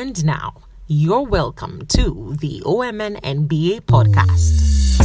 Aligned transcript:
And 0.00 0.24
now, 0.24 0.54
you're 0.86 1.20
welcome 1.28 1.84
to 1.88 2.34
the 2.40 2.62
OMN 2.64 3.20
NBA 3.20 3.82
podcast. 3.82 4.96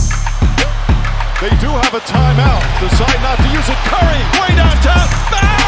They 1.43 1.51
do 1.59 1.67
have 1.67 1.91
a 1.91 1.99
timeout. 1.99 2.63
Decide 2.79 3.19
not 3.19 3.35
to 3.43 3.47
use 3.51 3.67
it. 3.67 3.75
Curry, 3.91 4.23
way 4.39 4.55
downtown. 4.55 5.07
Bang! 5.35 5.59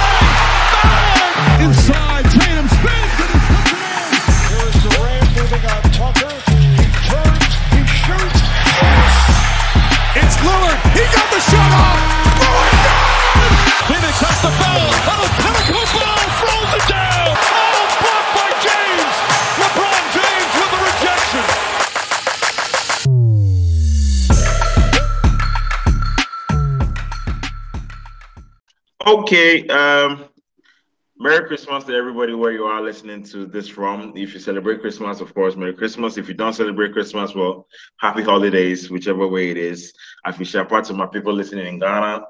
Bang! 0.79 1.67
Inside, 1.67 2.23
Tatum 2.31 2.71
spins 2.71 3.19
and 3.19 3.31
he 3.35 3.39
puts 3.43 3.67
it 3.67 3.83
in. 3.83 4.15
Here 4.47 4.63
is 4.63 4.79
Durant 4.95 5.27
moving 5.35 5.63
on 5.75 5.81
Tucker. 5.91 6.31
He 6.79 6.87
turns, 7.11 7.51
he 7.75 7.83
shoots. 7.83 8.41
It's 10.23 10.39
Lillard. 10.39 10.79
He 10.95 11.03
got 11.03 11.27
the 11.35 11.41
shot 11.43 11.71
off. 11.75 11.99
Lillard 12.39 12.79
down. 12.79 13.11
Phoenix 13.91 14.15
has 14.23 14.39
the 14.39 14.51
foul. 14.55 14.87
On 15.11 15.19
a 15.19 16.06
Okay. 29.07 29.65
Um, 29.69 30.25
Merry 31.17 31.47
Christmas 31.47 31.85
to 31.85 31.95
everybody 31.95 32.33
where 32.33 32.51
you 32.51 32.65
are 32.65 32.81
listening 32.81 33.23
to 33.23 33.45
this 33.45 33.69
from. 33.69 34.11
If 34.17 34.33
you 34.33 34.39
celebrate 34.39 34.81
Christmas, 34.81 35.21
of 35.21 35.33
course, 35.33 35.55
Merry 35.55 35.73
Christmas. 35.73 36.17
If 36.17 36.27
you 36.27 36.33
don't 36.33 36.51
celebrate 36.51 36.91
Christmas, 36.91 37.33
well, 37.33 37.67
happy 38.01 38.21
holidays, 38.21 38.91
whichever 38.91 39.25
way 39.25 39.49
it 39.49 39.57
is. 39.57 39.93
I 40.25 40.33
feel 40.33 40.45
shout 40.45 40.73
out 40.73 40.83
to 40.85 40.93
my 40.93 41.05
people 41.05 41.33
listening 41.33 41.67
in 41.67 41.79
Ghana. 41.79 42.21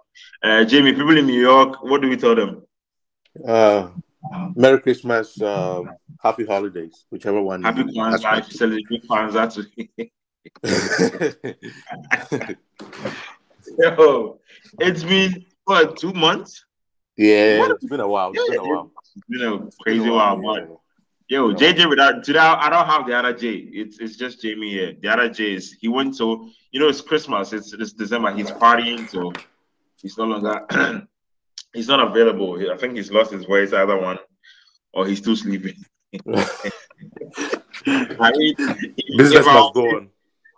Uh, 0.44 0.66
Jamie, 0.66 0.94
people 0.94 1.18
in 1.18 1.26
New 1.26 1.42
York, 1.42 1.84
what 1.84 2.04
do 2.04 2.10
we 2.10 2.16
tell 2.16 2.36
them? 2.36 2.62
Uh, 3.46 3.90
Merry 4.56 4.80
Christmas, 4.80 5.42
um, 5.42 5.90
Happy 6.22 6.46
Holidays, 6.46 7.06
whichever 7.10 7.42
one. 7.42 7.64
Happy 7.64 7.84
Kwanzaa. 7.86 8.38
If 8.40 8.52
you 8.52 8.58
celebrate 8.58 9.08
Kwanzaa 9.08 9.52
too. 9.52 9.66
Yo, 13.80 14.40
it's 14.80 15.04
been 15.04 15.46
what 15.66 15.98
two 15.98 16.14
months? 16.14 16.64
Yeah, 17.18 17.70
it's 17.70 17.86
been 17.86 18.00
a 18.00 18.08
while. 18.08 18.32
It's 18.34 18.50
been 18.50 18.60
a 18.60 18.64
while. 18.64 18.92
It's 19.16 19.26
been 19.28 19.42
a 19.42 19.84
crazy 19.84 20.00
been 20.00 20.14
while, 20.14 20.42
but 20.42 20.80
Yo, 21.30 21.54
JJ 21.54 21.90
without 21.90 22.24
today, 22.24 22.40
I 22.40 22.70
don't 22.70 22.86
have 22.86 23.06
the 23.06 23.14
other 23.14 23.34
J. 23.34 23.50
It's 23.50 24.00
it's 24.00 24.16
just 24.16 24.42
Jamie 24.42 24.70
here. 24.70 24.94
The 25.02 25.10
other 25.10 25.28
J 25.28 25.56
is 25.56 25.74
he 25.74 25.90
went 25.90 26.18
to 26.20 26.50
you 26.72 26.80
know 26.80 26.88
it's 26.88 27.02
Christmas. 27.02 27.52
It's 27.52 27.74
it's 27.74 27.92
December. 27.92 28.32
He's 28.32 28.50
partying, 28.50 29.10
so 29.10 29.34
he's 30.02 30.18
no 30.18 30.24
longer 30.24 30.66
he's 31.74 31.90
not 31.90 32.00
available. 32.00 32.72
I 32.72 32.78
think 32.78 32.96
he's 32.96 33.12
lost 33.12 33.34
his 33.34 33.44
voice. 33.44 33.74
Either 33.74 33.98
one, 33.98 34.20
or 34.94 35.06
he's 35.06 35.18
still 35.18 35.36
sleeping. 35.36 35.76
I 37.86 38.32
mean, 38.34 38.56
Business 39.18 39.42
if 39.42 39.48
I, 39.48 39.54
must 39.54 39.74
go 39.74 39.98
on. 39.98 40.10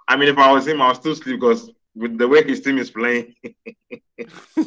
I 0.08 0.18
mean, 0.18 0.30
if 0.30 0.38
I 0.38 0.52
was 0.52 0.68
him, 0.68 0.84
I'll 0.84 0.94
still 0.94 1.16
sleep 1.16 1.40
because 1.40 1.72
with 1.96 2.18
the 2.18 2.28
way 2.28 2.44
his 2.44 2.62
team 2.62 2.78
is 2.78 2.92
playing, 2.92 3.36
who 4.56 4.64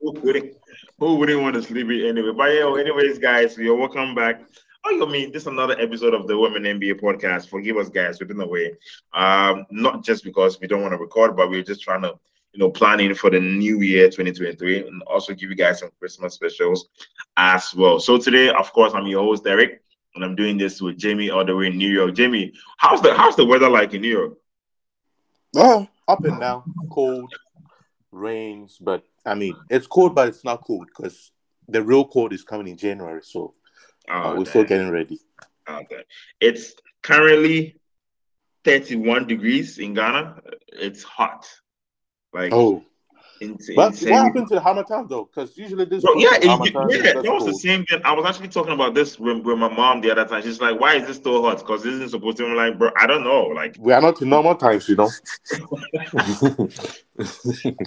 wouldn't, 0.00 0.56
who 0.98 1.14
wouldn't 1.16 1.42
want 1.42 1.54
to 1.54 1.62
sleep 1.62 1.90
it 1.90 2.08
anyway? 2.08 2.32
But 2.36 2.54
yeah, 2.54 2.74
anyways, 2.78 3.18
guys, 3.18 3.56
you're 3.56 3.76
welcome 3.76 4.14
back. 4.14 4.42
Oh, 4.84 4.90
you 4.90 5.06
mean 5.06 5.32
this 5.32 5.42
is 5.42 5.48
another 5.48 5.78
episode 5.78 6.14
of 6.14 6.26
the 6.26 6.38
Women 6.38 6.62
NBA 6.62 7.00
podcast. 7.00 7.48
Forgive 7.48 7.76
us, 7.76 7.88
guys, 7.88 8.20
we've 8.20 8.28
been 8.28 8.40
away. 8.40 8.74
Um, 9.12 9.66
not 9.70 10.04
just 10.04 10.24
because 10.24 10.60
we 10.60 10.68
don't 10.68 10.82
want 10.82 10.92
to 10.92 10.98
record, 10.98 11.36
but 11.36 11.50
we're 11.50 11.62
just 11.62 11.82
trying 11.82 12.02
to, 12.02 12.14
you 12.52 12.60
know, 12.60 12.70
planning 12.70 13.14
for 13.14 13.28
the 13.28 13.40
new 13.40 13.80
year 13.80 14.06
2023 14.06 14.86
and 14.86 15.02
also 15.02 15.34
give 15.34 15.50
you 15.50 15.56
guys 15.56 15.80
some 15.80 15.90
Christmas 15.98 16.34
specials 16.34 16.88
as 17.36 17.74
well. 17.74 17.98
So 17.98 18.18
today, 18.18 18.50
of 18.50 18.72
course, 18.72 18.92
I'm 18.94 19.06
your 19.06 19.24
host, 19.24 19.44
Derek, 19.44 19.82
and 20.14 20.24
I'm 20.24 20.36
doing 20.36 20.56
this 20.56 20.80
with 20.80 20.96
Jamie 20.96 21.30
all 21.30 21.44
the 21.44 21.56
way 21.56 21.66
in 21.66 21.76
New 21.76 21.90
York. 21.90 22.14
Jamie, 22.14 22.52
how's 22.78 23.02
the 23.02 23.14
how's 23.14 23.36
the 23.36 23.44
weather 23.44 23.68
like 23.68 23.94
in 23.94 24.00
New 24.00 24.16
York? 24.16 24.34
Oh, 25.56 25.86
up 26.06 26.24
and 26.24 26.40
down, 26.40 26.64
cold, 26.90 27.32
rains, 28.12 28.78
but 28.80 29.04
I 29.24 29.34
mean, 29.34 29.56
it's 29.68 29.86
cold, 29.86 30.14
but 30.14 30.28
it's 30.28 30.44
not 30.44 30.64
cold 30.64 30.88
because 30.88 31.30
the 31.68 31.82
real 31.82 32.04
cold 32.04 32.32
is 32.32 32.42
coming 32.42 32.68
in 32.68 32.76
January. 32.76 33.22
So 33.22 33.54
uh, 34.10 34.22
Oh, 34.24 34.38
we're 34.38 34.46
still 34.46 34.64
getting 34.64 34.90
ready. 34.90 35.20
Okay. 35.68 36.02
It's 36.40 36.74
currently 37.02 37.76
31 38.64 39.26
degrees 39.26 39.78
in 39.78 39.94
Ghana. 39.94 40.40
It's 40.68 41.02
hot. 41.02 41.46
Like 42.32 42.52
Oh, 42.52 42.84
it's 43.40 43.70
but 43.74 43.92
insane. 43.92 44.10
what 44.10 44.24
happened 44.24 44.48
to 44.48 44.54
the 44.54 44.60
Harmattan 44.60 45.06
though? 45.08 45.24
Because 45.24 45.56
usually 45.56 45.84
this. 45.84 46.02
Bro, 46.02 46.14
yeah, 46.16 46.34
it- 46.36 46.44
Harmattan, 46.44 46.90
yeah, 46.90 46.96
it's 46.96 47.22
that 47.22 47.32
was 47.32 47.46
the 47.46 47.54
same 47.54 47.84
thing. 47.86 48.00
I 48.04 48.12
was 48.12 48.24
actually 48.26 48.48
talking 48.48 48.72
about 48.72 48.94
this 48.94 49.18
with, 49.18 49.38
with 49.44 49.58
my 49.58 49.68
mom 49.68 50.00
the 50.00 50.10
other 50.10 50.24
time. 50.24 50.42
She's 50.42 50.60
like, 50.60 50.78
"Why 50.80 50.96
is 50.96 51.06
this 51.06 51.20
so 51.22 51.42
hot? 51.42 51.58
Because 51.58 51.82
this 51.82 51.94
isn't 51.94 52.10
supposed 52.10 52.36
to." 52.38 52.46
be 52.46 52.54
like, 52.54 52.78
"Bro, 52.78 52.90
I 52.96 53.06
don't 53.06 53.24
know." 53.24 53.46
Like, 53.46 53.76
We 53.78 53.92
are 53.92 54.00
not 54.00 54.20
in 54.22 54.28
normal 54.28 54.54
times, 54.54 54.88
you 54.88 54.96
know. 54.96 55.10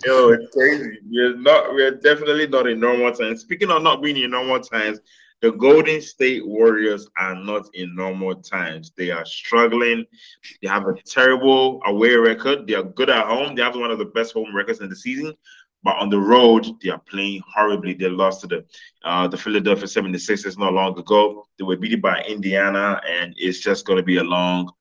yo, 0.06 0.30
it's 0.30 0.54
crazy. 0.54 1.00
We're 1.10 1.36
not. 1.38 1.74
We're 1.74 1.96
definitely 1.96 2.48
not 2.48 2.68
in 2.68 2.80
normal 2.80 3.12
times. 3.14 3.42
Speaking 3.42 3.70
of 3.72 3.82
not 3.82 4.02
being 4.02 4.18
in 4.18 4.32
normal 4.32 4.60
times, 4.60 5.00
the 5.42 5.52
Golden 5.52 6.02
State 6.02 6.46
Warriors 6.46 7.08
are 7.18 7.36
not 7.36 7.68
in 7.74 7.96
normal 7.96 8.36
times. 8.36 8.92
They 8.96 9.10
are 9.10 9.26
struggling. 9.26 10.06
They 10.62 10.68
have 10.68 10.88
a 10.88 10.94
terrible 11.04 11.82
away 11.86 12.16
record. 12.16 12.68
They 12.68 12.76
are 12.76 12.84
good 12.84 13.10
at 13.10 13.26
home. 13.26 13.56
They 13.56 13.64
have 13.64 13.76
one 13.76 13.90
of 13.90 13.98
the 13.98 14.06
best 14.06 14.34
home 14.34 14.56
records 14.56 14.82
in 14.82 14.90
the 14.90 14.96
season. 14.96 15.34
But 15.84 15.98
on 15.98 16.12
the 16.12 16.20
road, 16.20 16.68
they 16.84 16.90
are 16.92 17.02
playing 17.10 17.42
horribly. 17.52 17.96
They 17.96 18.08
lost 18.08 18.42
to 18.42 18.48
the 18.48 18.66
uh, 19.04 19.28
the 19.28 19.38
Philadelphia 19.38 19.86
76ers 19.86 20.60
not 20.60 20.74
long 20.74 20.98
ago. 20.98 21.48
They 21.58 21.64
were 21.64 21.76
beaten 21.76 22.02
by 22.02 22.22
Indiana, 22.22 23.02
and 23.10 23.34
it's 23.36 23.60
just 23.60 23.86
going 23.86 23.98
to 23.98 24.04
be 24.04 24.18
a 24.18 24.24
long 24.24 24.72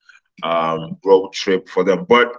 um, 0.42 0.98
road 1.02 1.32
trip 1.32 1.70
for 1.70 1.84
them. 1.84 2.04
But 2.06 2.34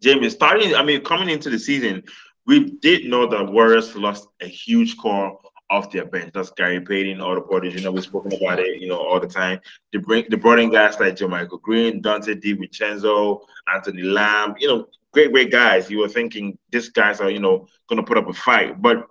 Jamie, 0.00 0.30
starting, 0.30 0.74
I 0.74 0.82
mean, 0.82 1.02
coming 1.02 1.28
into 1.28 1.50
the 1.50 1.58
season, 1.58 2.02
we 2.46 2.70
did 2.70 3.04
know 3.04 3.26
that 3.26 3.52
Warriors 3.52 3.94
lost 3.94 4.26
a 4.40 4.46
huge 4.46 4.96
core 4.96 5.38
off 5.70 5.90
their 5.90 6.04
bench. 6.04 6.32
That's 6.32 6.50
Gary 6.50 6.80
Payton, 6.80 7.20
all 7.20 7.34
the 7.34 7.40
Porters. 7.40 7.74
You 7.74 7.80
know, 7.80 7.92
we've 7.92 8.04
spoken 8.04 8.32
about 8.32 8.60
it, 8.60 8.80
you 8.80 8.88
know, 8.88 8.98
all 8.98 9.20
the 9.20 9.26
time. 9.26 9.60
They 9.92 9.98
bring 9.98 10.24
they 10.30 10.36
brought 10.36 10.58
in 10.58 10.70
guys 10.70 10.98
like 11.00 11.16
JaMychal 11.16 11.60
Green, 11.62 12.02
Donte 12.02 12.40
DiVincenzo, 12.40 13.40
Anthony 13.72 14.02
Lamb, 14.02 14.54
you 14.58 14.68
know, 14.68 14.86
great, 15.12 15.32
great 15.32 15.50
guys. 15.50 15.90
You 15.90 15.98
were 15.98 16.08
thinking 16.08 16.56
these 16.70 16.88
guys 16.90 17.20
are, 17.20 17.30
you 17.30 17.40
know, 17.40 17.66
gonna 17.88 18.02
put 18.02 18.18
up 18.18 18.28
a 18.28 18.32
fight. 18.32 18.80
But 18.80 19.06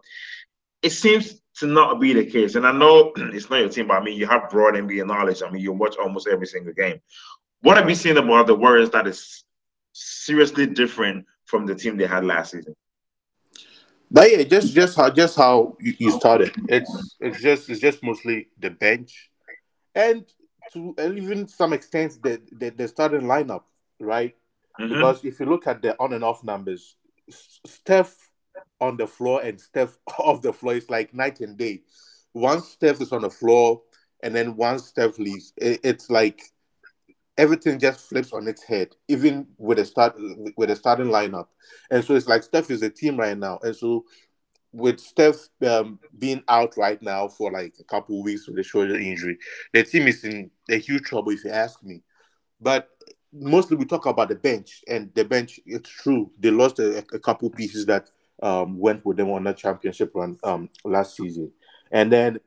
it 0.82 0.92
seems 0.92 1.42
to 1.58 1.68
not 1.68 2.00
be 2.00 2.14
the 2.14 2.26
case. 2.26 2.56
And 2.56 2.66
I 2.66 2.72
know 2.72 3.12
it's 3.18 3.50
not 3.50 3.60
your 3.60 3.70
team, 3.70 3.88
but 3.88 4.02
I 4.02 4.04
mean 4.04 4.18
you 4.18 4.28
have 4.28 4.50
broad 4.50 4.76
NBA 4.76 5.08
knowledge. 5.08 5.42
I 5.44 5.50
mean, 5.50 5.62
you 5.62 5.74
watch 5.74 5.96
almost 5.98 6.28
every 6.28 6.48
single 6.48 6.74
game. 6.74 7.00
What 7.62 7.78
have 7.78 7.90
you 7.90 7.96
seen 7.96 8.18
about 8.18 8.48
the 8.48 8.56
Warriors 8.56 8.92
that 8.92 9.08
is 9.08 9.44
seriously 9.94 10.68
different 10.68 11.26
from 11.46 11.66
the 11.66 11.76
team 11.76 11.98
they 11.98 12.06
had 12.06 12.24
last 12.26 12.52
season? 12.52 12.76
But 14.12 14.32
yeah, 14.32 14.44
just 14.44 14.74
just 14.74 14.96
how 14.96 15.10
just 15.10 15.36
how 15.38 15.76
you, 15.80 15.94
you 16.00 16.12
started. 16.12 16.56
It's 16.68 17.16
it's 17.20 17.42
just 17.42 17.70
it's 17.70 17.80
just 17.82 18.04
mostly 18.04 18.48
the 18.60 18.70
bench, 18.70 19.30
and 19.94 20.26
to 20.74 20.94
and 20.98 21.18
even 21.18 21.48
some 21.48 21.74
extent 21.74 22.22
the 22.24 22.42
the, 22.52 22.70
the 22.70 22.88
starting 22.88 23.22
lineup, 23.22 23.64
right? 24.00 24.36
Mhm. 24.80 24.90
Because 24.90 25.26
if 25.26 25.40
you 25.40 25.46
look 25.48 25.68
at 25.68 25.82
the 25.82 25.96
on 26.00 26.14
and 26.14 26.24
off 26.24 26.44
numbers, 26.44 26.96
S- 27.28 27.60
Steph 27.66 28.32
on 28.80 28.98
the 28.98 29.08
floor 29.08 29.42
and 29.42 29.60
Steph 29.60 29.98
off 30.20 30.42
the 30.42 30.54
floor 30.54 30.76
is 30.76 30.90
like 30.90 31.14
night 31.14 31.40
and 31.42 31.58
day. 31.58 31.82
Once 32.34 32.70
Steph 32.70 33.02
is 33.02 33.12
on 33.12 33.22
the 33.22 33.30
floor, 33.30 33.82
and 34.24 34.36
then 34.36 34.56
once 34.56 34.86
Steph 34.88 35.18
leaves, 35.20 35.54
it, 35.58 35.80
it's 35.84 36.10
like 36.10 36.42
everything 37.38 37.80
just 37.80 38.08
flips 38.08 38.34
on 38.34 38.48
its 38.48 38.64
head, 38.64 38.96
even 39.08 39.48
with 39.58 39.78
the 39.78 39.86
start 39.86 40.16
with 40.58 40.70
the 40.70 40.76
starting 40.76 41.08
lineup. 41.08 41.48
And 41.92 42.04
so 42.04 42.16
it's 42.16 42.28
like 42.28 42.44
Steph 42.44 42.72
is 42.72 42.82
a 42.82 42.90
team 42.90 43.18
right 43.18 43.38
now, 43.38 43.60
and 43.64 43.76
so 43.76 44.06
with 44.72 45.00
Steph 45.00 45.48
um, 45.66 46.00
being 46.18 46.44
out 46.50 46.76
right 46.78 47.02
now 47.02 47.28
for 47.28 47.52
like 47.52 47.76
a 47.80 47.84
couple 47.84 48.22
weeks 48.22 48.48
with 48.48 48.60
a 48.60 48.64
shoulder 48.64 48.96
injury, 48.96 49.38
the 49.74 49.84
team 49.84 50.08
is 50.08 50.24
in 50.24 50.52
a 50.70 50.78
huge 50.78 51.04
trouble, 51.04 51.32
if 51.32 51.44
you 51.46 51.52
ask 51.52 51.82
me. 51.84 52.02
But 52.60 52.90
mostly 53.34 53.78
we 53.78 53.86
talk 53.86 54.06
about 54.06 54.30
the 54.30 54.36
bench, 54.36 54.84
and 54.88 55.12
the 55.14 55.26
bench. 55.26 55.60
It's 55.66 55.90
true 55.90 56.32
they 56.40 56.52
lost 56.52 56.80
a, 56.80 57.00
a 57.14 57.20
couple 57.20 57.50
pieces 57.50 57.86
that 57.88 58.10
um, 58.42 58.78
went 58.78 59.06
with 59.06 59.18
them 59.18 59.30
on 59.32 59.44
that 59.46 59.58
championship 59.58 60.12
run 60.14 60.38
um, 60.44 60.70
last 60.84 61.16
season, 61.18 61.52
and 61.92 62.12
then 62.12 62.40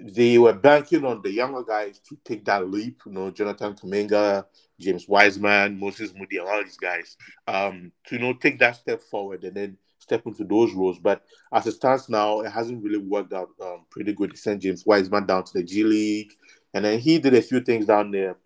they 0.00 0.38
were 0.38 0.52
banking 0.52 1.04
on 1.04 1.22
the 1.22 1.30
younger 1.32 1.62
guys 1.64 1.98
to 2.08 2.16
take 2.24 2.44
that 2.44 2.68
leap. 2.70 3.02
You 3.06 3.12
know, 3.12 3.30
Jonathan 3.30 3.74
Kuminga, 3.74 4.44
James 4.78 5.08
Wiseman, 5.08 5.78
Moses 5.78 6.12
Moody, 6.14 6.38
and 6.38 6.48
all 6.48 6.62
these 6.62 6.76
guys 6.76 7.16
um, 7.46 7.90
to 8.06 8.16
you 8.16 8.20
know 8.22 8.32
take 8.34 8.58
that 8.60 8.76
step 8.76 9.02
forward 9.02 9.44
and 9.44 9.56
then 9.56 9.76
step 9.98 10.24
into 10.26 10.44
those 10.44 10.72
roles. 10.72 10.98
But 10.98 11.22
as 11.52 11.66
it 11.66 11.72
stands 11.72 12.08
now, 12.08 12.40
it 12.40 12.50
hasn't 12.50 12.82
really 12.82 12.98
worked 12.98 13.32
out 13.32 13.50
um, 13.60 13.86
pretty 13.90 14.12
good. 14.12 14.32
He 14.32 14.36
sent 14.36 14.62
James 14.62 14.86
Wiseman 14.86 15.26
down 15.26 15.44
to 15.44 15.52
the 15.54 15.64
G 15.64 15.82
League, 15.82 16.32
and 16.74 16.84
then 16.84 16.98
he 17.00 17.18
did 17.18 17.34
a 17.34 17.42
few 17.42 17.60
things 17.60 17.86
down 17.86 18.10
there. 18.10 18.36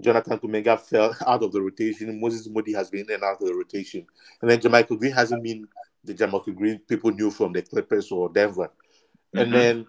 Jonathan 0.00 0.38
Kuminga 0.38 0.80
fell 0.80 1.14
out 1.26 1.42
of 1.42 1.52
the 1.52 1.60
rotation. 1.60 2.20
Moses 2.20 2.48
Moody 2.48 2.72
has 2.72 2.90
been 2.90 3.06
in 3.06 3.14
and 3.16 3.24
out 3.24 3.40
of 3.42 3.46
the 3.46 3.54
rotation, 3.54 4.06
and 4.40 4.50
then 4.50 4.58
JaMychal 4.60 4.98
Green 4.98 5.12
hasn't 5.12 5.42
been 5.42 5.68
the 6.02 6.14
JaMychal 6.14 6.54
Green 6.54 6.78
people 6.88 7.10
knew 7.10 7.30
from 7.30 7.52
the 7.52 7.62
Clippers 7.62 8.10
or 8.10 8.28
Denver. 8.30 8.70
And 9.36 9.48
Mhm. 9.48 9.52
then 9.52 9.86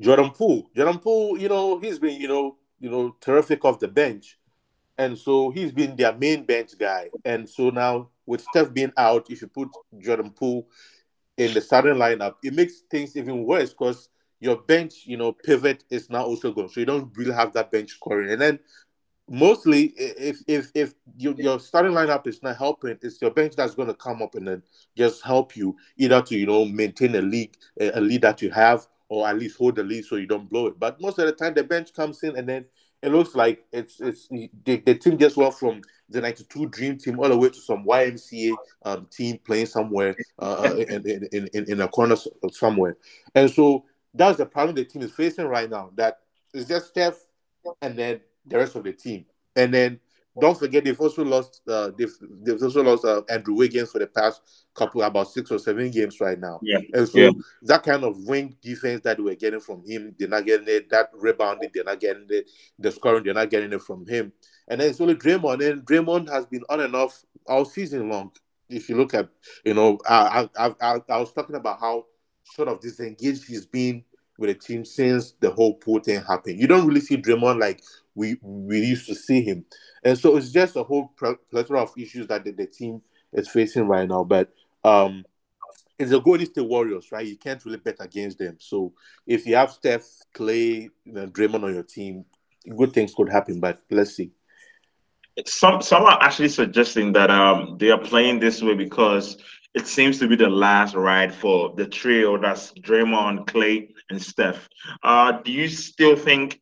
Jordan 0.00 0.30
Poole. 0.30 0.70
Jordan 0.74 0.98
Poole, 0.98 1.38
you 1.38 1.48
know, 1.48 1.78
he's 1.78 1.98
been, 1.98 2.20
you 2.20 2.28
know, 2.28 2.56
you 2.80 2.90
know, 2.90 3.16
terrific 3.20 3.64
off 3.64 3.78
the 3.78 3.88
bench. 3.88 4.38
And 4.98 5.16
so 5.16 5.50
he's 5.50 5.72
been 5.72 5.96
their 5.96 6.14
main 6.16 6.44
bench 6.44 6.72
guy. 6.78 7.10
And 7.24 7.48
so 7.48 7.70
now 7.70 8.08
with 8.26 8.42
Steph 8.42 8.72
being 8.72 8.92
out, 8.96 9.30
if 9.30 9.42
you 9.42 9.48
put 9.48 9.68
Jordan 9.98 10.30
Poole 10.30 10.66
in 11.36 11.54
the 11.54 11.60
starting 11.60 11.94
lineup, 11.94 12.34
it 12.42 12.54
makes 12.54 12.80
things 12.90 13.16
even 13.16 13.44
worse 13.44 13.70
because 13.70 14.08
your 14.40 14.56
bench, 14.56 15.02
you 15.04 15.16
know, 15.16 15.32
pivot 15.32 15.84
is 15.90 16.10
now 16.10 16.24
also 16.24 16.52
gone. 16.52 16.68
So 16.68 16.80
you 16.80 16.86
don't 16.86 17.14
really 17.16 17.34
have 17.34 17.52
that 17.54 17.70
bench 17.70 17.90
scoring. 17.92 18.30
And 18.30 18.40
then 18.40 18.58
mostly 19.28 19.94
if 19.96 20.38
if 20.46 20.70
if 20.74 20.94
you, 21.16 21.34
your 21.38 21.60
starting 21.60 21.92
lineup 21.92 22.26
is 22.26 22.42
not 22.42 22.56
helping, 22.56 22.98
it's 23.00 23.22
your 23.22 23.30
bench 23.30 23.54
that's 23.56 23.74
going 23.74 23.88
to 23.88 23.94
come 23.94 24.20
up 24.22 24.34
and 24.34 24.48
then 24.48 24.62
just 24.96 25.22
help 25.22 25.56
you 25.56 25.76
either 25.96 26.20
to 26.22 26.36
you 26.36 26.46
know 26.46 26.64
maintain 26.64 27.14
a 27.14 27.22
lead 27.22 27.56
a 27.80 28.00
lead 28.00 28.22
that 28.22 28.42
you 28.42 28.50
have 28.50 28.86
or 29.10 29.28
at 29.28 29.36
least 29.36 29.58
hold 29.58 29.74
the 29.76 29.82
lead 29.82 30.04
so 30.04 30.16
you 30.16 30.26
don't 30.26 30.48
blow 30.48 30.68
it. 30.68 30.78
But 30.78 31.00
most 31.00 31.18
of 31.18 31.26
the 31.26 31.32
time, 31.32 31.52
the 31.52 31.64
bench 31.64 31.92
comes 31.92 32.22
in 32.22 32.36
and 32.36 32.48
then 32.48 32.64
it 33.02 33.10
looks 33.10 33.34
like 33.34 33.64
it's 33.72 34.00
it's 34.00 34.28
the, 34.28 34.48
the 34.64 34.94
team 34.94 35.18
just 35.18 35.36
went 35.36 35.54
from 35.54 35.82
the 36.08 36.20
92 36.20 36.66
dream 36.66 36.96
team 36.96 37.18
all 37.18 37.28
the 37.28 37.36
way 37.36 37.48
to 37.48 37.60
some 37.60 37.84
YMCA 37.84 38.54
um, 38.84 39.06
team 39.10 39.38
playing 39.44 39.66
somewhere 39.66 40.14
uh, 40.38 40.74
in, 40.76 41.28
in, 41.32 41.48
in, 41.52 41.70
in 41.70 41.80
a 41.80 41.88
corner 41.88 42.16
somewhere. 42.52 42.96
And 43.34 43.50
so 43.50 43.84
that's 44.14 44.38
the 44.38 44.46
problem 44.46 44.76
the 44.76 44.84
team 44.84 45.02
is 45.02 45.12
facing 45.12 45.46
right 45.46 45.68
now. 45.68 45.90
That 45.96 46.18
it's 46.54 46.68
just 46.68 46.88
Steph 46.88 47.18
and 47.82 47.96
then 47.96 48.20
the 48.46 48.58
rest 48.58 48.76
of 48.76 48.84
the 48.84 48.92
team. 48.92 49.24
And 49.56 49.74
then 49.74 49.98
don't 50.38 50.58
forget 50.58 50.84
they've 50.84 51.00
also 51.00 51.24
lost 51.24 51.62
uh, 51.68 51.90
they've, 51.98 52.14
they've 52.42 52.62
also 52.62 52.82
lost 52.82 53.04
uh, 53.04 53.22
Andrew 53.28 53.54
Wiggins 53.54 53.90
for 53.90 53.98
the 53.98 54.06
past 54.06 54.42
couple 54.74 55.02
about 55.02 55.28
six 55.28 55.50
or 55.50 55.58
seven 55.58 55.90
games 55.90 56.20
right 56.20 56.38
now. 56.38 56.60
Yeah. 56.62 56.78
And 56.92 57.08
so 57.08 57.18
Yeah. 57.18 57.30
that 57.62 57.82
kind 57.82 58.04
of 58.04 58.16
wing 58.24 58.56
defense 58.62 59.00
that 59.02 59.18
we're 59.20 59.34
getting 59.34 59.60
from 59.60 59.82
him, 59.84 60.14
they're 60.18 60.28
not 60.28 60.46
getting 60.46 60.68
it. 60.68 60.88
That 60.90 61.10
rebounding, 61.14 61.70
they're 61.74 61.84
not 61.84 61.98
getting 62.00 62.26
it. 62.30 62.48
The 62.78 62.92
scoring, 62.92 63.24
they're 63.24 63.34
not 63.34 63.50
getting 63.50 63.72
it 63.72 63.82
from 63.82 64.06
him. 64.06 64.32
And 64.68 64.80
then 64.80 64.90
it's 64.90 65.00
only 65.00 65.16
Draymond, 65.16 65.68
and 65.68 65.84
Draymond 65.84 66.30
has 66.30 66.46
been 66.46 66.62
on 66.68 66.80
and 66.80 66.94
off 66.94 67.24
all 67.46 67.64
season 67.64 68.08
long. 68.08 68.30
If 68.68 68.88
you 68.88 68.96
look 68.96 69.14
at, 69.14 69.28
you 69.64 69.74
know, 69.74 69.98
I 70.08 70.48
I 70.56 70.68
I, 70.68 70.74
I, 70.80 71.00
I 71.08 71.16
was 71.18 71.32
talking 71.32 71.56
about 71.56 71.80
how 71.80 72.06
sort 72.44 72.68
of 72.68 72.80
disengaged 72.80 73.46
he's 73.48 73.66
been 73.66 74.04
with 74.38 74.48
the 74.48 74.54
team 74.54 74.84
since 74.84 75.32
the 75.40 75.50
whole 75.50 75.74
Poole 75.74 76.00
thing 76.00 76.22
happened. 76.22 76.60
You 76.60 76.68
don't 76.68 76.86
really 76.86 77.00
see 77.00 77.16
Draymond 77.16 77.60
like 77.60 77.82
we 78.14 78.36
we 78.42 78.80
used 78.80 79.06
to 79.06 79.14
see 79.14 79.42
him, 79.42 79.64
and 80.04 80.18
so 80.18 80.36
it's 80.36 80.50
just 80.50 80.76
a 80.76 80.82
whole 80.82 81.12
plethora 81.50 81.82
of 81.82 81.92
issues 81.96 82.26
that 82.28 82.44
the, 82.44 82.52
the 82.52 82.66
team 82.66 83.02
is 83.32 83.48
facing 83.48 83.86
right 83.86 84.08
now. 84.08 84.24
But 84.24 84.52
um, 84.84 85.24
it's 85.98 86.10
the 86.10 86.20
Golden 86.20 86.46
State 86.46 86.66
Warriors, 86.66 87.12
right? 87.12 87.26
You 87.26 87.36
can't 87.36 87.64
really 87.64 87.78
bet 87.78 87.96
against 88.00 88.38
them. 88.38 88.56
So 88.58 88.92
if 89.26 89.46
you 89.46 89.54
have 89.56 89.70
Steph, 89.70 90.06
Clay, 90.32 90.88
you 91.04 91.12
know, 91.12 91.26
Draymond 91.26 91.64
on 91.64 91.74
your 91.74 91.82
team, 91.82 92.24
good 92.76 92.92
things 92.92 93.14
could 93.14 93.28
happen. 93.28 93.60
But 93.60 93.82
let's 93.90 94.16
see. 94.16 94.30
Some 95.46 95.80
some 95.80 96.04
are 96.04 96.22
actually 96.22 96.48
suggesting 96.48 97.12
that 97.12 97.30
um 97.30 97.76
they 97.78 97.90
are 97.90 97.98
playing 97.98 98.40
this 98.40 98.62
way 98.62 98.74
because 98.74 99.36
it 99.74 99.86
seems 99.86 100.18
to 100.18 100.26
be 100.26 100.36
the 100.36 100.48
last 100.48 100.94
ride 100.94 101.32
for 101.32 101.72
the 101.76 101.86
trio 101.86 102.36
that's 102.36 102.72
Draymond, 102.72 103.46
Clay, 103.46 103.90
and 104.10 104.20
Steph. 104.20 104.68
Uh, 105.02 105.32
do 105.32 105.52
you 105.52 105.68
still 105.68 106.16
think 106.16 106.60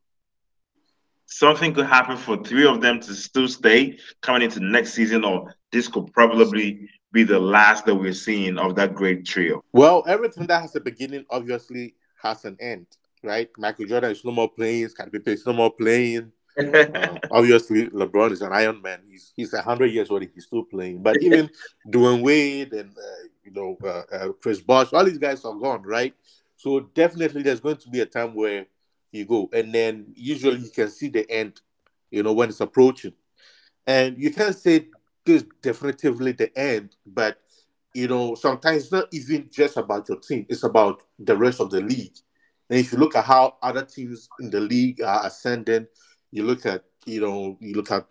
something 1.29 1.73
could 1.73 1.85
happen 1.85 2.17
for 2.17 2.37
three 2.43 2.65
of 2.65 2.81
them 2.81 2.99
to 2.99 3.13
still 3.13 3.47
stay 3.47 3.97
coming 4.21 4.41
into 4.41 4.59
next 4.59 4.93
season, 4.93 5.23
or 5.23 5.53
this 5.71 5.87
could 5.87 6.11
probably 6.13 6.89
be 7.11 7.23
the 7.23 7.39
last 7.39 7.85
that 7.85 7.95
we're 7.95 8.13
seeing 8.13 8.57
of 8.57 8.75
that 8.75 8.93
great 8.93 9.25
trio? 9.25 9.63
Well, 9.71 10.03
everything 10.07 10.47
that 10.47 10.61
has 10.61 10.75
a 10.75 10.79
beginning 10.79 11.25
obviously 11.29 11.95
has 12.21 12.45
an 12.45 12.57
end, 12.59 12.87
right? 13.23 13.49
Michael 13.57 13.85
Jordan 13.85 14.11
is 14.11 14.25
no 14.25 14.31
more 14.31 14.49
playing. 14.49 14.89
Scottie 14.89 15.19
is 15.25 15.45
no 15.45 15.53
more 15.53 15.71
playing. 15.71 16.31
Uh, 16.57 17.17
obviously, 17.31 17.87
LeBron 17.87 18.31
is 18.31 18.41
an 18.41 18.51
Iron 18.51 18.81
Man. 18.81 19.01
He's 19.07 19.31
he's 19.35 19.55
hundred 19.57 19.91
years 19.91 20.09
old. 20.11 20.23
He's 20.33 20.45
still 20.45 20.63
playing. 20.63 21.01
But 21.01 21.21
even 21.21 21.49
Dwyane 21.87 22.21
Wade 22.21 22.73
and 22.73 22.89
uh, 22.89 23.27
you 23.43 23.51
know 23.51 23.77
uh, 23.83 24.15
uh, 24.15 24.31
Chris 24.41 24.59
Bosh, 24.59 24.91
all 24.93 25.05
these 25.05 25.17
guys 25.17 25.45
are 25.45 25.55
gone, 25.55 25.83
right? 25.83 26.13
So 26.57 26.81
definitely, 26.81 27.43
there's 27.43 27.61
going 27.61 27.77
to 27.77 27.89
be 27.89 28.01
a 28.01 28.05
time 28.05 28.35
where 28.35 28.65
you 29.11 29.25
go, 29.25 29.49
and 29.53 29.73
then 29.73 30.07
usually 30.15 30.59
you 30.59 30.69
can 30.69 30.89
see 30.89 31.09
the 31.09 31.29
end, 31.29 31.61
you 32.11 32.23
know, 32.23 32.33
when 32.33 32.49
it's 32.49 32.61
approaching, 32.61 33.13
and 33.87 34.17
you 34.17 34.31
can't 34.31 34.55
say 34.55 34.87
this 35.25 35.43
definitively 35.61 36.31
the 36.31 36.57
end, 36.57 36.95
but 37.05 37.37
you 37.93 38.07
know, 38.07 38.35
sometimes 38.35 38.83
it's 38.83 38.91
not 38.91 39.07
even 39.11 39.49
just 39.51 39.77
about 39.77 40.07
your 40.09 40.19
team; 40.19 40.45
it's 40.49 40.63
about 40.63 41.03
the 41.17 41.35
rest 41.35 41.59
of 41.59 41.69
the 41.71 41.81
league. 41.81 42.15
And 42.69 42.79
if 42.79 42.91
you 42.91 42.99
look 42.99 43.15
at 43.15 43.25
how 43.25 43.57
other 43.61 43.83
teams 43.83 44.29
in 44.39 44.49
the 44.49 44.59
league 44.59 45.01
are 45.01 45.25
ascending, 45.25 45.87
you 46.31 46.43
look 46.43 46.65
at 46.65 46.83
you 47.05 47.21
know 47.21 47.57
you 47.59 47.73
look 47.73 47.91
at 47.91 48.05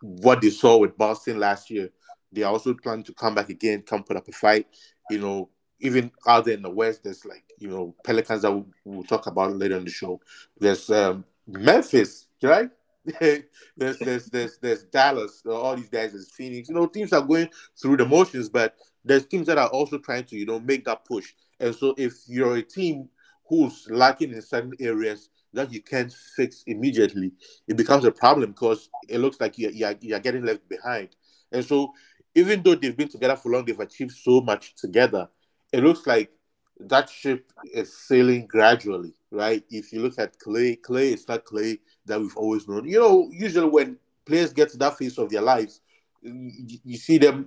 what 0.00 0.40
they 0.40 0.50
saw 0.50 0.78
with 0.78 0.98
Boston 0.98 1.38
last 1.38 1.70
year. 1.70 1.90
They 2.32 2.42
also 2.42 2.74
planning 2.74 3.04
to 3.04 3.14
come 3.14 3.34
back 3.34 3.48
again, 3.48 3.82
come 3.82 4.04
put 4.04 4.16
up 4.16 4.28
a 4.28 4.32
fight. 4.32 4.66
You 5.10 5.18
know, 5.18 5.48
even 5.80 6.10
out 6.26 6.44
there 6.44 6.54
in 6.54 6.62
the 6.62 6.70
West, 6.70 7.02
there's 7.02 7.24
like 7.24 7.44
you 7.60 7.68
know 7.68 7.94
Pelicans 8.04 8.42
that 8.42 8.64
we'll, 8.84 9.04
talk 9.04 9.26
about 9.26 9.56
later 9.56 9.76
in 9.76 9.84
the 9.84 9.90
show. 9.90 10.20
There's 10.58 10.90
um, 10.90 11.24
Memphis, 11.46 12.26
right? 12.42 12.70
there's 13.20 13.98
there's 13.98 14.26
there's 14.26 14.58
there's 14.58 14.84
Dallas, 14.84 15.42
all 15.46 15.76
these 15.76 15.88
guys. 15.88 16.12
There's 16.12 16.30
Phoenix. 16.30 16.68
You 16.68 16.74
know, 16.74 16.86
teams 16.86 17.12
are 17.12 17.22
going 17.22 17.48
through 17.80 17.98
the 17.98 18.06
motions, 18.06 18.48
but 18.48 18.76
there's 19.04 19.26
teams 19.26 19.46
that 19.46 19.58
are 19.58 19.68
also 19.68 19.98
trying 19.98 20.24
to 20.24 20.36
you 20.36 20.46
know 20.46 20.60
make 20.60 20.84
that 20.84 21.04
push. 21.04 21.32
And 21.58 21.74
so, 21.74 21.94
if 21.96 22.14
you're 22.26 22.56
a 22.56 22.62
team 22.62 23.08
who's 23.48 23.86
lacking 23.90 24.32
in 24.32 24.42
certain 24.42 24.72
areas 24.80 25.28
that 25.52 25.72
you 25.72 25.82
can't 25.82 26.12
fix 26.36 26.62
immediately, 26.66 27.32
it 27.66 27.76
becomes 27.76 28.04
a 28.04 28.12
problem 28.12 28.52
because 28.52 28.88
it 29.08 29.18
looks 29.18 29.40
like 29.40 29.58
you're, 29.58 29.72
you're, 29.72 29.94
you're 30.00 30.20
getting 30.20 30.44
left 30.44 30.68
behind. 30.68 31.08
And 31.52 31.64
so, 31.64 31.92
even 32.34 32.62
though 32.62 32.74
they've 32.74 32.96
been 32.96 33.08
together 33.08 33.36
for 33.36 33.50
long, 33.50 33.64
they've 33.64 33.78
achieved 33.78 34.12
so 34.12 34.40
much 34.40 34.74
together, 34.76 35.28
it 35.72 35.82
looks 35.82 36.06
like 36.06 36.30
that 36.88 37.10
ship 37.10 37.52
is 37.72 37.96
sailing 37.96 38.46
gradually, 38.46 39.14
right? 39.30 39.62
If 39.70 39.92
you 39.92 40.00
look 40.00 40.18
at 40.18 40.38
Clay, 40.38 40.76
Clay 40.76 41.12
is 41.12 41.28
not 41.28 41.44
Clay 41.44 41.78
that 42.06 42.20
we've 42.20 42.36
always 42.36 42.66
known. 42.68 42.88
You 42.88 43.00
know, 43.00 43.30
usually 43.32 43.68
when 43.68 43.96
players 44.24 44.52
get 44.52 44.70
to 44.70 44.76
that 44.78 44.96
phase 44.98 45.18
of 45.18 45.30
their 45.30 45.42
lives, 45.42 45.80
you, 46.22 46.78
you 46.84 46.96
see 46.96 47.18
them 47.18 47.46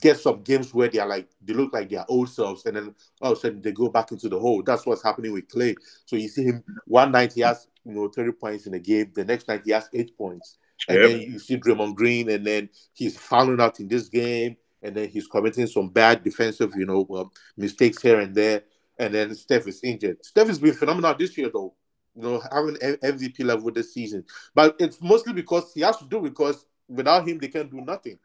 get 0.00 0.18
some 0.18 0.42
games 0.42 0.72
where 0.72 0.88
they're 0.88 1.06
like 1.06 1.28
they 1.42 1.52
look 1.54 1.72
like 1.72 1.88
their 1.88 2.04
old 2.08 2.28
selves, 2.28 2.64
and 2.66 2.76
then 2.76 2.94
all 3.20 3.32
of 3.32 3.38
a 3.38 3.40
sudden 3.40 3.60
they 3.60 3.72
go 3.72 3.88
back 3.88 4.12
into 4.12 4.28
the 4.28 4.38
hole. 4.38 4.62
That's 4.62 4.86
what's 4.86 5.02
happening 5.02 5.32
with 5.32 5.48
Clay. 5.48 5.74
So 6.06 6.16
you 6.16 6.28
see 6.28 6.44
him 6.44 6.62
one 6.86 7.12
night 7.12 7.32
he 7.32 7.40
has 7.42 7.66
you 7.84 7.92
know 7.94 8.08
30 8.08 8.32
points 8.32 8.66
in 8.66 8.74
a 8.74 8.78
game, 8.78 9.10
the 9.14 9.24
next 9.24 9.48
night 9.48 9.62
he 9.64 9.72
has 9.72 9.88
eight 9.92 10.16
points. 10.16 10.58
And 10.88 11.00
Yep. 11.00 11.10
then 11.10 11.20
you 11.20 11.38
see 11.38 11.56
Draymond 11.56 11.94
Green, 11.94 12.28
and 12.30 12.44
then 12.46 12.68
he's 12.92 13.16
fouling 13.16 13.60
out 13.60 13.78
in 13.80 13.88
this 13.88 14.08
game, 14.08 14.56
and 14.82 14.94
then 14.94 15.08
he's 15.08 15.26
committing 15.26 15.66
some 15.66 15.88
bad 15.88 16.22
defensive, 16.22 16.72
you 16.76 16.86
know, 16.86 17.06
um, 17.16 17.30
mistakes 17.56 18.02
here 18.02 18.20
and 18.20 18.34
there. 18.34 18.62
And 18.98 19.14
then 19.14 19.34
Steph 19.34 19.66
is 19.66 19.82
injured. 19.82 20.24
Steph 20.24 20.48
has 20.48 20.58
been 20.58 20.74
phenomenal 20.74 21.14
this 21.14 21.36
year, 21.36 21.50
though. 21.52 21.74
You 22.14 22.22
know, 22.22 22.42
having 22.52 22.74
MVP 22.76 23.42
level 23.44 23.70
this 23.70 23.94
season, 23.94 24.24
but 24.54 24.76
it's 24.78 25.00
mostly 25.00 25.32
because 25.32 25.72
he 25.72 25.80
has 25.80 25.96
to 25.96 26.04
do 26.04 26.20
because 26.20 26.66
without 26.86 27.26
him 27.26 27.38
they 27.38 27.48
can't 27.48 27.70
do 27.70 27.80
nothing. 27.80 28.18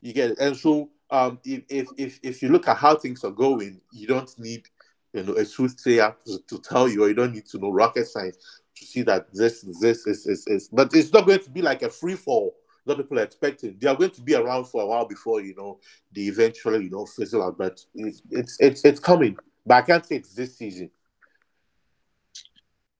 You 0.00 0.12
get 0.12 0.32
it, 0.32 0.38
and 0.40 0.56
so 0.56 0.90
um, 1.10 1.38
if, 1.44 1.62
if 1.68 1.88
if 1.96 2.20
if 2.24 2.42
you 2.42 2.48
look 2.48 2.66
at 2.66 2.76
how 2.76 2.96
things 2.96 3.22
are 3.22 3.30
going, 3.30 3.80
you 3.92 4.08
don't 4.08 4.36
need 4.40 4.66
you 5.12 5.22
know 5.22 5.34
a 5.34 5.44
soothsayer 5.44 6.16
to, 6.26 6.40
to 6.48 6.58
tell 6.58 6.88
you, 6.88 7.04
or 7.04 7.08
you 7.08 7.14
don't 7.14 7.32
need 7.32 7.46
to 7.46 7.58
know 7.58 7.70
rocket 7.70 8.08
science 8.08 8.38
to 8.76 8.84
see 8.84 9.02
that 9.02 9.32
this 9.32 9.64
this 9.80 10.04
is 10.08 10.26
is, 10.26 10.46
is 10.48 10.68
but 10.72 10.92
it's 10.92 11.12
not 11.12 11.24
going 11.24 11.38
to 11.38 11.50
be 11.50 11.62
like 11.62 11.82
a 11.82 11.90
free 11.90 12.16
fall 12.16 12.56
people 12.96 13.18
are 13.18 13.24
expecting. 13.24 13.76
They 13.78 13.88
are 13.88 13.96
going 13.96 14.10
to 14.10 14.22
be 14.22 14.34
around 14.34 14.66
for 14.66 14.82
a 14.82 14.86
while 14.86 15.06
before 15.06 15.40
you 15.40 15.54
know 15.54 15.80
they 16.14 16.22
eventually 16.22 16.84
you 16.84 16.90
know 16.90 17.06
fizzle 17.06 17.42
out. 17.42 17.58
But 17.58 17.84
it's 17.94 18.22
it's 18.30 18.56
it's, 18.60 18.84
it's 18.84 19.00
coming. 19.00 19.36
But 19.66 19.74
I 19.74 19.82
can't 19.82 20.06
say 20.06 20.16
it's 20.16 20.34
this 20.34 20.56
season. 20.56 20.90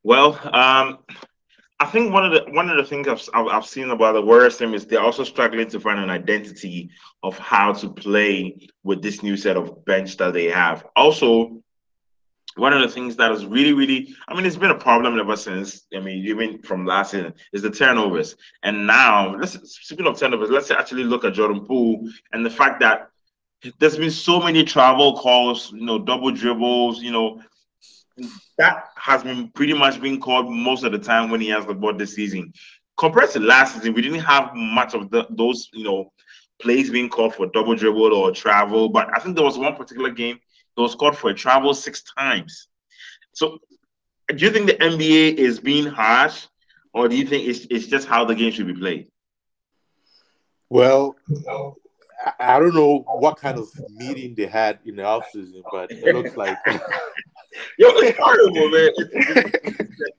Well, 0.02 0.38
um, 0.54 0.98
I 1.80 1.86
think 1.86 2.12
one 2.12 2.24
of 2.24 2.32
the 2.32 2.50
one 2.52 2.68
of 2.68 2.76
the 2.76 2.84
things 2.84 3.06
I've, 3.06 3.22
I've 3.34 3.46
I've 3.46 3.66
seen 3.66 3.90
about 3.90 4.12
the 4.12 4.22
Warriors 4.22 4.56
team 4.56 4.74
is 4.74 4.86
they're 4.86 5.00
also 5.00 5.24
struggling 5.24 5.68
to 5.68 5.80
find 5.80 6.00
an 6.00 6.10
identity 6.10 6.90
of 7.22 7.38
how 7.38 7.72
to 7.74 7.88
play 7.88 8.68
with 8.82 9.02
this 9.02 9.22
new 9.22 9.36
set 9.36 9.56
of 9.56 9.84
bench 9.84 10.16
that 10.16 10.32
they 10.32 10.46
have. 10.46 10.84
Also, 10.96 11.62
one 12.56 12.72
of 12.72 12.80
the 12.80 12.88
things 12.88 13.16
that 13.16 13.30
is 13.32 13.46
really, 13.46 13.72
really, 13.72 14.14
I 14.26 14.34
mean, 14.34 14.44
it's 14.44 14.56
been 14.56 14.70
a 14.70 14.78
problem 14.78 15.18
ever 15.18 15.36
since. 15.36 15.86
I 15.94 16.00
mean, 16.00 16.24
even 16.26 16.60
from 16.62 16.86
last 16.86 17.12
season, 17.12 17.34
is 17.52 17.62
the 17.62 17.70
turnovers. 17.70 18.36
And 18.62 18.86
now, 18.86 19.36
let's 19.36 19.58
speaking 19.80 20.06
of 20.06 20.18
turnovers, 20.18 20.50
let's 20.50 20.70
actually 20.70 21.04
look 21.04 21.24
at 21.24 21.34
Jordan 21.34 21.64
Poole 21.64 22.08
and 22.32 22.44
the 22.44 22.50
fact 22.50 22.80
that 22.80 23.10
there's 23.78 23.96
been 23.96 24.10
so 24.10 24.40
many 24.40 24.64
travel 24.64 25.18
calls, 25.18 25.72
you 25.72 25.84
know, 25.84 25.98
double 25.98 26.30
dribbles, 26.30 27.02
you 27.02 27.10
know, 27.10 27.40
that 28.56 28.88
has 28.96 29.22
been 29.22 29.48
pretty 29.50 29.74
much 29.74 30.00
being 30.00 30.20
called 30.20 30.50
most 30.50 30.84
of 30.84 30.92
the 30.92 30.98
time 30.98 31.30
when 31.30 31.40
he 31.40 31.48
has 31.48 31.66
the 31.66 31.74
ball 31.74 31.94
this 31.94 32.14
season. 32.14 32.52
Compared 32.96 33.30
to 33.30 33.40
last 33.40 33.74
season, 33.74 33.94
we 33.94 34.02
didn't 34.02 34.20
have 34.20 34.50
much 34.54 34.94
of 34.94 35.10
the, 35.10 35.26
those, 35.30 35.68
you 35.72 35.84
know, 35.84 36.12
plays 36.60 36.90
being 36.90 37.08
called 37.08 37.34
for 37.34 37.46
double 37.46 37.76
dribble 37.76 38.12
or 38.12 38.32
travel. 38.32 38.88
But 38.88 39.08
I 39.16 39.20
think 39.20 39.36
there 39.36 39.44
was 39.44 39.58
one 39.58 39.76
particular 39.76 40.10
game 40.10 40.40
that 40.78 40.82
was 40.82 40.94
called 40.94 41.18
for 41.18 41.30
a 41.30 41.34
travel 41.34 41.74
six 41.74 42.02
times. 42.16 42.68
So 43.32 43.58
do 44.28 44.44
you 44.44 44.52
think 44.52 44.66
the 44.66 44.74
NBA 44.74 45.34
is 45.34 45.58
being 45.58 45.86
harsh, 45.86 46.46
or 46.94 47.08
do 47.08 47.16
you 47.16 47.26
think 47.26 47.48
it's 47.48 47.66
it's 47.68 47.86
just 47.86 48.06
how 48.06 48.24
the 48.24 48.34
game 48.36 48.52
should 48.52 48.68
be 48.68 48.74
played? 48.74 49.08
Well, 50.70 51.16
I, 52.38 52.60
don't 52.60 52.74
know 52.74 53.04
what 53.06 53.38
kind 53.38 53.58
of 53.58 53.68
meeting 53.90 54.34
they 54.36 54.46
had 54.46 54.78
in 54.84 54.96
the 54.96 55.04
off 55.04 55.24
season, 55.32 55.62
but 55.72 55.90
it 55.90 56.14
looks 56.14 56.36
like 56.36 56.58
Yo, 56.66 57.88
it's 57.88 58.18
horrible, 58.18 58.70
man. 58.70 58.90
It's- 58.98 60.12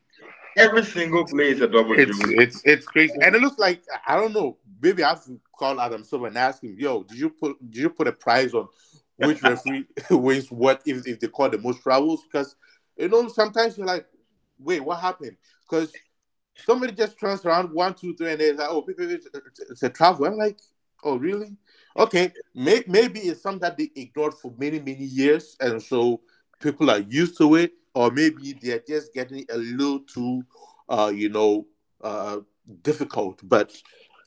every 0.57 0.83
single 0.83 1.25
play 1.25 1.51
is 1.51 1.61
a 1.61 1.67
double 1.67 1.97
it's 1.97 2.17
dribble. 2.19 2.41
it's 2.41 2.61
it's 2.65 2.85
crazy, 2.85 3.13
and 3.21 3.33
it 3.33 3.41
looks 3.41 3.57
like 3.57 3.81
I 4.05 4.17
don't 4.17 4.33
know. 4.33 4.57
Maybe 4.81 5.03
I 5.03 5.09
have 5.09 5.23
to 5.25 5.39
call 5.57 5.79
Adam 5.79 6.03
Silver 6.03 6.27
and 6.27 6.37
ask 6.37 6.61
him, 6.61 6.75
"Yo, 6.77 7.03
did 7.03 7.17
you 7.17 7.29
put 7.29 7.57
did 7.69 7.81
you 7.81 7.89
put 7.89 8.07
a 8.07 8.11
prize 8.11 8.53
on 8.53 8.67
which 9.27 9.43
referee 9.43 9.85
wins 10.11 10.51
what 10.51 10.81
if, 10.85 11.05
if 11.07 11.19
they 11.19 11.27
call 11.27 11.49
the 11.49 11.57
most 11.57 11.81
travels?" 11.81 12.23
Because 12.23 12.55
you 12.97 13.09
know 13.09 13.27
sometimes 13.27 13.77
you're 13.77 13.87
like, 13.87 14.05
"Wait, 14.57 14.81
what 14.81 14.99
happened?" 14.99 15.37
Because 15.69 15.91
somebody 16.55 16.93
just 16.93 17.19
turns 17.19 17.45
around 17.45 17.71
one, 17.71 17.93
two, 17.93 18.15
three, 18.15 18.31
and 18.31 18.41
they're 18.41 18.53
like, 18.53 18.69
"Oh, 18.69 18.85
it's, 18.87 19.27
it's 19.59 19.83
a 19.83 19.89
travel." 19.89 20.25
I'm 20.25 20.37
like, 20.37 20.59
"Oh, 21.03 21.17
really?" 21.17 21.55
Okay, 21.97 22.31
may, 22.55 22.83
maybe 22.87 23.19
it's 23.19 23.41
something 23.41 23.61
that 23.61 23.77
they 23.77 23.91
ignored 23.95 24.33
for 24.35 24.53
many 24.57 24.79
many 24.79 25.03
years, 25.03 25.55
and 25.59 25.81
so 25.81 26.21
people 26.61 26.89
are 26.89 26.99
used 26.99 27.37
to 27.37 27.55
it, 27.55 27.71
or 27.93 28.11
maybe 28.11 28.57
they're 28.61 28.83
just 28.87 29.13
getting 29.13 29.45
a 29.51 29.57
little 29.57 29.99
too, 29.99 30.43
uh, 30.89 31.11
you 31.13 31.29
know, 31.29 31.65
uh, 32.01 32.37
difficult. 32.81 33.41
But 33.43 33.75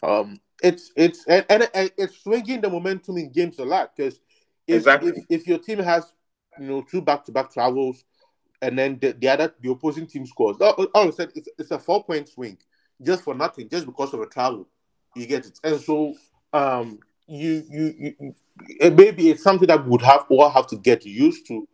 um, 0.02 0.40
it's 0.62 0.92
it's 0.96 1.25
and, 1.26 1.44
and 1.49 1.68
it's 1.75 2.18
swinging 2.18 2.61
the 2.61 2.70
momentum 2.70 3.18
in 3.18 3.30
games 3.30 3.58
a 3.58 3.64
lot 3.64 3.96
because 3.96 4.20
if, 4.66 4.76
Exactly. 4.76 5.11
if 5.11 5.25
if 5.28 5.47
your 5.47 5.59
team 5.59 5.78
has 5.81 6.14
you 6.59 6.66
know 6.66 6.83
two 6.83 7.00
back 7.02 7.25
to 7.25 7.33
back 7.33 7.52
travels, 7.52 8.04
and 8.61 8.78
then 8.78 8.99
the, 9.00 9.12
the 9.12 9.28
other 9.28 9.54
the 9.61 9.71
opposing 9.71 10.07
team 10.07 10.26
scores, 10.26 10.57
all, 10.61 10.87
all 10.95 11.02
of 11.04 11.09
a 11.09 11.12
sudden 11.12 11.33
it's, 11.37 11.49
it's 11.59 11.71
a 11.71 11.78
four 11.78 12.04
point 12.04 12.28
swing 12.28 12.59
just 13.02 13.25
for 13.25 13.35
nothing, 13.35 13.69
just 13.69 13.87
because 13.87 14.14
of 14.14 14.21
a 14.21 14.26
travel. 14.26 14.69
You 15.16 15.26
get 15.26 15.47
it, 15.47 15.59
and 15.64 15.81
so 15.81 16.14
um, 16.52 16.99
you 17.26 17.64
you, 17.69 17.95
you, 17.99 18.35
it- 18.81 18.95
maybe 18.95 19.31
it's 19.31 19.42
something 19.42 19.66
that 19.69 19.85
we 19.85 19.90
would 19.90 20.02
have 20.02 20.26
all 20.28 20.49
have 20.50 20.66
to 20.69 20.76
get 20.76 21.04
used 21.04 21.47
to, 21.49 21.66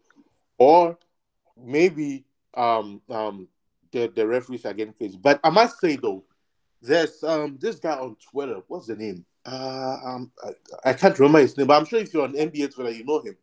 or 0.59 0.99
maybe 1.57 2.25
um 2.55 3.01
um 3.11 3.49
the 3.93 4.11
the 4.15 4.27
referees 4.27 4.65
are 4.65 4.73
getting 4.73 4.95
crazy. 4.95 5.19
But 5.21 5.41
I 5.45 5.51
must 5.51 5.81
say 5.81 5.97
though, 5.97 6.25
there's 6.83 7.23
um 7.23 7.59
this 7.61 7.77
guy 7.77 7.99
on 7.99 8.17
Twitter. 8.31 8.61
What's 8.69 8.87
the 8.87 8.97
name? 8.97 9.25
Uh, 9.49 9.97
um, 10.05 10.33
I, 10.45 10.91
I 10.91 10.93
can't 10.95 11.19
remember 11.19 11.41
his 11.41 11.57
name, 11.57 11.69
but 11.69 11.79
I'm 11.79 11.87
sure 11.87 12.01
if 12.01 12.13
you're 12.13 12.25
on 12.25 12.37
NBA 12.37 12.69
Twitter, 12.69 12.91
you 12.91 13.05
know 13.05 13.21
him. 13.21 13.37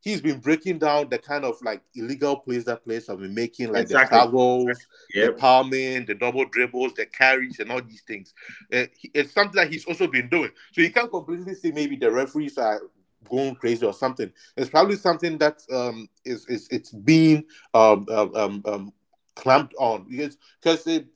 He's 0.00 0.20
been 0.20 0.40
breaking 0.40 0.78
down 0.78 1.10
the 1.10 1.18
kind 1.18 1.44
of 1.44 1.56
like 1.62 1.82
illegal 1.94 2.36
plays 2.36 2.64
that 2.66 2.84
players 2.84 3.08
have 3.08 3.20
been 3.20 3.34
making, 3.34 3.72
like 3.72 3.88
Exactly. 3.88 3.88
the 3.88 3.98
travels, 3.98 4.86
the 5.18 5.30
Yep. 5.30 5.32
palming, 5.32 6.06
the 6.06 6.14
double 6.14 6.46
dribbles, 6.46 6.94
the 6.94 7.06
carries, 7.06 7.58
and 7.60 7.70
all 7.70 7.82
these 7.82 8.02
things. 8.02 8.34
Uh, 8.72 8.86
it's 9.14 9.32
something 9.32 9.56
that 9.56 9.70
he's 9.70 9.84
also 9.86 10.06
been 10.06 10.28
doing. 10.28 10.50
So 10.72 10.80
you 10.82 10.90
can't 10.92 11.10
completely 11.10 11.54
say 11.54 11.70
maybe 11.72 11.96
the 11.96 12.10
referees 12.10 12.58
are 12.58 12.80
going 13.28 13.54
crazy 13.56 13.84
or 13.86 13.92
something. 13.92 14.32
It's 14.56 14.70
probably 14.70 14.96
something 14.96 15.38
that 15.38 15.60
um 15.72 16.08
is 16.24 16.46
is 16.48 16.68
it's 16.70 16.92
being 16.92 17.44
um 17.74 18.06
um 18.10 18.34
um, 18.34 18.62
um 18.66 18.92
clamped 19.36 19.74
on 19.78 20.06
because 20.08 20.36
because 20.62 20.84
the, 20.84 21.06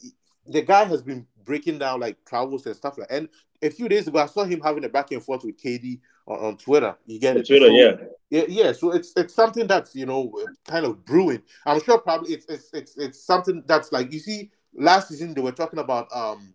the 0.46 0.62
guy 0.62 0.84
has 0.84 1.02
been 1.02 1.26
breaking 1.44 1.78
down 1.78 2.00
like 2.00 2.24
travels 2.24 2.66
and 2.66 2.76
stuff 2.76 2.98
like. 2.98 3.08
And 3.10 3.28
a 3.62 3.70
few 3.70 3.88
days 3.88 4.06
ago, 4.08 4.18
I 4.18 4.26
saw 4.26 4.44
him 4.44 4.60
having 4.60 4.84
a 4.84 4.88
back 4.88 5.10
and 5.12 5.22
forth 5.22 5.44
with 5.44 5.56
KD 5.62 6.00
on, 6.26 6.38
on 6.38 6.56
Twitter. 6.56 6.96
You 7.06 7.18
get 7.20 7.36
On 7.36 7.40
it? 7.40 7.46
Twitter, 7.46 7.66
So- 7.68 7.72
yeah. 7.74 7.96
yeah, 8.30 8.44
yeah. 8.48 8.72
So 8.72 8.92
it's 8.92 9.12
it's 9.16 9.34
something 9.34 9.66
that's 9.66 9.94
you 9.94 10.06
know 10.06 10.32
kind 10.66 10.84
of 10.86 11.04
brewing. 11.04 11.42
I'm 11.66 11.80
sure 11.82 11.98
probably 11.98 12.34
it's 12.34 12.46
it's 12.46 12.70
it's, 12.72 12.96
it's 12.96 13.20
something 13.24 13.62
that's 13.66 13.92
like 13.92 14.12
you 14.12 14.18
see 14.18 14.50
last 14.74 15.08
season 15.08 15.34
they 15.34 15.40
were 15.40 15.52
talking 15.52 15.78
about 15.78 16.08
um 16.14 16.52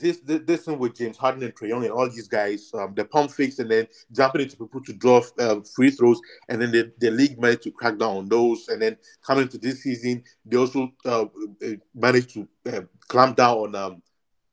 this 0.00 0.18
this, 0.20 0.40
this 0.44 0.66
one 0.66 0.78
with 0.78 0.94
James 0.96 1.16
Harden 1.16 1.42
and 1.42 1.54
Trae 1.54 1.68
Young 1.68 1.84
and 1.84 1.92
all 1.92 2.08
these 2.10 2.28
guys 2.28 2.70
um 2.74 2.94
the 2.94 3.04
pump 3.04 3.30
fakes 3.30 3.58
and 3.58 3.70
then 3.70 3.86
jumping 4.12 4.42
into 4.42 4.56
people 4.56 4.82
to 4.82 4.92
draw 4.92 5.22
uh, 5.38 5.60
free 5.74 5.90
throws 5.90 6.20
and 6.48 6.60
then 6.60 6.72
the, 6.72 6.92
the 6.98 7.10
league 7.10 7.40
managed 7.40 7.62
to 7.62 7.70
crack 7.70 7.98
down 7.98 8.16
on 8.18 8.28
those 8.28 8.68
and 8.68 8.82
then 8.82 8.96
coming 9.26 9.48
to 9.48 9.58
this 9.58 9.82
season 9.82 10.22
they 10.44 10.56
also 10.56 10.90
uh, 11.06 11.22
uh, 11.64 11.68
managed 11.94 12.30
to 12.34 12.48
uh, 12.72 12.80
clamp 13.08 13.36
down 13.36 13.56
on 13.58 13.74
um, 13.74 14.02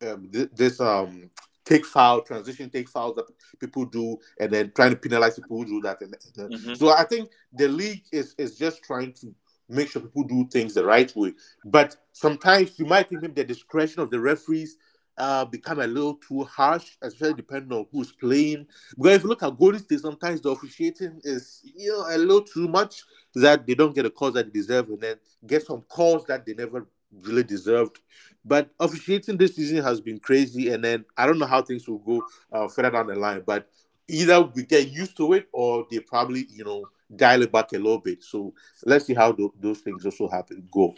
um 0.08 0.30
thi- 0.32 0.50
this 0.56 0.80
um 0.80 1.30
take 1.66 1.86
foul 1.86 2.22
transition 2.22 2.70
take 2.70 2.90
fouls 2.90 3.16
that 3.16 3.26
people 3.60 3.86
do 3.86 4.18
and 4.40 4.52
then 4.52 4.72
trying 4.76 4.90
to 4.92 4.96
penalize 4.98 5.36
people 5.40 5.58
who 5.58 5.66
do 5.66 5.82
that 5.82 6.02
and, 6.02 6.16
and 6.38 6.52
Mhm. 6.52 6.78
so 6.78 6.90
I 6.90 7.04
think 7.04 7.30
the 7.54 7.68
league 7.68 8.04
is 8.12 8.36
is 8.38 8.58
just 8.58 8.84
trying 8.84 9.14
to 9.14 9.34
make 9.70 9.90
sure 9.90 10.02
people 10.02 10.24
do 10.24 10.46
things 10.52 10.74
the 10.74 10.84
right 10.84 11.16
way. 11.16 11.34
But 11.64 11.96
sometimes 12.12 12.78
you 12.78 12.86
might 12.86 13.08
think 13.08 13.36
the 13.36 13.44
discretion 13.46 14.02
of 14.02 14.10
the 14.10 14.20
referees 14.20 14.76
uh, 15.22 15.46
become 15.46 15.80
a 15.80 15.86
little 15.86 16.16
too 16.16 16.44
harsh, 16.46 16.98
especially 17.04 17.36
depending 17.36 17.72
on 17.78 17.86
who's 17.92 18.12
playing. 18.12 18.66
Because 18.98 19.18
if 19.18 19.24
you 19.24 19.30
look 19.30 19.44
at 19.44 19.56
Golden 19.56 19.80
State, 19.80 20.00
sometimes 20.00 20.42
the 20.42 20.50
officiating 20.50 21.22
is 21.24 21.62
you 21.64 21.92
know 21.92 22.06
a 22.10 22.18
little 22.18 22.42
too 22.42 22.68
much 22.68 23.04
that 23.36 23.68
they 23.68 23.76
don't 23.76 23.94
get 23.94 24.04
the 24.04 24.10
calls 24.10 24.34
that 24.34 24.46
they 24.48 24.60
deserve, 24.60 24.90
and 24.90 25.00
then 25.00 25.18
get 25.46 25.64
some 25.64 25.82
calls 25.84 26.26
that 26.26 26.44
they 26.44 26.56
never 26.56 26.88
really 27.22 27.44
deserved. 27.44 28.00
But 28.44 28.72
officiating 28.80 29.38
this 29.38 29.56
season 29.56 29.84
has 29.84 30.02
been 30.02 30.20
crazy, 30.20 30.70
and 30.74 30.84
then 30.84 31.06
I 31.16 31.28
don't 31.28 31.38
know 31.38 31.46
how 31.46 31.62
things 31.62 31.88
will 31.88 32.00
go 32.00 32.26
uh, 32.52 32.68
further 32.68 32.90
down 32.90 33.06
the 33.06 33.16
line. 33.16 33.44
But 33.46 33.70
either 34.08 34.42
we 34.42 34.66
get 34.66 34.90
used 34.90 35.16
to 35.18 35.34
it, 35.34 35.48
or 35.52 35.86
they 35.92 36.00
probably 36.00 36.48
you 36.50 36.64
know 36.64 36.90
dial 37.16 37.44
it 37.44 37.52
back 37.52 37.74
a 37.74 37.78
little 37.78 38.00
bit. 38.00 38.24
So 38.24 38.56
let's 38.86 39.06
see 39.06 39.14
how 39.14 39.34
tho- 39.34 39.54
those 39.60 39.82
things 39.82 40.04
also 40.04 40.28
happen 40.28 40.68
go. 40.72 40.96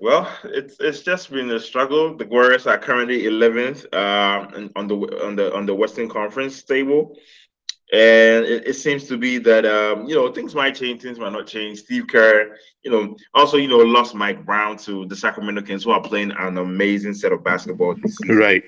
Well, 0.00 0.30
it's 0.44 0.76
it's 0.78 1.00
just 1.00 1.30
been 1.30 1.50
a 1.50 1.58
struggle. 1.58 2.16
The 2.16 2.26
Warriors 2.26 2.66
are 2.68 2.78
currently 2.78 3.24
11th 3.24 3.92
um, 3.94 4.70
on 4.76 4.86
the 4.86 4.94
on 5.24 5.34
the 5.34 5.54
on 5.54 5.66
the 5.66 5.74
Western 5.74 6.08
Conference 6.08 6.62
table, 6.62 7.16
and 7.92 8.44
it, 8.44 8.68
it 8.68 8.74
seems 8.74 9.08
to 9.08 9.18
be 9.18 9.38
that 9.38 9.66
um, 9.66 10.06
you 10.06 10.14
know 10.14 10.30
things 10.32 10.54
might 10.54 10.76
change, 10.76 11.02
things 11.02 11.18
might 11.18 11.32
not 11.32 11.48
change. 11.48 11.80
Steve 11.80 12.06
Kerr, 12.06 12.56
you 12.84 12.92
know, 12.92 13.16
also 13.34 13.56
you 13.56 13.66
know 13.66 13.78
lost 13.78 14.14
Mike 14.14 14.46
Brown 14.46 14.76
to 14.78 15.04
the 15.06 15.16
Sacramento 15.16 15.62
Kings, 15.62 15.82
who 15.82 15.90
are 15.90 16.02
playing 16.02 16.30
an 16.30 16.58
amazing 16.58 17.14
set 17.14 17.32
of 17.32 17.42
basketball 17.42 17.96
this. 17.96 18.16
Right. 18.28 18.62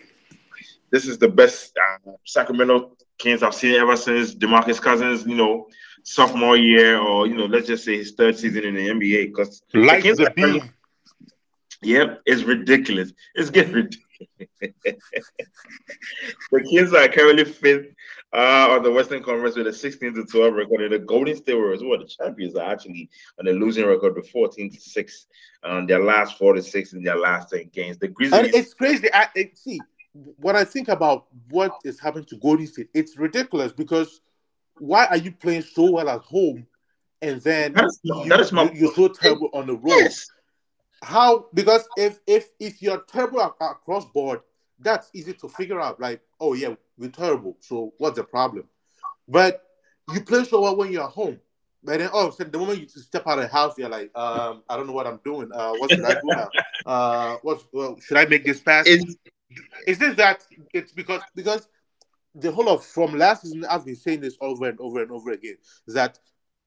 This 0.90 1.06
is 1.06 1.18
the 1.18 1.28
best 1.28 1.78
uh, 1.78 2.10
Sacramento 2.26 2.96
Kings 3.18 3.44
I've 3.44 3.54
seen 3.54 3.76
ever 3.76 3.96
since 3.96 4.34
DeMarcus 4.34 4.82
Cousins, 4.82 5.25
you 5.25 5.37
know, 5.37 5.68
sophomore 6.02 6.56
year, 6.56 6.99
or 6.99 7.28
you 7.28 7.37
know, 7.37 7.46
let's 7.46 7.68
just 7.68 7.84
say 7.84 7.99
his 7.99 8.14
third 8.14 8.37
season 8.37 8.64
in 8.64 8.75
the 8.75 8.88
NBA. 8.88 9.26
Because 9.26 9.62
Like 9.72 10.02
Kings 10.02 10.18
the 10.18 10.26
are 10.26 10.30
currently-. 10.30 10.68
Yep, 11.82 12.22
it's 12.26 12.42
ridiculous. 12.42 13.12
It's 13.34 13.49
getting 13.50 13.72
ridiculous. 13.72 14.04
the 16.52 16.60
Kings 16.68 16.92
are 16.92 17.08
currently 17.08 17.44
fifth 17.44 17.87
uh, 18.34 18.68
on 18.70 18.82
the 18.82 18.90
Western 18.92 19.22
Conference 19.22 19.56
with 19.56 19.66
a 19.66 19.72
16 19.72 20.14
to 20.14 20.25
12 20.25 20.54
record. 20.54 20.82
And 20.82 20.92
the 20.92 20.99
Golden 20.99 21.34
State 21.37 21.54
Warriors, 21.54 21.82
are 21.82 21.99
the 21.99 22.04
champions, 22.06 22.54
are 22.56 22.70
actually 22.70 23.08
on 23.38 23.49
a 23.49 23.52
losing 23.52 23.87
record 23.87 24.14
with 24.14 24.28
14 24.28 24.70
to 24.70 24.80
6 24.80 25.26
on 25.64 25.87
their 25.87 26.02
last 26.02 26.37
four 26.38 26.54
to 26.54 26.62
six 26.62 26.92
in 26.92 27.02
their 27.02 27.16
last 27.16 27.50
10 27.50 27.70
games. 27.72 27.99
The 27.99 28.08
Grizzlies, 28.08 28.40
And 28.40 28.54
it's 28.54 28.75
crazy. 28.75 29.12
I, 29.12 29.28
I 29.37 29.50
see 29.54 29.80
when 30.12 30.56
I 30.56 30.64
think 30.64 30.88
about 30.88 31.26
what 31.50 31.72
is 31.84 31.99
happening 32.00 32.25
to 32.26 32.37
Golden 32.37 32.66
State, 32.66 32.88
it's 32.94 33.16
ridiculous 33.16 33.72
because 33.72 34.20
why 34.78 35.06
are 35.06 35.16
you 35.18 35.32
playing 35.32 35.62
so 35.62 35.90
well 35.92 36.08
at 36.08 36.20
home 36.22 36.66
and 37.22 37.40
then 37.42 37.72
That 37.75 37.84
is- 37.84 38.00
you, 38.02 38.28
that 38.28 38.40
is 38.40 38.52
my- 38.52 38.70
you, 38.72 38.90
are 38.90 38.94
so 38.94 39.08
terrible 39.08 39.50
on 39.52 39.66
the 39.66 39.75
road? 39.75 39.82
yes, 39.88 40.30
How? 41.02 41.47
Because 41.54 41.88
if 41.97 42.21
if 42.26 42.50
if 42.59 42.83
you're 42.83 43.02
terrible 43.02 43.40
ac- 43.40 43.52
across 43.61 44.04
board, 44.07 44.40
that's 44.78 45.11
easy 45.14 45.33
to 45.35 45.49
figure 45.49 45.80
out. 45.80 46.00
Like, 46.00 46.21
oh 46.40 46.54
yeah, 46.54 46.75
we're 46.99 47.11
terrible. 47.11 47.57
So 47.61 47.95
what's 47.99 48.16
the 48.16 48.25
problem? 48.25 48.64
But 49.28 49.62
you 50.12 50.21
play 50.23 50.45
so 50.45 50.61
well 50.62 50.76
when 50.76 50.92
you're 50.92 51.09
home. 51.09 51.40
But 51.83 51.99
then 51.99 52.11
a 52.12 52.33
sudden, 52.33 52.52
the 52.52 52.59
moment 52.59 52.80
you 52.80 52.88
step 52.88 53.26
out 53.26 53.38
of 53.38 53.45
the 53.45 53.49
house, 53.49 53.78
you're 53.78 53.88
like, 53.88 54.14
um, 54.16 54.62
I 54.69 54.76
don't 54.76 54.87
know 54.87 54.92
what 54.92 55.07
I'm 55.07 55.21
doing. 55.25 55.50
Uh, 55.52 55.73
what 55.73 55.90
should 55.90 56.04
I 56.04 56.12
do 56.21 56.28
now? 56.28 56.50
Uh, 56.85 57.37
what 57.42 57.62
well, 57.73 57.99
should 58.00 58.19
I 58.19 58.26
make 58.26 58.45
this 58.45 58.61
pass? 58.61 58.87
it's 58.87 59.16
Is 59.87 59.99
this 59.99 60.16
that 60.16 60.45
it's 60.75 60.92
because 60.92 61.23
because 61.35 61.69
the 62.35 62.52
whole 62.52 62.69
of 62.69 62.85
from 62.85 63.16
last 63.16 63.42
season 63.42 63.64
I've 63.64 63.85
been 63.85 63.97
saying 63.97 64.21
this 64.21 64.37
over 64.40 64.69
and 64.69 64.78
over 64.80 65.02
and 65.02 65.11
over 65.11 65.30
again 65.33 65.57
that 65.88 66.19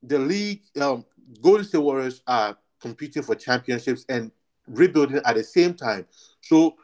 the 0.02 0.20
league 0.20 0.62
um 0.80 1.06
Golden 1.42 1.66
State 1.66 1.78
Warriors 1.78 2.22
are 2.28 2.58
competing 2.84 3.24
for 3.24 3.34
championships 3.34 4.06
and 4.10 4.32
rebuilding 4.68 5.22
at 5.26 5.36
the 5.36 5.44
same 5.44 5.74
time. 5.74 6.06
So 6.42 6.76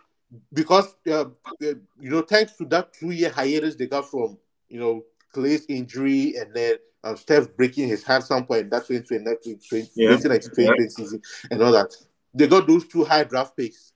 because 0.53 0.95
uh, 1.07 1.25
uh, 1.25 1.25
you 1.61 2.09
know 2.09 2.21
thanks 2.21 2.53
to 2.57 2.65
that 2.65 2.93
two 2.93 3.11
year 3.11 3.29
hiatus 3.29 3.75
they 3.75 3.87
got 3.87 4.09
from 4.09 4.37
you 4.67 4.79
know 4.79 5.03
Clay's 5.31 5.65
injury 5.69 6.35
and 6.37 6.53
then 6.53 6.75
um, 7.03 7.17
Steph 7.17 7.55
breaking 7.55 7.87
his 7.87 8.03
hand 8.03 8.23
some 8.23 8.45
point 8.45 8.69
that's 8.69 8.87
2020 8.87 9.89
Yeah. 9.95 10.17
2019 10.17 10.89
season 10.91 11.21
and 11.49 11.63
all 11.63 11.71
that 11.71 11.95
they 12.35 12.47
got 12.47 12.67
those 12.67 12.85
two 12.87 13.03
high 13.03 13.23
draft 13.23 13.57
picks 13.57 13.93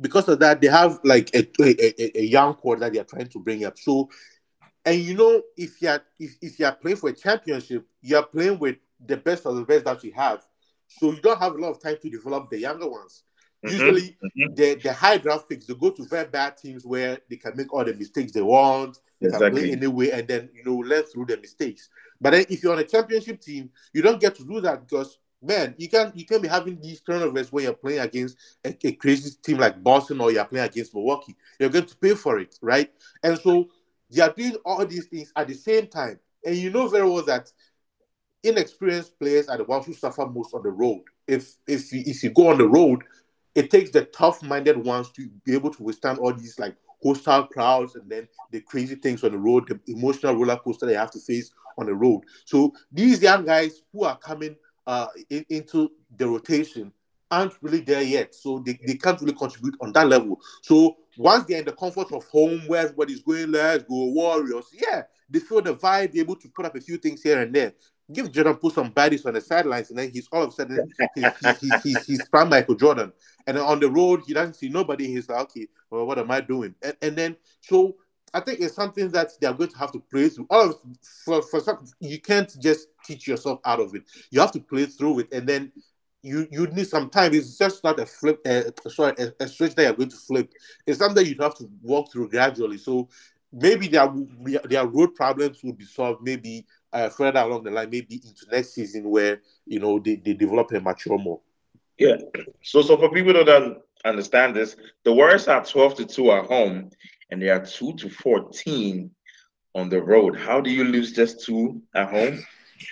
because 0.00 0.28
of 0.28 0.38
that, 0.40 0.60
they 0.60 0.68
have 0.68 1.00
like 1.04 1.30
a, 1.34 1.46
a, 1.60 2.02
a, 2.02 2.20
a 2.20 2.24
young 2.24 2.54
core 2.54 2.76
that 2.76 2.92
they 2.92 2.98
are 2.98 3.04
trying 3.04 3.28
to 3.28 3.38
bring 3.38 3.64
up. 3.64 3.78
So, 3.78 4.08
and 4.84 4.98
you 5.00 5.14
know, 5.14 5.42
if 5.56 5.80
you're 5.82 6.00
if, 6.18 6.36
if 6.40 6.58
you're 6.58 6.72
playing 6.72 6.96
for 6.96 7.10
a 7.10 7.12
championship, 7.12 7.86
you're 8.00 8.22
playing 8.22 8.58
with 8.58 8.76
the 9.04 9.16
best 9.16 9.46
of 9.46 9.56
the 9.56 9.64
best 9.64 9.84
that 9.84 10.02
you 10.04 10.12
have. 10.12 10.46
So 10.98 11.12
you 11.12 11.20
don't 11.20 11.38
have 11.38 11.54
a 11.54 11.58
lot 11.58 11.70
of 11.70 11.82
time 11.82 11.96
to 12.02 12.10
develop 12.10 12.50
the 12.50 12.58
younger 12.58 12.88
ones. 12.88 13.24
Mhm, 13.64 13.72
Usually, 13.72 14.18
mhm. 14.22 14.56
the, 14.56 14.74
the 14.82 14.92
high 14.92 15.18
draft 15.18 15.48
picks, 15.48 15.66
they 15.66 15.74
go 15.74 15.90
to 15.90 16.04
very 16.04 16.26
bad 16.28 16.56
teams 16.56 16.84
where 16.84 17.18
they 17.28 17.36
can 17.36 17.56
make 17.56 17.72
all 17.72 17.84
the 17.84 17.94
mistakes 17.94 18.32
they 18.32 18.42
want, 18.42 18.98
they 19.20 19.28
can 19.28 19.42
Exactly. 19.42 19.60
play 19.60 19.72
anyway, 19.72 20.10
and 20.10 20.26
then, 20.26 20.50
you 20.54 20.64
know, 20.64 20.76
learn 20.76 21.04
through 21.04 21.26
the 21.26 21.36
mistakes. 21.36 21.88
But 22.20 22.30
then 22.30 22.46
if 22.48 22.62
you're 22.62 22.72
on 22.72 22.78
a 22.78 22.84
championship 22.84 23.40
team, 23.40 23.70
you 23.92 24.02
don't 24.02 24.20
get 24.20 24.34
to 24.36 24.44
do 24.44 24.60
that 24.62 24.86
because, 24.86 25.18
man, 25.42 25.74
you 25.78 25.88
can't, 25.88 26.16
you 26.16 26.24
can't 26.26 26.42
be 26.42 26.48
having 26.48 26.80
these 26.80 27.00
turnovers 27.00 27.52
when 27.52 27.64
you're 27.64 27.74
playing 27.74 28.00
against 28.00 28.36
a, 28.64 28.74
a 28.84 28.92
crazy 28.92 29.30
team 29.42 29.58
like 29.58 29.82
Boston 29.82 30.20
or 30.20 30.32
you're 30.32 30.44
playing 30.44 30.66
against 30.66 30.94
Milwaukee. 30.94 31.36
You're 31.58 31.70
going 31.70 31.86
to 31.86 31.96
pay 31.96 32.14
for 32.14 32.38
it, 32.38 32.58
right? 32.62 32.90
And 33.22 33.38
so 33.38 33.68
they 34.10 34.22
are 34.22 34.32
doing 34.32 34.56
all 34.64 34.84
these 34.86 35.06
things 35.06 35.32
at 35.36 35.48
the 35.48 35.54
same 35.54 35.86
time. 35.86 36.18
And 36.44 36.56
you 36.56 36.70
know 36.70 36.88
very 36.88 37.08
well 37.08 37.24
that 37.26 37.52
inexperienced 38.42 39.18
players 39.18 39.48
are 39.48 39.58
the 39.58 39.64
ones 39.64 39.86
who 39.86 39.94
suffer 39.94 40.26
most 40.26 40.54
on 40.54 40.62
the 40.62 40.70
road. 40.70 41.02
If 41.26 41.56
if 41.66 41.92
you, 41.92 42.02
if 42.06 42.22
you 42.22 42.30
go 42.30 42.48
on 42.48 42.58
the 42.58 42.68
road, 42.68 43.02
it 43.54 43.70
takes 43.70 43.90
the 43.90 44.04
tough-minded 44.06 44.76
ones 44.76 45.10
to 45.12 45.28
be 45.44 45.54
able 45.54 45.70
to 45.70 45.82
withstand 45.82 46.18
all 46.18 46.32
these 46.32 46.58
like 46.58 46.76
hostile 47.02 47.46
crowds 47.46 47.94
and 47.96 48.10
then 48.10 48.28
the 48.50 48.60
crazy 48.60 48.94
things 48.94 49.24
on 49.24 49.32
the 49.32 49.38
road, 49.38 49.68
the 49.68 49.92
emotional 49.92 50.34
roller 50.34 50.56
coaster 50.56 50.86
they 50.86 50.94
have 50.94 51.10
to 51.10 51.20
face 51.20 51.50
on 51.78 51.86
the 51.86 51.94
road. 51.94 52.22
So 52.44 52.72
these 52.92 53.22
young 53.22 53.44
guys 53.44 53.82
who 53.92 54.04
are 54.04 54.18
coming 54.18 54.56
uh, 54.86 55.06
in- 55.30 55.46
into 55.48 55.90
the 56.16 56.26
rotation 56.26 56.92
aren't 57.30 57.54
really 57.62 57.80
there 57.80 58.02
yet. 58.02 58.34
So 58.34 58.58
they, 58.58 58.78
they 58.86 58.94
can't 58.94 59.20
really 59.20 59.34
contribute 59.34 59.76
on 59.80 59.92
that 59.92 60.08
level. 60.08 60.40
So 60.62 60.96
once 61.16 61.44
they're 61.44 61.60
in 61.60 61.64
the 61.64 61.72
comfort 61.72 62.12
of 62.12 62.24
home 62.24 62.62
where 62.66 62.82
everybody's 62.82 63.22
going, 63.22 63.52
let's 63.52 63.84
go 63.84 64.06
Warriors, 64.06 64.66
yeah, 64.72 65.02
they 65.28 65.38
feel 65.38 65.62
the 65.62 65.74
vibe, 65.74 66.12
they're 66.12 66.22
able 66.22 66.36
to 66.36 66.48
put 66.48 66.66
up 66.66 66.74
a 66.74 66.80
few 66.80 66.96
things 66.96 67.22
here 67.22 67.40
and 67.40 67.54
there. 67.54 67.72
Give 68.12 68.30
Jordan 68.30 68.56
put 68.56 68.74
some 68.74 68.90
baddies 68.90 69.26
on 69.26 69.34
the 69.34 69.40
sidelines, 69.40 69.90
and 69.90 69.98
then 69.98 70.10
he's 70.10 70.28
all 70.32 70.42
of 70.42 70.50
a 70.50 70.52
sudden 70.52 70.92
he's, 71.14 71.24
he's, 71.60 71.82
he's, 71.82 72.06
he's, 72.06 72.22
Michael 72.32 72.74
Jordan. 72.74 73.12
And 73.46 73.58
on 73.58 73.80
the 73.80 73.90
road, 73.90 74.22
he 74.26 74.34
doesn't 74.34 74.54
see 74.54 74.68
nobody. 74.68 75.06
He's 75.06 75.28
like, 75.28 75.40
okay, 75.42 75.68
well, 75.90 76.06
what 76.06 76.18
am 76.18 76.30
I 76.30 76.40
doing? 76.40 76.74
And, 76.82 76.96
and 77.02 77.16
then 77.16 77.36
so 77.60 77.96
I 78.32 78.40
think 78.40 78.60
it's 78.60 78.74
something 78.74 79.10
that 79.10 79.32
they 79.40 79.46
are 79.46 79.54
going 79.54 79.70
to 79.70 79.78
have 79.78 79.92
to 79.92 80.00
play 80.00 80.28
through. 80.28 80.46
All 80.50 80.70
of 80.70 80.76
for 81.24 81.42
for 81.42 81.60
some, 81.60 81.84
you 82.00 82.20
can't 82.20 82.54
just 82.60 82.88
teach 83.04 83.26
yourself 83.26 83.60
out 83.64 83.80
of 83.80 83.94
it. 83.94 84.04
You 84.30 84.40
have 84.40 84.52
to 84.52 84.60
play 84.60 84.86
through 84.86 85.20
it, 85.20 85.32
and 85.32 85.48
then 85.48 85.72
you 86.22 86.46
you 86.50 86.66
need 86.68 86.86
some 86.86 87.10
time. 87.10 87.34
It's 87.34 87.58
just 87.58 87.82
not 87.82 87.98
a 87.98 88.06
flip. 88.06 88.40
Uh, 88.46 88.62
sorry, 88.88 89.14
a, 89.18 89.44
a 89.44 89.48
switch 89.48 89.74
that 89.74 89.82
you're 89.82 89.94
going 89.94 90.10
to 90.10 90.16
flip. 90.16 90.52
It's 90.86 90.98
something 90.98 91.26
you 91.26 91.36
have 91.40 91.56
to 91.56 91.68
walk 91.82 92.12
through 92.12 92.30
gradually. 92.30 92.78
So 92.78 93.08
maybe 93.52 93.88
their 93.88 94.12
their 94.64 94.86
road 94.86 95.14
problems 95.14 95.62
will 95.64 95.72
be 95.72 95.84
solved. 95.84 96.22
Maybe 96.22 96.66
uh, 96.92 97.08
further 97.08 97.40
along 97.40 97.64
the 97.64 97.70
line, 97.70 97.90
maybe 97.90 98.16
into 98.16 98.46
next 98.50 98.74
season 98.74 99.08
where 99.08 99.40
you 99.66 99.78
know 99.78 99.98
they, 99.98 100.16
they 100.16 100.34
develop 100.34 100.70
and 100.72 100.84
mature 100.84 101.18
more. 101.18 101.40
Yeah. 101.98 102.16
So, 102.62 102.82
so 102.82 102.96
for 102.96 103.10
people 103.10 103.34
that 103.34 103.46
don't 103.46 103.78
understand 104.04 104.56
this, 104.56 104.76
the 105.04 105.12
Warriors 105.12 105.48
are 105.48 105.64
12 105.64 105.96
to 105.96 106.06
2 106.06 106.32
at 106.32 106.46
home 106.46 106.90
and 107.30 107.42
they 107.42 107.50
are 107.50 107.64
2 107.64 107.94
to 107.94 108.08
14 108.08 109.10
on 109.74 109.88
the 109.88 110.02
road. 110.02 110.36
How 110.36 110.60
do 110.60 110.70
you 110.70 110.84
lose 110.84 111.12
just 111.12 111.44
two 111.44 111.82
at 111.94 112.10
home 112.10 112.42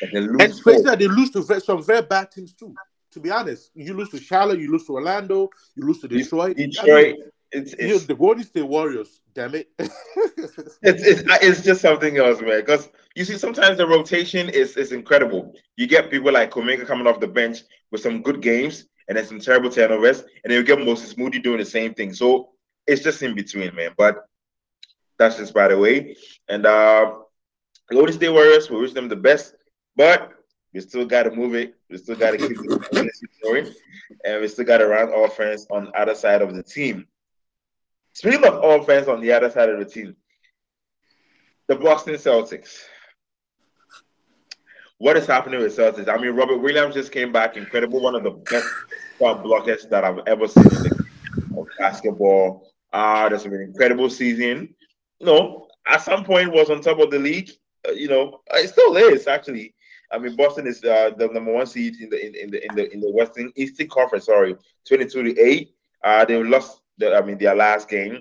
and 0.03 0.11
then 0.13 0.23
And 0.25 0.39
lose 0.39 0.59
especially 0.59 0.83
that 0.83 0.99
they 0.99 1.09
lose 1.09 1.31
to 1.31 1.61
some 1.61 1.83
very 1.83 2.03
bad 2.03 2.31
teams 2.31 2.53
too. 2.53 2.75
To 3.13 3.21
be 3.21 3.31
honest, 3.31 3.71
you 3.75 3.95
lose 3.95 4.11
to 4.11 4.21
Charlotte, 4.21 4.61
you 4.61 4.71
lose 4.71 4.85
to 4.87 4.93
Orlando, 4.93 5.49
you 5.75 5.87
lose 5.87 6.01
to 6.01 6.09
Detroit. 6.09 6.57
I 6.59 6.61
mean, 6.61 7.17
Detroit? 7.51 7.67
It's, 7.73 7.83
you 7.83 7.89
know, 7.89 7.99
the 7.99 8.15
Golden 8.15 8.45
State 8.45 8.63
Warriors. 8.67 9.21
Damn 9.35 9.55
it! 9.55 9.69
it's, 9.79 10.59
it's, 10.83 11.23
it's 11.43 11.63
just 11.63 11.81
something 11.81 12.17
else, 12.17 12.41
man. 12.41 12.61
Because 12.61 12.89
you 13.15 13.25
see, 13.25 13.39
sometimes 13.39 13.79
the 13.79 13.87
rotation 13.87 14.49
is, 14.49 14.77
is 14.77 14.93
incredible. 14.93 15.55
You 15.77 15.87
get 15.87 16.11
people 16.11 16.33
like 16.33 16.57
Omega 16.57 16.85
coming 16.85 17.07
off 17.07 17.21
the 17.21 17.29
bench 17.29 17.59
with 17.91 18.01
some 18.01 18.23
good 18.23 18.41
games 18.41 18.87
and 19.09 19.17
then 19.17 19.25
some 19.25 19.41
terrible 19.41 19.71
turnovers, 19.71 20.21
and 20.21 20.51
then 20.51 20.53
you 20.53 20.63
get 20.63 20.85
Moses 20.85 21.17
Moody 21.17 21.39
doing 21.39 21.59
the 21.59 21.65
same 21.65 21.95
thing. 21.95 22.13
So 22.13 22.51
it's 22.87 23.03
just 23.03 23.23
in 23.23 23.35
between, 23.35 23.75
man. 23.75 23.93
But 23.97 24.27
that's 25.19 25.37
just 25.37 25.55
by 25.55 25.69
the 25.69 25.79
way. 25.79 26.17
And 26.49 26.67
uh 26.67 27.15
Golden 27.91 28.15
State 28.15 28.29
Warriors, 28.29 28.69
we 28.71 28.79
wish 28.81 28.93
them 28.93 29.09
the 29.09 29.17
best, 29.17 29.55
but 29.97 30.33
we 30.75 30.81
still 30.81 31.07
got 31.07 31.23
to 31.23 31.31
move 31.31 31.55
it. 31.55 31.75
We 31.89 31.97
still 31.97 32.17
got 32.17 32.33
to 32.33 32.39
keep 32.39 32.57
the 32.57 32.89
momentum 32.93 33.29
going, 33.43 33.75
and 34.25 34.41
we 34.43 34.49
still 34.49 34.67
got 34.67 34.79
to 34.79 34.87
run 34.87 35.11
offense 35.13 35.67
on 35.71 35.87
the 35.87 35.93
other 35.93 36.15
side 36.15 36.43
of 36.43 36.55
the 36.55 36.63
team. 36.63 37.07
Speaking 38.13 38.45
of 38.45 38.65
offense 38.65 39.09
on 39.09 39.21
the 39.21 39.33
other 39.33 39.51
side 39.51 39.69
of 39.69 39.79
the 39.79 39.85
team, 39.85 40.17
the 41.69 41.77
Boston 41.77 42.15
Celtics. 42.15 42.81
What 44.97 45.17
is 45.17 45.27
happening 45.27 45.61
with 45.61 45.77
Celtics? 45.77 46.09
I 46.09 46.17
mean, 46.21 46.35
Robert 46.35 46.59
Williams 46.59 46.95
just 46.95 47.13
came 47.13 47.31
back, 47.31 47.57
incredible, 47.57 48.01
one 48.01 48.17
of 48.17 48.25
the 48.25 48.31
best 48.31 48.67
blockers 49.21 49.89
that 49.91 50.03
I've 50.03 50.21
ever 50.27 50.49
seen 50.49 50.65
in 50.65 51.59
of 51.59 51.67
basketball. 51.79 52.73
Uh, 52.93 53.29
that's 53.29 53.45
an 53.45 53.55
incredible 53.55 54.11
season. 54.11 54.75
Know, 55.21 55.69
at 55.87 56.03
some 56.03 56.25
point 56.25 56.53
was 56.53 56.71
on 56.71 56.81
top 56.81 56.99
of 57.01 57.11
the 57.11 57.19
league. 57.19 57.51
Uh, 57.87 57.93
you 57.93 58.09
know, 58.09 58.41
it 58.55 58.69
still 58.69 58.97
is 58.97 59.27
actually. 59.27 59.75
I 60.11 60.19
mean, 60.19 60.37
Boston 60.37 60.67
is 60.67 60.83
uh, 60.83 61.11
the 61.17 61.29
number 61.29 61.53
one 61.53 61.67
seed 61.67 62.01
in 62.01 62.09
the 62.09 62.27
in, 62.27 62.35
in 62.35 62.51
the 62.51 62.65
in 62.65 62.75
the 62.75 62.93
in 62.95 63.01
the 63.01 63.11
Western 63.11 63.53
Eastern 63.57 63.89
Conference. 63.89 64.27
Sorry, 64.27 64.57
twenty-two 64.87 65.23
to 65.23 65.41
eight. 65.41 65.75
Uh, 66.03 66.25
they 66.25 66.43
lost. 66.43 66.81
I 67.03 67.21
mean, 67.23 67.39
their 67.39 67.55
last 67.55 67.89
game, 67.89 68.21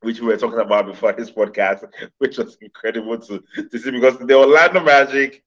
which 0.00 0.20
we 0.20 0.26
were 0.26 0.36
talking 0.36 0.60
about 0.60 0.86
before 0.86 1.12
this 1.12 1.30
podcast, 1.30 1.84
which 2.18 2.38
was 2.38 2.56
incredible 2.60 3.18
to, 3.18 3.42
to 3.70 3.78
see 3.78 3.90
because 3.90 4.18
the 4.18 4.34
Orlando 4.34 4.80
Magic. 4.80 5.42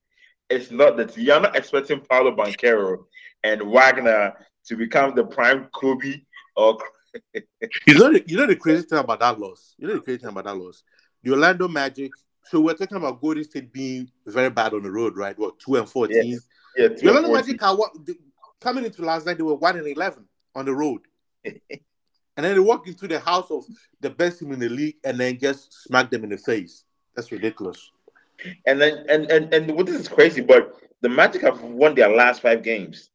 It's 0.47 0.69
not 0.69 0.95
that 0.97 1.17
you're 1.17 1.41
not 1.41 1.55
expecting 1.55 2.01
Paolo 2.01 2.35
Banchero 2.35 3.05
and 3.43 3.63
Wagner 3.63 4.33
to 4.67 4.75
become 4.77 5.15
the 5.15 5.23
prime 5.23 5.69
Kobe 5.73 6.21
or 6.55 6.77
you 7.33 7.93
know, 7.93 8.11
the, 8.11 8.23
you 8.27 8.37
know 8.37 8.45
the 8.45 8.55
crazy 8.55 8.83
thing 8.83 8.99
about 8.99 9.19
that 9.19 9.39
loss. 9.39 9.75
You 9.77 9.87
know 9.87 9.95
the 9.95 10.01
crazy 10.01 10.19
thing 10.19 10.29
about 10.29 10.45
that 10.45 10.57
loss. 10.57 10.83
The 11.23 11.31
Orlando 11.31 11.67
Magic. 11.67 12.11
So 12.45 12.61
we're 12.61 12.73
talking 12.73 12.97
about 12.97 13.21
Golden 13.21 13.43
State 13.43 13.73
being 13.73 14.09
very 14.25 14.49
bad 14.49 14.73
on 14.73 14.83
the 14.83 14.91
road, 14.91 15.17
right? 15.17 15.37
What 15.37 15.59
two 15.59 15.75
and 15.75 15.89
fourteen? 15.89 16.31
Yes. 16.31 16.47
yeah. 16.77 16.87
The 16.89 17.07
Orlando 17.07 17.33
Magic 17.33 17.63
are 17.63 17.75
what, 17.75 17.91
they, 18.05 18.13
coming 18.59 18.85
into 18.85 19.03
last 19.03 19.25
night. 19.25 19.37
They 19.37 19.43
were 19.43 19.55
one 19.55 19.77
and 19.77 19.87
eleven 19.87 20.25
on 20.53 20.65
the 20.65 20.73
road, 20.73 21.01
and 22.35 22.45
then 22.45 22.53
they 22.55 22.59
walk 22.59 22.87
into 22.87 23.07
the 23.07 23.19
house 23.19 23.49
of 23.51 23.65
the 24.01 24.09
best 24.09 24.39
team 24.39 24.51
in 24.51 24.59
the 24.59 24.69
league, 24.69 24.95
and 25.03 25.19
then 25.19 25.37
just 25.37 25.71
smack 25.83 26.09
them 26.09 26.23
in 26.23 26.29
the 26.29 26.37
face. 26.37 26.83
That's 27.15 27.31
ridiculous. 27.31 27.91
And 28.65 28.79
then 28.81 29.05
and 29.09 29.29
and 29.31 29.53
and 29.53 29.71
what 29.75 29.85
this 29.85 29.99
is 29.99 30.07
crazy, 30.07 30.41
but 30.41 30.75
the 31.01 31.09
Magic 31.09 31.41
have 31.41 31.61
won 31.61 31.95
their 31.95 32.09
last 32.09 32.41
five 32.41 32.63
games. 32.63 33.09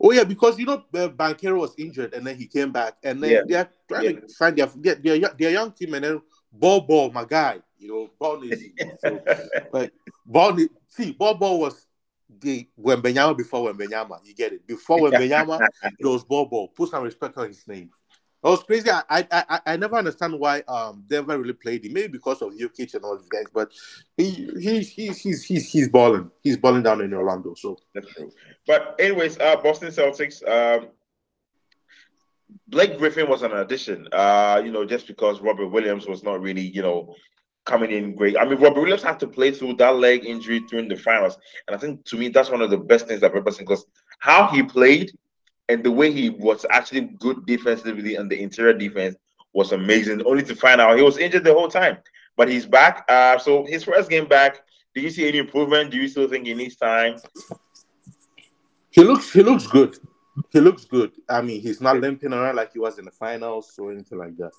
Oh 0.00 0.12
yeah, 0.12 0.24
because 0.24 0.58
you 0.58 0.66
know 0.66 0.82
uh, 0.94 1.08
Banchero 1.08 1.58
was 1.60 1.74
injured 1.78 2.14
and 2.14 2.26
then 2.26 2.36
he 2.36 2.46
came 2.46 2.72
back, 2.72 2.96
and 3.02 3.22
then 3.22 3.30
Yeah. 3.32 3.40
they're 3.46 3.70
trying 3.88 4.04
Yeah. 4.04 4.20
to 4.20 4.28
find 4.38 4.56
their 4.56 4.66
their, 4.76 4.94
their 4.96 5.18
their 5.38 5.50
young 5.50 5.72
team, 5.72 5.94
and 5.94 6.04
then 6.04 6.22
Bol 6.52 6.80
Bol, 6.80 7.10
my 7.12 7.24
guy, 7.24 7.60
you 7.78 7.88
know, 7.88 8.10
Bol 8.18 8.42
is 8.42 8.64
so, 8.98 9.20
like 9.72 9.92
Bol. 10.24 10.56
See, 10.88 11.12
Bol 11.12 11.34
Bol 11.34 11.60
was 11.60 11.86
the 12.40 12.68
Wembanyama 12.80 13.36
before 13.36 13.72
Wembanyama. 13.72 14.24
You 14.24 14.34
get 14.34 14.52
it? 14.52 14.66
Before 14.66 14.98
Wembanyama, 14.98 15.60
it 15.98 16.06
was 16.06 16.24
Bol. 16.24 16.68
Put 16.74 16.90
some 16.90 17.04
respect 17.04 17.36
on 17.38 17.48
his 17.48 17.66
name. 17.66 17.90
That 18.42 18.50
was 18.50 18.62
crazy. 18.62 18.88
I 18.90 19.02
I 19.30 19.60
I, 19.66 19.76
never 19.76 19.96
understand 19.96 20.38
why 20.38 20.62
um 20.66 21.04
they 21.06 21.16
never 21.16 21.38
really 21.38 21.52
played 21.52 21.84
him. 21.84 21.92
Maybe 21.92 22.08
because 22.08 22.40
of 22.40 22.52
Jokic 22.52 22.94
and 22.94 23.04
all 23.04 23.18
these 23.18 23.28
guys, 23.28 23.44
but 23.52 23.70
he 24.16 24.50
he 24.58 24.80
he's 24.80 25.18
he's 25.18 25.44
he's 25.44 25.70
he's 25.70 25.88
balling. 25.90 26.30
He's 26.42 26.56
balling 26.56 26.82
down 26.82 27.02
in 27.02 27.12
Orlando. 27.12 27.52
So 27.54 27.76
That's 27.94 28.08
true. 28.08 28.32
But 28.66 28.96
anyways, 28.98 29.38
uh, 29.38 29.56
Boston 29.56 29.90
Celtics. 29.90 30.46
Um, 30.48 30.88
Blake 32.66 32.98
Griffin 32.98 33.28
was 33.28 33.42
an 33.42 33.52
addition. 33.52 34.08
Uh, 34.12 34.60
you 34.64 34.72
know, 34.72 34.84
just 34.84 35.06
because 35.06 35.40
Robert 35.40 35.68
Williams 35.68 36.06
was 36.06 36.22
not 36.22 36.40
really, 36.40 36.62
you 36.62 36.82
know, 36.82 37.14
coming 37.66 37.90
in 37.90 38.14
great. 38.14 38.36
I 38.36 38.44
mean, 38.44 38.58
Robert 38.58 38.80
Williams 38.80 39.02
had 39.02 39.20
to 39.20 39.26
play 39.26 39.50
through 39.50 39.74
that 39.74 39.96
leg 39.96 40.24
injury 40.24 40.60
during 40.68 40.88
the 40.88 40.96
finals, 40.96 41.38
and 41.66 41.76
I 41.76 41.78
think 41.78 42.04
to 42.06 42.16
me 42.16 42.28
that's 42.28 42.50
one 42.50 42.62
of 42.62 42.70
the 42.70 42.78
best 42.78 43.06
things 43.06 43.22
ever 43.22 43.42
seen 43.50 43.66
because 43.66 43.86
how 44.18 44.48
he 44.48 44.62
played 44.62 45.12
and 45.68 45.84
the 45.84 45.90
way 45.90 46.10
he 46.10 46.30
was 46.30 46.66
actually 46.70 47.12
good 47.20 47.46
defensively 47.46 48.16
and 48.16 48.30
the 48.30 48.40
interior 48.40 48.72
defense 48.72 49.16
was 49.52 49.72
amazing. 49.72 50.24
Only 50.26 50.42
to 50.44 50.56
find 50.56 50.80
out 50.80 50.96
he 50.96 51.02
was 51.02 51.18
injured 51.18 51.44
the 51.44 51.54
whole 51.54 51.68
time, 51.68 51.98
but 52.36 52.48
he's 52.48 52.66
back. 52.66 53.04
Uh, 53.08 53.38
so 53.38 53.64
his 53.66 53.84
first 53.84 54.10
game 54.10 54.26
back. 54.26 54.60
Do 54.94 55.00
you 55.00 55.10
see 55.10 55.28
any 55.28 55.38
improvement? 55.38 55.92
Do 55.92 55.98
you 55.98 56.08
still 56.08 56.28
think 56.28 56.46
he 56.46 56.54
needs 56.54 56.74
time? 56.74 57.16
He 58.90 59.02
looks 59.04 59.32
he 59.32 59.42
looks 59.42 59.66
good. 59.68 59.96
He 60.50 60.60
looks 60.60 60.84
good. 60.84 61.12
I 61.28 61.42
mean, 61.42 61.60
he's 61.60 61.80
not 61.80 62.00
limping 62.00 62.32
around 62.32 62.56
like 62.56 62.72
he 62.72 62.80
was 62.80 62.98
in 62.98 63.04
the 63.04 63.10
finals 63.12 63.72
or 63.78 63.92
anything 63.92 64.18
like 64.18 64.36
that. 64.38 64.50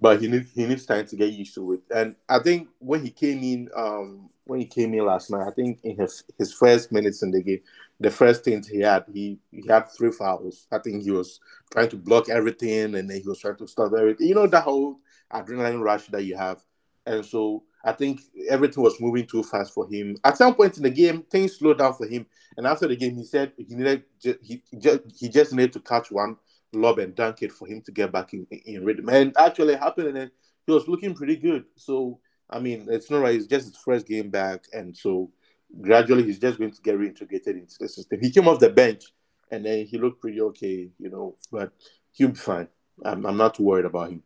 But 0.00 0.20
he 0.20 0.28
needs 0.28 0.52
he 0.52 0.64
needs 0.66 0.86
time 0.86 1.06
to 1.06 1.16
get 1.16 1.32
used 1.32 1.54
to 1.54 1.72
it. 1.72 1.80
And 1.94 2.14
I 2.28 2.38
think 2.38 2.68
when 2.78 3.04
he 3.04 3.10
came 3.10 3.42
in, 3.42 3.68
um, 3.74 4.28
when 4.44 4.60
he 4.60 4.66
came 4.66 4.94
in 4.94 5.04
last 5.04 5.30
night, 5.30 5.46
I 5.46 5.50
think 5.50 5.80
in 5.82 5.96
his 5.96 6.24
his 6.38 6.52
first 6.52 6.92
minutes 6.92 7.22
in 7.22 7.32
the 7.32 7.42
game, 7.42 7.60
the 7.98 8.10
first 8.10 8.44
thing 8.44 8.62
he 8.62 8.80
had, 8.80 9.04
he 9.12 9.38
he 9.50 9.66
had 9.66 9.90
three 9.90 10.12
fouls. 10.12 10.66
I 10.70 10.78
think 10.78 11.02
he 11.02 11.10
was 11.10 11.40
trying 11.72 11.88
to 11.90 11.96
block 11.96 12.28
everything, 12.28 12.94
and 12.94 13.10
then 13.10 13.20
he 13.20 13.28
was 13.28 13.40
trying 13.40 13.56
to 13.56 13.66
stop 13.66 13.92
everything. 13.98 14.28
You 14.28 14.36
know 14.36 14.46
that 14.46 14.62
whole 14.62 15.00
adrenaline 15.32 15.82
rush 15.82 16.06
that 16.08 16.24
you 16.24 16.36
have. 16.36 16.62
And 17.04 17.24
so 17.24 17.64
I 17.84 17.92
think 17.92 18.20
everything 18.48 18.82
was 18.82 19.00
moving 19.00 19.26
too 19.26 19.42
fast 19.42 19.72
for 19.72 19.88
him. 19.88 20.16
At 20.24 20.36
some 20.36 20.54
point 20.54 20.76
in 20.76 20.82
the 20.82 20.90
game, 20.90 21.22
things 21.22 21.56
slowed 21.58 21.78
down 21.78 21.94
for 21.94 22.06
him. 22.06 22.26
And 22.56 22.66
after 22.66 22.86
the 22.86 22.96
game, 22.96 23.16
he 23.16 23.24
said 23.24 23.52
he 23.56 23.74
needed 23.74 24.04
he 24.20 24.62
just 24.78 25.00
he 25.18 25.28
just 25.28 25.52
needed 25.52 25.72
to 25.72 25.80
catch 25.80 26.10
one 26.10 26.36
lob 26.72 26.98
and 26.98 27.14
dunk 27.14 27.42
it 27.42 27.52
for 27.52 27.66
him 27.66 27.82
to 27.82 27.92
get 27.92 28.12
back 28.12 28.34
in, 28.34 28.46
in 28.66 28.84
rhythm. 28.84 29.08
And 29.08 29.32
actually 29.36 29.76
happened, 29.76 30.08
and 30.08 30.16
then 30.16 30.30
he 30.66 30.72
was 30.72 30.88
looking 30.88 31.14
pretty 31.14 31.36
good. 31.36 31.64
So 31.76 32.20
I 32.50 32.58
mean, 32.58 32.86
it's 32.88 33.10
not 33.10 33.20
right. 33.20 33.34
It's 33.34 33.46
just 33.46 33.66
his 33.66 33.76
first 33.76 34.06
game 34.06 34.30
back, 34.30 34.64
and 34.72 34.96
so 34.96 35.30
gradually 35.80 36.24
he's 36.24 36.38
just 36.38 36.58
going 36.58 36.70
to 36.70 36.82
get 36.82 36.98
reintegrated 36.98 37.58
into 37.58 37.76
the 37.78 37.88
system. 37.88 38.20
He 38.20 38.30
came 38.30 38.48
off 38.48 38.58
the 38.58 38.70
bench, 38.70 39.04
and 39.50 39.64
then 39.64 39.86
he 39.86 39.98
looked 39.98 40.20
pretty 40.20 40.40
okay, 40.40 40.90
you 40.98 41.10
know. 41.10 41.36
But 41.52 41.72
he'll 42.12 42.28
be 42.28 42.34
fine. 42.34 42.68
I'm, 43.04 43.26
I'm 43.26 43.36
not 43.36 43.54
too 43.54 43.64
worried 43.64 43.84
about 43.84 44.10
him. 44.10 44.22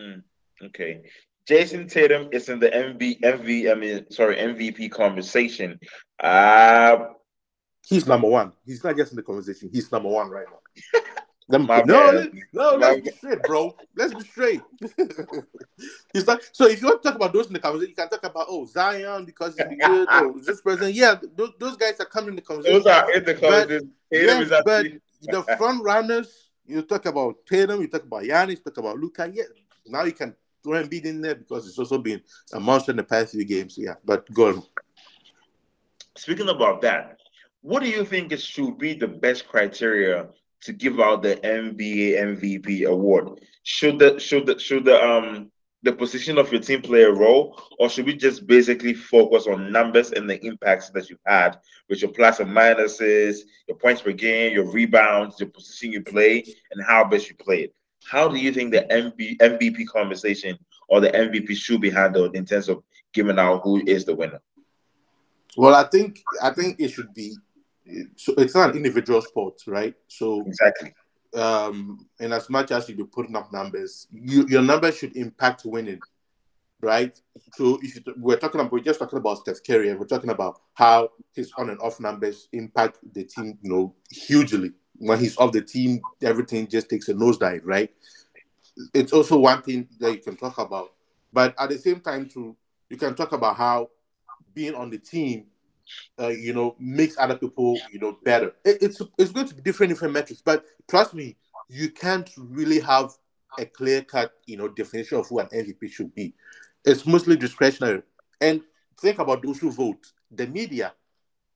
Mm, 0.00 0.22
okay. 0.66 1.02
Jayson 1.46 1.88
Tatum 1.88 2.30
is 2.32 2.48
in 2.48 2.58
the 2.58 2.70
MV, 2.70 3.20
MV, 3.20 3.70
I 3.70 3.74
mean, 3.74 4.10
sorry, 4.10 4.36
MVP 4.36 4.90
conversation. 4.90 5.78
Uh, 6.18 7.08
he's 7.86 8.06
number 8.06 8.28
one. 8.28 8.52
He's 8.64 8.82
not 8.82 8.96
just 8.96 9.12
in 9.12 9.16
the 9.16 9.22
conversation. 9.22 9.68
He's 9.70 9.92
number 9.92 10.08
one 10.08 10.30
right 10.30 10.46
now. 10.50 11.00
no, 11.48 11.58
bad. 11.66 11.86
let, 11.86 12.32
no, 12.52 12.76
let's 12.76 13.00
be 13.02 13.10
straight, 13.10 13.42
bro. 13.42 13.76
Let's 13.94 14.14
be 14.14 14.20
straight. 14.22 14.62
not, 16.26 16.40
so 16.52 16.66
if 16.66 16.80
you 16.80 16.88
want 16.88 17.02
to 17.02 17.08
talk 17.08 17.16
about 17.16 17.32
those 17.32 17.48
in 17.48 17.52
the 17.52 17.58
conversation, 17.58 17.90
you 17.90 17.96
can 17.96 18.08
talk 18.08 18.24
about 18.24 18.46
oh 18.48 18.64
Zion 18.64 19.24
because 19.26 19.54
he's 19.56 19.78
good. 19.78 20.08
Oh, 20.10 20.40
this 20.42 20.62
person, 20.62 20.90
yeah, 20.92 21.16
those, 21.36 21.50
those 21.58 21.76
guys 21.76 22.00
are 22.00 22.06
coming 22.06 22.30
in 22.30 22.36
the 22.36 22.42
conversation. 22.42 22.78
those 22.78 22.86
are 22.86 23.12
in 23.12 23.24
the 23.24 23.34
conversation. 23.34 23.92
Tatum 24.12 24.48
Yes, 24.50 24.62
but 24.64 24.86
the 25.22 25.42
front 25.58 25.82
runners, 25.82 26.50
you 26.66 26.80
talk 26.82 27.04
about 27.06 27.36
Tatum, 27.46 27.80
you 27.82 27.88
talk 27.88 28.04
about 28.04 28.22
Giannis, 28.22 28.50
you 28.50 28.56
talk 28.56 28.78
about 28.78 28.98
Luka. 28.98 29.30
Yeah, 29.32 29.44
now 29.86 30.04
you 30.04 30.12
can 30.12 30.34
throw 30.62 30.82
Embiid 30.82 31.04
in 31.04 31.20
there 31.20 31.34
because 31.34 31.68
it's 31.68 31.78
also 31.78 31.98
been 31.98 32.22
a 32.54 32.60
monster 32.60 32.92
in 32.92 32.96
the 32.96 33.04
past 33.04 33.32
few 33.32 33.44
games. 33.44 33.76
Yeah, 33.76 33.94
but 34.04 34.32
go 34.32 34.48
on. 34.48 34.62
Speaking 36.16 36.48
about 36.48 36.80
that, 36.82 37.18
what 37.60 37.82
do 37.82 37.88
you 37.88 38.04
think 38.04 38.32
is 38.32 38.42
should 38.42 38.78
be 38.78 38.94
the 38.94 39.08
best 39.08 39.46
criteria 39.48 40.28
to 40.64 40.72
give 40.72 41.00
out 41.00 41.22
the 41.22 41.36
NBA 41.36 42.18
MVP 42.18 42.86
award? 42.86 43.40
Should 43.62 43.98
the 43.98 44.18
should 44.18 44.46
the 44.46 44.58
should 44.58 44.84
the 44.84 45.02
um 45.02 45.50
the 45.84 45.92
position 45.92 46.38
of 46.38 46.50
your 46.50 46.62
team 46.62 46.80
play 46.80 47.02
a 47.02 47.12
role, 47.12 47.60
or 47.78 47.90
should 47.90 48.06
we 48.06 48.14
just 48.14 48.46
basically 48.46 48.94
focus 48.94 49.46
on 49.46 49.70
numbers 49.70 50.12
and 50.12 50.28
the 50.28 50.42
impacts 50.44 50.88
that 50.90 51.10
you've 51.10 51.18
had 51.26 51.58
with 51.90 52.00
your 52.00 52.10
plus 52.10 52.40
and 52.40 52.50
minuses, 52.50 53.40
your 53.68 53.76
points 53.76 54.00
per 54.00 54.12
game, 54.12 54.54
your 54.54 54.70
rebounds, 54.72 55.38
your 55.38 55.50
position 55.50 55.92
you 55.92 56.02
play, 56.02 56.42
and 56.72 56.84
how 56.86 57.04
best 57.04 57.28
you 57.28 57.36
play 57.36 57.64
it? 57.64 57.74
How 58.10 58.28
do 58.28 58.38
you 58.38 58.50
think 58.50 58.72
the 58.72 58.86
MB, 58.90 59.36
MVP 59.38 59.86
conversation 59.86 60.58
or 60.88 61.00
the 61.00 61.10
MVP 61.10 61.54
should 61.54 61.82
be 61.82 61.90
handled 61.90 62.34
in 62.34 62.46
terms 62.46 62.70
of 62.70 62.82
giving 63.12 63.38
out 63.38 63.60
who 63.62 63.82
is 63.86 64.06
the 64.06 64.14
winner? 64.14 64.40
Well, 65.56 65.74
I 65.74 65.84
think 65.84 66.22
I 66.42 66.50
think 66.50 66.80
it 66.80 66.88
should 66.88 67.12
be. 67.12 67.36
So 68.16 68.34
it's 68.38 68.54
not 68.54 68.70
an 68.70 68.76
individual 68.76 69.20
sport, 69.20 69.60
right? 69.66 69.94
So 70.08 70.42
Exactly. 70.46 70.94
um, 71.34 72.06
in 72.18 72.32
as 72.32 72.48
much 72.48 72.70
as 72.70 72.88
you 72.88 72.96
be 72.96 73.04
putting 73.04 73.36
up 73.36 73.52
numbers, 73.52 74.06
you, 74.12 74.46
your 74.48 74.62
numbers 74.62 74.96
should 74.98 75.16
impact 75.16 75.62
winning, 75.64 76.00
right? 76.80 77.20
So 77.52 77.78
if 77.82 77.96
you, 77.96 78.02
we're 78.16 78.36
talking 78.38 78.60
about, 78.60 78.72
we're 78.72 78.80
just 78.80 78.98
talking 78.98 79.18
about 79.18 79.38
Steph 79.38 79.62
Curry, 79.66 79.90
and 79.90 79.98
we're 80.00 80.06
talking 80.06 80.30
about 80.30 80.60
how 80.72 81.10
his 81.34 81.52
on 81.58 81.70
and 81.70 81.80
off 81.80 82.00
numbers 82.00 82.48
impact 82.52 82.98
the 83.12 83.24
team, 83.24 83.58
you 83.62 83.70
know, 83.70 83.94
hugely. 84.10 84.72
When 84.96 85.18
he's 85.18 85.36
off 85.36 85.52
the 85.52 85.62
team, 85.62 86.00
everything 86.22 86.68
just 86.68 86.88
takes 86.88 87.08
a 87.08 87.14
nosedive, 87.14 87.62
right? 87.64 87.90
It's 88.94 89.12
also 89.12 89.38
one 89.38 89.60
thing 89.62 89.88
that 90.00 90.12
you 90.12 90.18
can 90.20 90.36
talk 90.36 90.58
about, 90.58 90.92
but 91.32 91.54
at 91.58 91.68
the 91.68 91.78
same 91.78 92.00
time, 92.00 92.28
too, 92.28 92.56
you 92.88 92.96
can 92.96 93.14
talk 93.14 93.32
about 93.32 93.56
how 93.56 93.90
being 94.54 94.74
on 94.74 94.88
the 94.88 94.98
team 94.98 95.46
uh, 96.20 96.28
you 96.28 96.52
know, 96.52 96.76
makes 96.78 97.16
other 97.18 97.36
people, 97.36 97.78
you 97.92 97.98
know, 97.98 98.18
better. 98.24 98.52
It, 98.64 98.78
it's 98.80 99.02
it's 99.18 99.32
going 99.32 99.48
to 99.48 99.54
be 99.54 99.62
different 99.62 99.90
different 99.90 100.14
metrics, 100.14 100.42
but 100.42 100.64
trust 100.88 101.14
me, 101.14 101.36
you 101.68 101.90
can't 101.90 102.30
really 102.36 102.80
have 102.80 103.10
a 103.58 103.64
clear 103.64 104.02
cut, 104.02 104.32
you 104.46 104.56
know, 104.56 104.68
definition 104.68 105.18
of 105.18 105.28
who 105.28 105.38
an 105.38 105.48
MVP 105.48 105.90
should 105.90 106.14
be. 106.14 106.34
It's 106.84 107.06
mostly 107.06 107.36
discretionary. 107.36 108.02
And 108.40 108.62
think 109.00 109.18
about 109.18 109.42
those 109.42 109.58
who 109.58 109.70
vote. 109.70 110.12
The 110.30 110.46
media, 110.46 110.92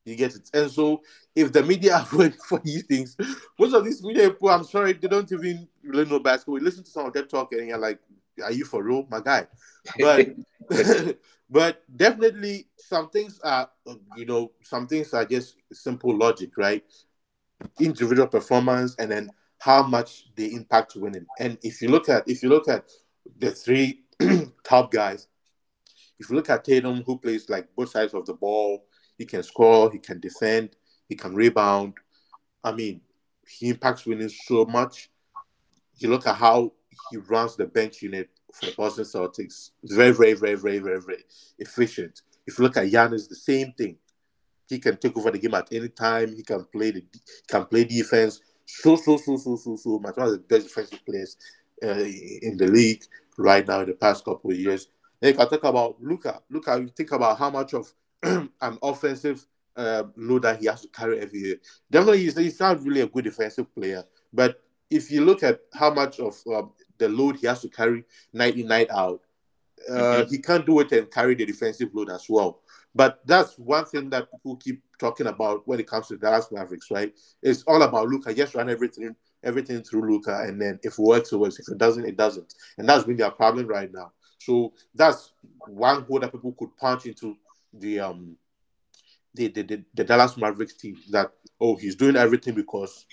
you 0.05 0.17
get 0.17 0.35
it. 0.35 0.49
And 0.55 0.71
so, 0.71 1.03
if 1.35 1.53
the 1.53 1.63
media 1.63 1.97
are 1.99 2.05
voting 2.05 2.39
for 2.49 2.61
these 2.61 2.85
things, 2.85 3.17
most 3.59 3.75
of 3.75 3.85
these 3.85 4.03
media 4.03 4.31
people, 4.31 4.51
I'm 4.51 4.65
sorry, 4.65 4.93
they 4.93 5.09
don't 5.09 5.31
even 5.31 5.69
really 5.83 6.09
know 6.09 6.21
basketball. 6.21 6.55
We 6.55 6.61
listen 6.61 6.85
to 6.85 6.91
some 6.91 7.07
of 7.07 7.13
them 7.13 7.27
talk, 7.27 7.53
and 7.53 7.69
you're 7.69 7.79
like, 7.79 7.99
"Are 8.43 8.53
you 8.53 8.65
for 8.65 8.83
real, 8.83 9.07
my 9.11 9.21
guy?" 9.21 9.47
But 10.01 10.29
but 11.51 11.83
definitely 11.97 12.69
some 12.77 13.11
things 13.11 13.41
are 13.43 13.71
you 14.17 14.27
know 14.27 14.53
some 14.63 14.87
things 14.87 15.15
are 15.15 15.25
just 15.25 15.57
simple 15.73 16.17
logic 16.17 16.57
right? 16.57 16.85
Individual 17.81 18.29
performance 18.29 18.95
and 18.99 19.11
then 19.11 19.31
how 19.59 19.83
much 19.83 20.27
they 20.37 20.53
impact 20.53 20.95
winning. 20.95 21.27
And 21.41 21.59
if 21.63 21.83
you 21.83 21.89
look 21.89 22.09
at 22.09 22.29
if 22.29 22.43
you 22.43 22.49
look 22.49 22.69
at 22.69 22.89
the 23.39 23.51
three 23.51 24.03
top 24.65 24.93
guys 24.93 25.29
if 26.19 26.29
you 26.29 26.37
look 26.37 26.51
at 26.51 26.65
Tatum 26.65 27.03
who 27.05 27.19
plays 27.19 27.49
like 27.49 27.69
both 27.77 27.91
sides 27.91 28.15
of 28.15 28.27
the 28.27 28.35
ball 28.35 28.85
he 29.17 29.25
can 29.25 29.43
score 29.43 29.91
he 29.91 29.99
can 29.99 30.21
defend 30.21 30.71
he 31.09 31.17
can 31.17 31.35
rebound. 31.35 31.95
I 32.63 32.73
mean 32.73 33.01
he 33.47 33.71
impacts 33.71 34.05
winning 34.05 34.29
so 34.29 34.67
much. 34.67 35.11
You 35.97 36.11
look 36.11 36.27
at 36.27 36.37
how 36.37 36.73
he 37.11 37.17
runs 37.17 37.57
the 37.57 37.67
bench 37.67 38.03
unit 38.03 38.31
for 38.53 38.67
the 38.67 38.75
Boston 38.77 39.05
Celtics. 39.05 39.71
It's 39.83 39.95
very, 39.95 40.13
very, 40.13 40.35
very, 40.35 40.57
very, 40.57 40.79
very, 40.79 41.01
very 41.01 41.25
efficient. 41.59 42.23
If 42.47 42.59
you 42.59 42.65
look 42.65 42.77
at 42.77 42.87
Giannis, 42.87 43.29
the 43.29 43.37
same 43.37 43.73
thing. 43.73 43.97
He 44.69 44.79
can 44.79 44.99
take 44.99 45.17
over 45.17 45.31
the 45.31 45.39
game 45.39 45.55
at 45.55 45.69
any 45.73 45.89
time. 45.89 46.35
He 46.35 46.43
can 46.43 46.65
play 46.65 46.91
the 46.91 47.01
he 47.01 47.21
can 47.47 47.65
play 47.65 47.85
defense. 47.85 48.41
So, 48.67 48.97
so, 48.97 49.17
so, 49.17 49.37
so, 49.39 49.57
so, 49.57 49.77
so 49.77 49.99
much. 49.99 50.17
One 50.17 50.27
of 50.27 50.33
the 50.33 50.39
best 50.39 50.67
defensive 50.69 51.01
players 51.07 51.37
uh, 51.83 52.05
in 52.43 52.57
the 52.57 52.67
league 52.67 53.03
right 53.39 53.67
now 53.67 53.81
in 53.81 53.89
the 53.89 53.95
past 53.95 54.25
couple 54.25 54.51
of 54.51 54.59
years. 54.59 54.89
Then 55.21 55.33
you 55.33 55.39
can 55.39 55.49
talk 55.49 55.65
about 55.65 55.97
Luka. 56.01 56.43
Luka, 56.51 56.79
you 56.81 56.89
think 56.89 57.13
about 57.13 57.39
how 57.39 57.51
much 57.51 57.73
of 57.75 57.93
an 58.23 58.79
offensive 58.83 59.47
uh, 59.77 60.05
load 60.17 60.43
that 60.43 60.61
he 60.61 60.67
has 60.67 60.83
to 60.83 60.89
carry 60.89 61.21
every 61.21 61.39
year. 61.39 61.57
Definitely, 61.91 62.25
he's, 62.25 62.37
he's 62.37 62.61
not 62.61 62.83
really 62.83 63.01
a 63.03 63.07
good 63.07 63.25
defensive 63.25 63.73
player, 63.75 64.05
but 64.33 64.61
if 64.91 65.11
you 65.11 65.25
look 65.25 65.43
at 65.43 65.61
how 65.73 65.93
much 65.93 66.19
of 66.19 66.37
um, 66.53 66.73
the 66.99 67.09
load 67.09 67.37
he 67.37 67.47
has 67.47 67.61
to 67.63 67.69
carry 67.69 68.05
night 68.33 68.57
in, 68.57 68.67
night 68.67 68.91
out, 68.91 69.23
uh, 69.89 70.25
Mhm. 70.25 70.31
he 70.31 70.39
can't 70.39 70.67
do 70.67 70.81
it 70.81 70.93
and 70.93 71.11
carry 71.11 71.35
the 71.35 71.47
defensive 71.47 71.95
load 71.95 72.11
as 72.11 72.27
well. 72.29 72.61
But 72.95 73.21
that's 73.25 73.59
one 73.59 73.85
thing 73.85 74.11
that 74.11 74.31
people 74.31 74.57
keep 74.57 74.83
talking 74.99 75.27
about 75.27 75.67
when 75.69 75.79
it 75.79 75.87
comes 75.87 76.09
to 76.09 76.17
Dallas 76.17 76.51
Mavericks, 76.51 76.91
right? 76.91 77.15
It's 77.43 77.63
all 77.63 77.83
about 77.83 78.09
Luka. 78.09 78.35
Just 78.35 78.55
run 78.55 78.69
everything, 78.69 79.15
everything 79.45 79.83
through 79.83 80.11
Luka, 80.11 80.43
and 80.43 80.61
then 80.61 80.81
if 80.83 80.95
it 80.95 80.99
works, 80.99 81.33
it 81.33 81.37
works. 81.37 81.61
If 81.61 81.69
it 81.69 81.79
doesn't, 81.79 82.05
it 82.05 82.17
doesn't. 82.17 82.55
And 82.77 82.89
that's 82.89 83.05
been 83.05 83.17
their 83.17 83.31
problem 83.31 83.67
right 83.67 83.93
now. 83.93 84.13
So 84.39 84.73
that's 84.95 85.33
one 85.67 86.03
hole 86.03 86.21
that 86.21 86.33
people 86.33 86.53
could 86.53 86.77
punch 86.77 87.07
into 87.07 87.37
the 87.73 88.01
um 88.01 88.37
the 89.35 89.49
the, 89.49 89.63
the, 89.63 89.85
the 89.95 90.05
Dallas 90.05 90.37
Mavericks 90.37 90.75
team. 90.75 90.97
That 91.11 91.33
oh, 91.61 91.77
he's 91.77 91.95
doing 91.95 92.17
everything 92.17 92.55
because 92.55 93.07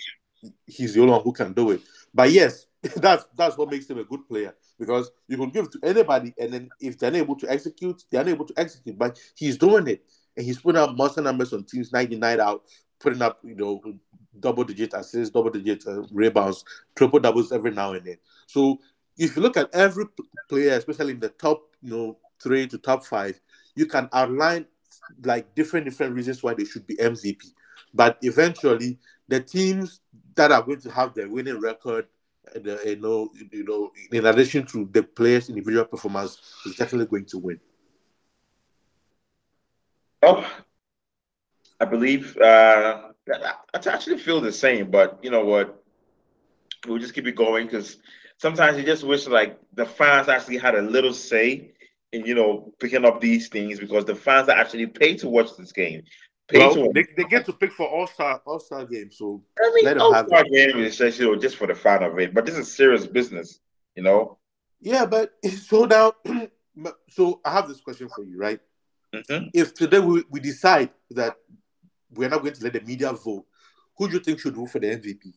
he's 0.65 0.93
the 0.93 1.01
only 1.01 1.13
one 1.13 1.21
who 1.21 1.33
can 1.33 1.53
do 1.53 1.71
it. 1.71 1.81
But 2.13 2.31
yes, 2.31 2.67
that's 2.97 3.25
that's 3.35 3.57
what 3.57 3.71
makes 3.71 3.89
him 3.89 3.97
a 3.99 4.03
good 4.03 4.27
player 4.27 4.53
because 4.79 5.11
you 5.27 5.37
can 5.37 5.49
give 5.49 5.69
to 5.71 5.79
anybody, 5.83 6.33
and 6.37 6.53
then 6.53 6.69
if 6.79 6.97
they're 6.97 7.09
unable 7.09 7.35
to 7.35 7.49
execute, 7.49 8.03
they're 8.11 8.21
unable 8.21 8.45
to 8.45 8.53
execute. 8.57 8.97
But 8.97 9.19
he's 9.35 9.57
doing 9.57 9.87
it, 9.87 10.05
and 10.37 10.45
he's 10.45 10.59
putting 10.59 10.81
up 10.81 10.95
monster 10.95 11.21
numbers 11.21 11.53
on 11.53 11.63
teams 11.63 11.93
in 11.93 12.19
night 12.19 12.39
out, 12.39 12.63
putting 12.99 13.21
up 13.21 13.39
you 13.43 13.55
know 13.55 13.81
double 14.39 14.63
digit 14.63 14.93
assists, 14.93 15.33
double 15.33 15.49
digit 15.49 15.85
uh, 15.87 16.03
rebounds, 16.11 16.63
triple 16.95 17.19
doubles 17.19 17.51
every 17.51 17.71
now 17.71 17.93
and 17.93 18.05
then. 18.05 18.17
So 18.47 18.79
if 19.17 19.35
you 19.35 19.41
look 19.41 19.57
at 19.57 19.73
every 19.73 20.05
player, 20.49 20.73
especially 20.73 21.13
in 21.13 21.19
the 21.19 21.29
top 21.29 21.75
you 21.81 21.91
know 21.91 22.17
three 22.41 22.67
to 22.67 22.77
top 22.77 23.05
five, 23.05 23.39
you 23.75 23.85
can 23.85 24.09
outline 24.13 24.65
like 25.23 25.53
different 25.55 25.85
different 25.85 26.13
reasons 26.13 26.43
why 26.43 26.53
they 26.53 26.65
should 26.65 26.85
be 26.85 26.97
MVP. 26.97 27.51
But 27.93 28.17
eventually, 28.21 28.99
the 29.27 29.39
teams 29.39 30.01
that 30.35 30.51
are 30.51 30.61
going 30.61 30.81
to 30.81 30.91
have 30.91 31.13
the 31.13 31.27
winning 31.27 31.59
record, 31.59 32.07
uh, 32.55 32.59
you 32.85 32.95
know, 32.97 33.29
you 33.51 33.63
know, 33.63 33.91
in 34.11 34.25
addition 34.25 34.65
to 34.67 34.89
the 34.91 35.03
players' 35.03 35.49
individual 35.49 35.85
performance, 35.85 36.39
is 36.65 36.75
definitely 36.75 37.07
going 37.07 37.25
to 37.25 37.37
win. 37.39 37.59
Oh, 40.21 40.45
I 41.79 41.85
believe 41.85 42.37
uh, 42.37 43.09
I 43.31 43.53
actually 43.87 44.17
feel 44.17 44.41
the 44.41 44.51
same, 44.51 44.89
but 44.91 45.19
you 45.21 45.29
know 45.29 45.45
what? 45.45 45.83
We'll 46.87 46.99
just 46.99 47.13
keep 47.13 47.27
it 47.27 47.35
going 47.35 47.65
because 47.65 47.97
sometimes 48.37 48.77
you 48.77 48.83
just 48.83 49.03
wish 49.03 49.27
like 49.27 49.59
the 49.73 49.85
fans 49.85 50.27
actually 50.29 50.57
had 50.57 50.75
a 50.75 50.81
little 50.81 51.13
say 51.13 51.71
in 52.11 52.25
you 52.25 52.35
know 52.35 52.73
picking 52.79 53.05
up 53.05 53.19
these 53.21 53.49
things 53.49 53.79
because 53.79 54.05
the 54.05 54.15
fans 54.15 54.49
are 54.49 54.57
actually 54.57 54.87
paid 54.87 55.19
to 55.19 55.29
watch 55.29 55.55
this 55.57 55.71
game. 55.71 56.03
Paid 56.47 56.73
to 56.73 56.81
Well, 56.81 56.93
they, 56.93 57.05
they 57.17 57.23
get 57.23 57.45
to 57.45 57.53
pick 57.53 57.71
for 57.71 57.87
All 57.87 58.05
Star 58.07 58.41
All 58.45 58.59
Star 58.59 58.85
games, 58.85 59.17
so 59.17 59.43
I 59.59 59.71
mean, 59.73 59.85
let 59.85 59.93
them 59.95 60.03
All 60.03 60.13
have 60.13 60.27
Star 60.27 60.43
game 60.43 60.77
is 60.77 60.97
just 60.97 61.19
just 61.19 61.55
for 61.55 61.67
the 61.67 61.75
fun 61.75 62.03
of 62.03 62.19
it, 62.19 62.33
but 62.33 62.45
this 62.45 62.55
is 62.55 62.71
serious 62.71 63.07
business, 63.07 63.59
you 63.95 64.03
know. 64.03 64.37
Yeah, 64.79 65.05
but 65.05 65.33
so 65.67 65.85
now 65.85 66.13
so 67.09 67.41
I 67.43 67.51
have 67.51 67.67
this 67.67 67.81
question 67.81 68.09
for 68.15 68.23
you, 68.23 68.37
right? 68.37 68.59
Mhm. 69.13 69.49
If 69.53 69.73
today 69.73 69.99
we, 69.99 70.23
we 70.29 70.39
decide 70.39 70.91
that 71.11 71.35
we're 72.11 72.29
not 72.29 72.41
going 72.41 72.53
to 72.53 72.63
let 72.63 72.73
the 72.73 72.81
media 72.81 73.11
vote, 73.13 73.45
who 73.97 74.07
do 74.07 74.15
you 74.15 74.19
think 74.19 74.39
should 74.39 74.55
vote 74.55 74.69
for 74.69 74.79
the 74.79 74.87
MVP? 74.87 75.33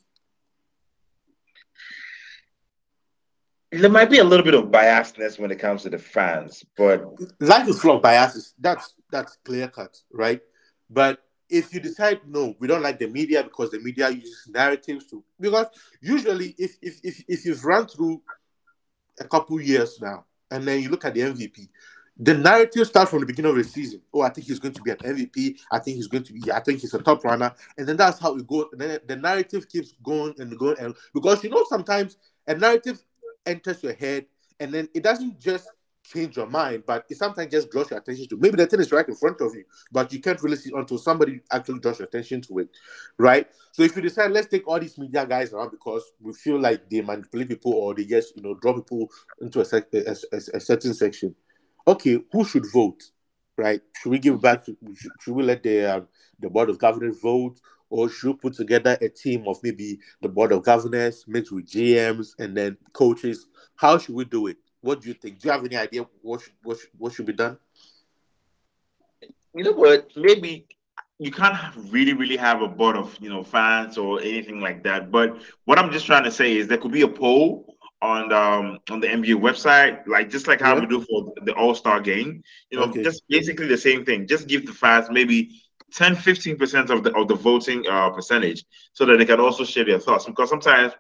There 3.71 3.91
might 3.91 4.11
be 4.11 4.19
a 4.19 4.25
little 4.25 4.45
bit 4.45 4.55
of 4.55 4.65
biasness 4.67 5.39
when 5.39 5.51
it 5.51 5.59
comes 5.59 5.83
to 5.83 5.91
the 5.91 5.99
fans, 5.99 6.65
but 6.77 7.05
Life 7.41 7.69
is 7.69 7.81
full 7.81 7.97
of 7.97 8.03
biases. 8.03 8.55
That's 8.59 8.95
that's 9.11 9.37
clear 9.45 9.69
cut, 9.69 9.97
right? 10.13 10.41
But 10.91 11.23
if 11.49 11.73
you 11.73 11.81
decide 11.81 12.21
no, 12.27 12.55
we 12.59 12.69
don't 12.69 12.83
like 12.83 12.99
the 12.99 13.09
media 13.09 13.43
because 13.43 13.71
the 13.71 13.81
media 13.81 14.11
uses 14.11 14.49
narratives 14.49 15.07
to 15.07 15.25
because 15.41 15.67
usually 16.01 16.55
if 16.59 16.77
if 16.83 17.01
if, 17.03 17.25
if 17.27 17.45
you've 17.45 17.65
run 17.65 17.87
through 17.87 18.21
a 19.21 19.25
couple 19.25 19.61
years 19.61 19.99
now 20.01 20.25
and 20.51 20.67
then 20.67 20.81
you 20.81 20.89
look 20.89 21.05
at 21.05 21.15
the 21.15 21.21
MVP, 21.21 21.69
the 22.19 22.35
narrative 22.35 22.87
starts 22.87 23.11
from 23.11 23.21
the 23.21 23.27
beginning 23.27 23.51
of 23.51 23.57
the 23.57 23.65
season. 23.65 24.03
Oh, 24.13 24.23
I 24.23 24.31
think 24.31 24.47
he's 24.47 24.59
going 24.59 24.75
to 24.75 24.83
be 24.83 24.91
an 24.91 24.97
MVP. 24.99 25.57
I 25.71 25.79
think 25.79 25.97
he's 25.97 26.09
going 26.09 26.25
to 26.25 26.33
be. 26.33 26.51
I 26.51 26.61
think 26.61 26.81
he's 26.81 26.95
a 26.95 27.03
top 27.03 27.25
runner, 27.25 27.55
and 27.77 27.87
then 27.87 27.97
that's 27.97 28.19
how 28.19 28.35
it 28.35 28.47
goes. 28.47 28.67
And 28.73 28.81
then 28.81 28.99
the 29.07 29.17
narrative 29.17 29.69
keeps 29.69 29.93
going 30.03 30.35
and 30.39 30.59
going, 30.59 30.77
and 30.81 30.95
because 31.15 31.45
you 31.45 31.51
know 31.51 31.65
sometimes 31.69 32.17
a 32.47 32.55
narrative 32.55 33.01
enters 33.47 33.83
your 33.83 33.95
head, 33.95 34.27
and 34.59 34.75
then 34.75 34.89
it 34.95 35.03
doesn't 35.03 35.41
just 35.41 35.69
change 36.09 36.37
your 36.37 36.47
mind, 36.47 36.85
but 36.87 37.05
it 37.11 37.17
sometimes 37.17 37.51
just 37.53 37.71
draws 37.71 37.91
your 37.91 37.99
attention 37.99 38.27
to. 38.29 38.37
Maybe 38.37 38.57
the 38.57 38.67
thing 38.67 38.81
is 38.81 38.91
right 38.93 39.07
in 39.09 39.15
front 39.15 39.41
of 39.41 39.55
you, 39.55 39.65
but 39.93 40.13
you 40.13 40.21
can't 40.21 40.43
really 40.43 40.57
see 40.57 40.71
until 40.75 40.99
somebody 40.99 41.41
actually 41.53 41.81
draws 41.81 41.99
your 41.99 42.09
attention 42.09 42.41
to 42.43 42.59
it, 42.61 42.69
right? 43.19 43.47
So 43.73 43.83
if 43.83 43.95
you 43.97 44.03
decide, 44.03 44.31
let's 44.33 44.49
take 44.49 44.67
all 44.67 44.81
these 44.81 44.99
media 44.99 45.27
guys 45.27 45.53
around 45.53 45.71
because 45.71 46.03
we 46.21 46.33
feel 46.33 46.59
like 46.59 46.89
they 46.91 47.01
manipulate 47.01 47.49
people 47.49 47.73
or 47.75 47.95
they 47.95 48.05
just 48.05 48.37
you 48.37 48.43
know 48.43 48.55
draw 48.55 48.75
people 48.75 49.09
into 49.41 49.61
a, 49.61 49.65
sec- 49.65 49.93
a, 49.93 50.11
a- 50.33 50.57
a 50.57 50.61
certain 50.61 50.95
section. 50.95 51.35
Okay, 51.87 52.19
who 52.33 52.45
should 52.45 52.67
vote? 52.73 53.03
Right? 53.57 53.81
Should 54.01 54.11
we 54.11 54.19
give 54.19 54.41
back? 54.41 54.65
Should, 54.65 54.77
should 55.21 55.35
we 55.35 55.43
let 55.43 55.63
the 55.63 55.85
um, 55.97 56.09
the 56.39 56.49
board 56.49 56.71
of 56.71 56.79
governors 56.79 57.19
vote, 57.21 57.61
or 57.91 58.09
should 58.09 58.29
we 58.29 58.35
put 58.35 58.55
together 58.55 58.97
a 59.01 59.09
team 59.09 59.49
of 59.49 59.59
maybe 59.63 59.99
the 60.23 60.29
board 60.29 60.53
of 60.53 60.63
governors 60.63 61.25
mixed 61.27 61.51
with 61.53 61.67
GMs 61.67 62.35
and 62.39 62.57
then 62.57 62.77
coaches? 62.93 63.47
How 63.75 63.99
should 63.99 64.15
we 64.15 64.25
do 64.25 64.47
it? 64.47 64.59
What 64.81 65.01
do 65.01 65.09
you 65.09 65.15
think? 65.15 65.39
Do 65.41 65.49
you 65.49 65.53
have 65.53 65.65
any 65.65 65.77
idea 65.77 66.07
what 66.23 66.41
should, 66.43 66.53
what 66.63 66.79
should, 66.79 66.91
what 66.99 67.13
should 67.13 67.27
be 67.27 67.33
done? 67.33 67.59
you 69.55 69.65
know 69.65 69.73
what? 69.73 70.11
Maybe 70.17 70.67
you 71.19 71.31
can't 71.31 71.57
really, 71.91 72.13
really 72.13 72.37
have 72.37 72.63
a 72.63 72.69
board 72.69 72.97
of 72.97 73.17
you 73.21 73.29
know 73.31 73.43
fans 73.43 73.99
or 73.99 74.21
anything 74.21 74.61
like 74.61 74.83
that. 74.85 75.11
But 75.11 75.37
what 75.65 75.79
I'm 75.79 75.91
just 75.93 76.07
trying 76.07 76.25
to 76.25 76.31
say 76.31 76.57
is 76.57 76.69
there 76.69 76.79
could 76.79 76.93
be 76.93 77.03
a 77.03 77.09
poll 77.09 77.77
on 78.03 78.33
um 78.33 78.79
on 78.91 79.01
the 79.01 79.11
NBA 79.11 79.35
website, 79.37 80.07
like 80.07 80.31
just 80.31 80.47
like 80.49 80.61
how 80.61 80.75
Yeah. 80.75 80.81
we 80.81 80.87
do 80.87 81.01
for 81.03 81.33
the 81.45 81.53
All 81.55 81.75
Star 81.75 82.01
game. 82.01 82.43
You 82.71 82.79
know, 82.79 82.97
Okay. 82.97 83.03
just 83.03 83.23
basically 83.29 83.67
the 83.67 83.79
same 83.79 84.05
thing. 84.05 84.27
Just 84.27 84.49
give 84.49 84.67
the 84.67 84.73
fans 84.73 85.09
maybe 85.11 85.51
10, 85.95 86.15
15 86.15 86.57
percent 86.57 86.91
of 86.91 87.03
the 87.05 87.15
of 87.17 87.29
the 87.29 87.35
voting 87.35 87.85
uh 87.89 88.11
percentage, 88.11 88.65
so 88.93 89.05
that 89.07 89.19
they 89.19 89.25
can 89.27 89.41
also 89.41 89.65
share 89.65 89.85
their 89.85 89.99
thoughts. 90.01 90.27
Because 90.27 90.51
sometimes 90.51 90.93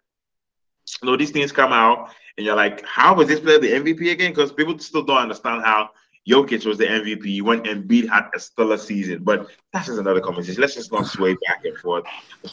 know 1.02 1.16
these 1.16 1.30
things 1.30 1.52
come 1.52 1.72
out 1.72 2.10
and 2.36 2.46
you're 2.46 2.56
like, 2.56 2.84
how 2.84 3.14
was 3.14 3.28
this 3.28 3.40
player 3.40 3.58
the 3.58 3.72
MVP 3.72 4.12
again? 4.12 4.30
Because 4.30 4.52
people 4.52 4.78
still 4.78 5.02
don't 5.02 5.18
understand 5.18 5.64
how 5.64 5.90
Jokic 6.28 6.64
was 6.66 6.78
the 6.78 6.86
MVP 6.86 7.42
when 7.42 7.62
Embiid 7.64 8.08
had 8.08 8.28
a 8.34 8.38
stellar 8.38 8.78
season. 8.78 9.24
But 9.24 9.48
that's 9.72 9.86
just 9.86 9.98
another 9.98 10.20
conversation. 10.20 10.60
Let's 10.60 10.74
just 10.74 10.92
not 10.92 11.06
sway 11.06 11.36
back 11.46 11.64
and 11.64 11.76
forth 11.78 12.04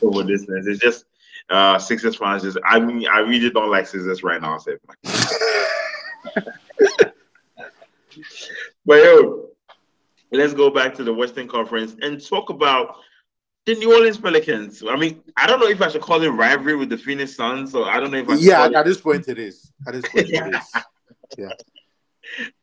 over 0.02 0.24
this. 0.24 0.46
It's 0.48 0.80
just 0.80 1.06
uh 1.50 1.78
Sixers 1.78 2.16
fans 2.16 2.42
just 2.42 2.58
I 2.66 2.80
mean 2.80 3.08
I 3.08 3.20
really 3.20 3.52
don't 3.52 3.70
like 3.70 3.86
Sixers 3.86 4.24
right 4.24 4.42
now, 4.42 4.58
Seth. 4.58 4.80
but 8.86 9.04
yo, 9.04 9.50
let's 10.32 10.54
go 10.54 10.70
back 10.70 10.96
to 10.96 11.04
the 11.04 11.14
Western 11.14 11.48
Conference 11.48 11.96
and 12.02 12.26
talk 12.26 12.50
about 12.50 12.98
the 13.66 13.76
New 13.76 13.94
Orleans 13.94 14.18
Pelicans. 14.18 14.84
I 14.88 14.96
mean, 14.96 15.22
I 15.38 15.48
don't 15.48 15.60
know 15.60 15.68
if 15.68 15.82
I 15.82 15.90
should 15.90 16.02
call 16.02 16.22
it 16.22 16.30
rivalry 16.30 16.76
with 16.76 16.90
the 16.90 16.98
Phoenix 16.98 17.36
Suns, 17.36 17.72
so 17.72 17.86
I 17.86 18.00
don't 18.00 18.12
know 18.12 18.20
if 18.20 18.30
I 18.30 18.36
should 18.36 18.44
Yeah, 18.44 18.56
call 18.58 18.66
it- 18.68 18.76
at 18.76 18.86
this 18.86 19.02
point 19.02 19.28
it 19.28 19.40
is. 19.40 19.72
At 19.88 19.94
this 19.94 20.08
point 20.08 20.30
it 20.30 20.56
is. 20.56 20.84
Yeah. 21.38 21.50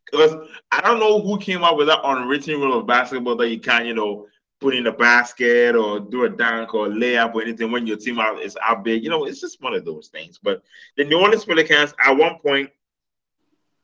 Because 0.04 0.48
I 0.70 0.80
don't 0.80 1.00
know 1.00 1.20
who 1.20 1.38
came 1.38 1.64
up 1.64 1.76
with 1.76 1.86
that 1.88 2.00
unwritten 2.04 2.60
rule 2.60 2.78
of 2.78 2.86
basketball 2.86 3.36
that 3.36 3.48
you 3.48 3.58
can't, 3.58 3.86
you 3.86 3.94
know, 3.94 4.26
put 4.60 4.74
in 4.76 4.86
a 4.86 4.92
basket 4.92 5.74
or 5.74 5.98
do 5.98 6.24
a 6.24 6.28
dunk 6.28 6.72
or 6.74 6.86
layup 6.88 7.34
or 7.34 7.42
anything 7.42 7.72
when 7.72 7.86
your 7.86 7.96
team 7.96 8.20
out 8.20 8.40
is 8.40 8.56
out 8.62 8.84
big. 8.84 9.02
You 9.02 9.10
know, 9.10 9.24
it's 9.24 9.40
just 9.40 9.60
one 9.60 9.74
of 9.74 9.84
those 9.84 10.08
things. 10.08 10.38
But 10.40 10.62
the 10.96 11.04
New 11.04 11.18
Orleans 11.18 11.44
Pelicans 11.44 11.94
at 12.04 12.12
one 12.12 12.38
point 12.38 12.70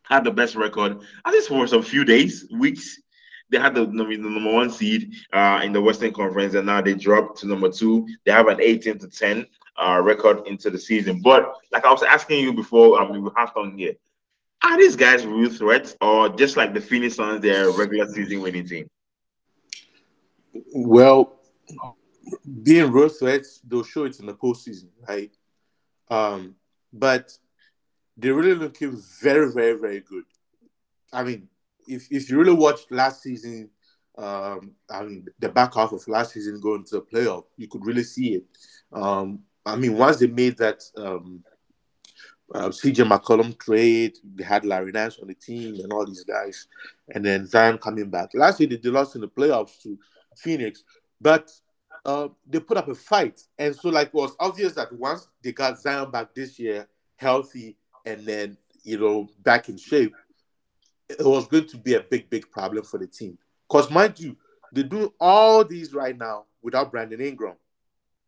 had 0.02 0.22
the 0.24 0.30
best 0.30 0.54
record, 0.54 0.98
at 1.24 1.32
least 1.32 1.48
for 1.48 1.66
some 1.66 1.82
few 1.82 2.04
days, 2.04 2.46
weeks. 2.52 3.00
They 3.50 3.58
had 3.58 3.74
the, 3.74 3.86
number- 3.86 4.16
the 4.16 4.22
number 4.22 4.52
one 4.52 4.70
seed 4.70 5.14
uh, 5.32 5.60
in 5.64 5.72
the 5.72 5.80
Western 5.80 6.12
Conference, 6.12 6.54
and 6.54 6.66
now 6.66 6.80
they 6.80 6.94
dropped 6.94 7.38
to 7.40 7.46
number 7.46 7.70
two. 7.70 8.06
They 8.24 8.32
have 8.32 8.48
an 8.48 8.60
18 8.60 8.98
to 8.98 9.08
10 9.08 9.46
uh, 9.76 10.00
record 10.02 10.46
into 10.46 10.70
the 10.70 10.78
season. 10.78 11.20
But 11.22 11.54
like 11.72 11.84
I 11.84 11.90
was 11.92 12.02
asking 12.02 12.40
you 12.40 12.52
before, 12.52 13.00
I 13.00 13.10
mean, 13.10 13.22
we 13.22 13.30
have 13.36 13.52
on 13.56 13.78
here. 13.78 13.94
Are 14.62 14.76
these 14.76 14.96
guys 14.96 15.24
real 15.24 15.50
threats, 15.50 15.96
or 16.00 16.28
just 16.30 16.56
like 16.56 16.74
the 16.74 16.80
Phoenix 16.80 17.14
Suns, 17.14 17.40
they're 17.40 17.68
a 17.68 17.72
regular 17.72 18.10
season 18.12 18.42
winning 18.42 18.66
team? 18.66 18.90
Well, 20.74 21.38
being 22.62 22.90
real 22.90 23.08
threats, 23.08 23.60
they'll 23.66 23.84
show 23.84 24.04
it 24.04 24.18
in 24.18 24.26
the 24.26 24.34
postseason, 24.34 24.88
right? 25.08 25.30
Um, 26.10 26.56
but 26.92 27.36
they're 28.16 28.34
really 28.34 28.54
looking 28.54 29.00
very, 29.22 29.52
very, 29.52 29.78
very 29.78 30.00
good. 30.00 30.24
I 31.12 31.22
mean, 31.22 31.48
if 31.88 32.06
if 32.10 32.30
you 32.30 32.38
really 32.38 32.52
watched 32.52 32.92
last 32.92 33.22
season, 33.22 33.70
um, 34.16 34.72
mean 34.90 35.26
the 35.38 35.48
back 35.48 35.74
half 35.74 35.92
of 35.92 36.06
last 36.08 36.32
season 36.32 36.60
going 36.60 36.84
to 36.84 36.96
the 36.96 37.02
playoff, 37.02 37.44
you 37.56 37.68
could 37.68 37.84
really 37.84 38.04
see 38.04 38.34
it. 38.34 38.44
Um, 38.92 39.40
I 39.64 39.76
mean, 39.76 39.96
once 39.96 40.18
they 40.18 40.26
made 40.26 40.56
that 40.58 40.82
um, 40.96 41.44
uh, 42.54 42.68
CJ 42.68 43.06
McCollum 43.06 43.58
trade, 43.58 44.16
they 44.34 44.44
had 44.44 44.64
Larry 44.64 44.92
Nance 44.92 45.18
on 45.20 45.28
the 45.28 45.34
team 45.34 45.74
and 45.80 45.92
all 45.92 46.06
these 46.06 46.24
guys, 46.24 46.66
and 47.14 47.24
then 47.24 47.46
Zion 47.46 47.78
coming 47.78 48.10
back. 48.10 48.30
Last 48.34 48.60
year 48.60 48.68
they, 48.68 48.76
they 48.76 48.88
lost 48.88 49.14
in 49.14 49.20
the 49.20 49.28
playoffs 49.28 49.80
to 49.82 49.98
Phoenix, 50.36 50.84
but 51.20 51.50
uh, 52.04 52.28
they 52.46 52.60
put 52.60 52.76
up 52.76 52.88
a 52.88 52.94
fight, 52.94 53.40
and 53.58 53.74
so 53.74 53.88
like 53.90 54.08
it 54.08 54.14
was 54.14 54.34
obvious 54.40 54.72
that 54.74 54.92
once 54.92 55.28
they 55.42 55.52
got 55.52 55.78
Zion 55.78 56.10
back 56.10 56.34
this 56.34 56.58
year, 56.58 56.88
healthy, 57.16 57.76
and 58.06 58.24
then 58.24 58.56
you 58.82 58.98
know 58.98 59.28
back 59.42 59.68
in 59.68 59.76
shape, 59.76 60.14
it 61.08 61.24
was 61.24 61.46
going 61.46 61.66
to 61.66 61.76
be 61.78 61.94
a 61.94 62.00
big, 62.00 62.28
big 62.30 62.50
problem 62.50 62.84
for 62.84 62.98
the 62.98 63.06
team. 63.06 63.38
Because 63.68 63.90
mind 63.90 64.18
you, 64.20 64.36
they're 64.72 64.84
doing 64.84 65.10
all 65.20 65.64
these 65.64 65.94
right 65.94 66.16
now 66.16 66.44
without 66.62 66.90
Brandon 66.90 67.20
Ingram, 67.20 67.56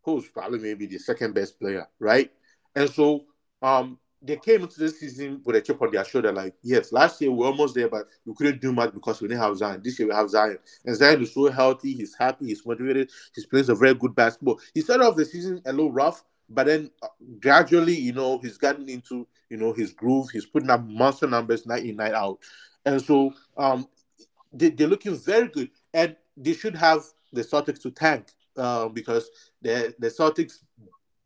who's 0.03 0.29
probably 0.29 0.59
maybe 0.59 0.87
the 0.87 0.99
second 0.99 1.35
best 1.35 1.59
player, 1.59 1.87
right? 1.99 2.31
And 2.75 2.89
so 2.89 3.25
um 3.63 3.99
they 4.23 4.37
came 4.37 4.63
into 4.63 4.79
this 4.79 5.01
season 5.01 5.41
with 5.45 5.57
a 5.57 5.63
chip 5.63 5.81
on 5.81 5.91
their 5.91 6.05
shoulder, 6.05 6.31
like, 6.31 6.55
yes, 6.63 6.93
last 6.93 7.21
year 7.23 7.31
we 7.31 7.39
were 7.39 7.47
almost 7.47 7.75
there, 7.75 7.89
but 7.89 8.07
we 8.27 8.35
couldn't 8.35 8.61
do 8.61 8.71
much 8.71 8.93
because 8.93 9.21
we 9.21 9.29
didn't 9.29 9.41
have 9.41 9.57
Zion. 9.57 9.81
This 9.83 9.99
year 9.99 10.09
we 10.09 10.15
have 10.15 10.29
Zion. 10.29 10.59
And 10.85 10.95
Zion 10.95 11.23
is 11.23 11.33
so 11.33 11.51
healthy, 11.51 11.95
he's 11.95 12.15
happy, 12.15 12.49
he's 12.49 12.67
motivated, 12.67 13.11
he's 13.35 13.47
playing 13.47 13.65
some 13.65 13.79
very 13.79 13.95
good 13.95 14.15
basketball. 14.15 14.61
He 14.75 14.83
started 14.83 15.05
off 15.05 15.17
the 15.17 15.25
season 15.25 15.63
a 15.65 15.73
little 15.73 15.91
rough, 15.91 16.23
but 16.51 16.67
then 16.67 16.91
uh, 17.03 17.09
gradually, 17.41 17.95
you 17.95 18.13
know, 18.13 18.39
he's 18.39 18.59
gotten 18.59 18.89
into, 18.91 19.27
you 19.49 19.57
know, 19.57 19.73
his 19.73 19.93
groove. 19.93 20.29
He's 20.31 20.47
putting 20.47 20.69
up 20.69 20.85
monster 20.85 21.27
numbers 21.27 21.65
night 21.65 21.85
in, 21.85 21.97
night 21.97 22.13
out. 22.13 22.41
And 22.85 23.01
so 23.01 23.33
um 23.57 23.89
they, 24.53 24.71
they're 24.71 24.89
looking 24.89 25.17
very 25.17 25.49
good. 25.49 25.71
And 25.93 26.17
they 26.37 26.55
should 26.55 26.77
have 26.77 27.05
the 27.33 27.43
Celtics 27.43 27.83
to 27.83 27.91
tank 27.91 28.33
uh, 28.57 28.89
because 28.89 29.31
the, 29.63 29.95
the 29.99 30.09
Celtics 30.09 30.59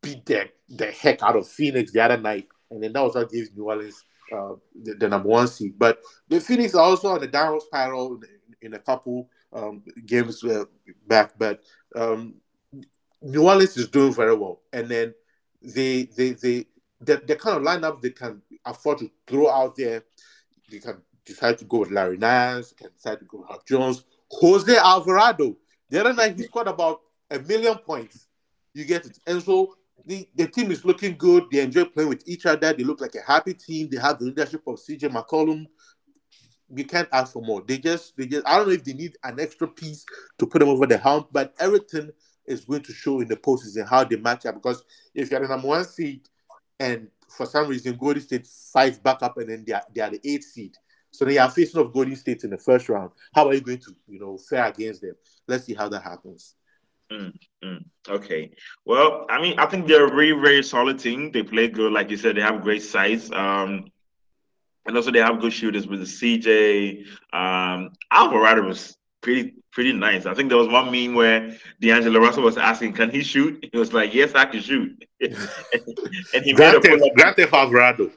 beat 0.03 0.25
the, 0.27 0.51
the 0.69 0.91
heck 0.91 1.23
out 1.23 1.37
of 1.37 1.49
Phoenix 1.49 1.93
the 1.93 2.01
other 2.01 2.19
night. 2.19 2.49
And 2.71 2.83
then 2.83 2.93
that 2.93 3.03
was 3.03 3.15
what 3.15 3.31
gave 3.31 3.55
New 3.57 3.65
Orleans 3.65 4.05
uh, 4.33 4.55
the, 4.83 4.95
the 4.95 5.09
number 5.09 5.29
one 5.29 5.49
seed. 5.49 5.79
But 5.79 6.01
the 6.29 6.41
Phoenix 6.41 6.75
are 6.75 6.83
also 6.83 7.09
on 7.09 7.21
the 7.21 7.27
downward 7.27 7.63
spiral 7.63 8.15
in, 8.17 8.29
in 8.63 8.75
a 8.75 8.79
couple 8.79 9.29
um, 9.53 9.83
games 10.07 10.43
uh, 10.45 10.65
back. 11.07 11.35
But 11.39 11.63
um, 11.95 12.35
New 13.23 13.47
Orleans 13.49 13.77
is 13.77 13.89
doing 13.89 14.13
very 14.13 14.35
well. 14.35 14.61
And 14.73 14.89
then 14.89 15.15
they 15.63 16.05
they 16.05 16.31
they 16.31 16.67
the, 17.01 17.23
the 17.27 17.37
kind 17.37 17.57
of 17.57 17.63
lineup 17.63 18.01
they 18.01 18.11
can 18.11 18.43
afford 18.65 18.99
to 18.99 19.11
throw 19.27 19.51
out 19.51 19.77
there, 19.77 20.03
they 20.71 20.79
can 20.79 21.01
decide 21.25 21.59
to 21.59 21.65
go 21.65 21.79
with 21.79 21.91
Larry 21.91 22.17
Nance, 22.17 22.73
can 22.73 22.91
decide 22.93 23.19
to 23.21 23.25
go 23.25 23.47
with 23.49 23.65
Jones, 23.67 24.05
Jose 24.31 24.77
Alvarado. 24.77 25.57
The 25.91 26.01
other 26.01 26.13
night 26.13 26.37
he 26.37 26.45
scored 26.45 26.69
about 26.69 27.01
a 27.31 27.39
million 27.39 27.77
points. 27.79 28.27
You 28.73 28.85
get 28.85 29.07
it. 29.07 29.19
And 29.27 29.43
so 29.43 29.77
the, 30.07 30.29
the 30.35 30.47
team 30.49 30.71
is 30.71 30.85
looking 30.85 31.17
good. 31.17 31.45
They 31.51 31.61
enjoy 31.61 31.85
playing 31.85 32.09
with 32.09 32.23
each 32.27 32.47
other. 32.47 32.73
They 32.73 32.85
look 32.85 33.01
like 33.01 33.15
a 33.15 33.23
happy 33.23 33.55
team. 33.55 33.89
They 33.91 33.99
have 33.99 34.19
the 34.19 34.27
leadership 34.27 34.63
of 34.67 34.77
CJ 34.77 35.11
McCollum. 35.11 35.67
You 36.75 36.85
can't 36.85 37.09
ask 37.13 37.33
for 37.33 37.43
more. 37.43 37.63
They 37.63 37.79
just 37.79 38.17
they 38.17 38.27
just 38.27 38.47
I 38.47 38.57
don't 38.57 38.69
know 38.69 38.75
if 38.75 38.85
they 38.85 38.95
need 38.95 39.17
an 39.23 39.39
extra 39.39 39.69
piece 39.69 40.05
to 40.39 40.47
put 40.47 40.59
them 40.59 40.69
over 40.69 40.87
the 40.87 40.99
hump, 40.99 41.29
but 41.31 41.55
everything 41.61 42.11
is 42.47 42.65
going 42.65 42.83
to 42.83 42.93
show 42.93 43.21
in 43.21 43.29
the 43.29 43.37
postseason 43.37 43.89
how 43.89 44.05
they 44.05 44.17
match 44.17 44.47
up. 44.47 44.57
Because 44.57 44.83
if 45.15 45.31
you're 45.31 45.41
the 45.41 45.49
number 45.49 45.69
one 45.69 45.85
seed 45.85 46.29
and 46.81 47.09
for 47.29 47.47
some 47.47 47.69
reason 47.69 47.97
Golden 47.97 48.23
State 48.23 48.47
fights 48.47 48.99
back 48.99 49.23
up 49.23 49.39
and 49.39 49.49
then 49.49 49.65
they 49.67 49.73
are, 49.73 49.83
they 49.95 50.01
are 50.01 50.11
the 50.11 50.21
eighth 50.25 50.45
seed, 50.45 50.77
So 51.15 51.25
they 51.25 51.39
are 51.39 51.49
facing 51.49 51.81
off 51.81 51.93
Golden 51.93 52.17
State 52.17 52.43
in 52.43 52.51
the 52.51 52.59
first 52.59 52.89
round. 52.89 53.13
How 53.33 53.47
are 53.47 53.55
you 53.55 53.61
going 53.61 53.79
to, 53.79 53.95
you 54.09 54.19
know, 54.19 54.37
fare 54.37 54.67
against 54.67 55.01
them? 55.01 55.15
Let's 55.47 55.65
see 55.65 55.73
how 55.73 55.89
that 55.89 56.03
happens. 56.03 56.57
Mm, 57.13 57.33
mm, 57.65 57.85
okay. 58.09 58.51
Well, 58.85 59.25
I 59.31 59.41
mean, 59.41 59.57
I 59.57 59.67
think 59.67 59.87
they're 59.87 60.07
a 60.07 60.11
very, 60.11 60.33
very 60.33 60.65
solid 60.65 60.99
team. 60.99 61.31
They 61.31 61.45
play 61.45 61.69
good, 61.69 61.93
like 61.93 62.11
you 62.11 62.17
said. 62.17 62.37
They 62.37 62.41
have 62.41 62.63
great 62.63 62.83
size. 62.83 63.31
Um, 63.31 63.93
and 64.87 64.97
also 64.97 65.13
they 65.13 65.21
have 65.21 65.41
good 65.41 65.53
shooters 65.53 65.87
with 65.87 66.01
the 66.01 66.05
CJ. 66.05 67.07
Um, 67.33 67.93
Alvarado 68.11 68.63
was 68.67 68.97
pretty, 69.21 69.55
pretty 69.71 69.93
nice. 69.93 70.27
I 70.27 70.35
think 70.35 70.49
there 70.49 70.59
was 70.59 70.67
one 70.67 70.91
meme 70.91 71.15
where 71.15 71.57
D'Angelo 71.81 72.19
Russell 72.19 72.43
was 72.43 72.59
asking, 72.59 72.95
"Can 72.95 73.11
he 73.11 73.23
shoot?" 73.23 73.65
He 73.73 73.79
was 73.79 73.93
like, 73.93 74.13
"Yes, 74.13 74.35
I 74.35 74.47
can 74.47 74.61
shoot." 74.61 75.05
and 75.21 76.45
he 76.45 76.55
Grand 76.55 76.83
made 76.83 77.01
a 77.01 77.33
Theft 77.35 77.53
pull-up. 77.53 78.11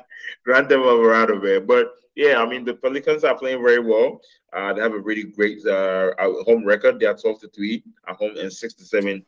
Theft 0.46 0.72
Alvarado. 0.72 0.94
Grand 1.24 1.36
Theft 1.36 1.36
Alvarado, 1.36 1.40
man. 1.40 1.66
But 1.66 1.92
yeah, 2.14 2.42
I 2.42 2.46
mean 2.48 2.64
the 2.64 2.74
Pelicans 2.74 3.24
are 3.24 3.36
playing 3.36 3.62
very 3.62 3.80
well. 3.80 4.20
Uh, 4.52 4.72
they 4.72 4.82
have 4.82 4.92
a 4.92 4.98
really 4.98 5.24
great 5.24 5.64
uh, 5.66 6.12
home 6.44 6.64
record. 6.64 6.98
They 6.98 7.06
are 7.06 7.16
twelve 7.16 7.40
to 7.40 7.48
three 7.48 7.82
at 8.08 8.16
home 8.16 8.36
and 8.36 8.52
six 8.52 8.74
to 8.74 8.84
seven 8.84 9.24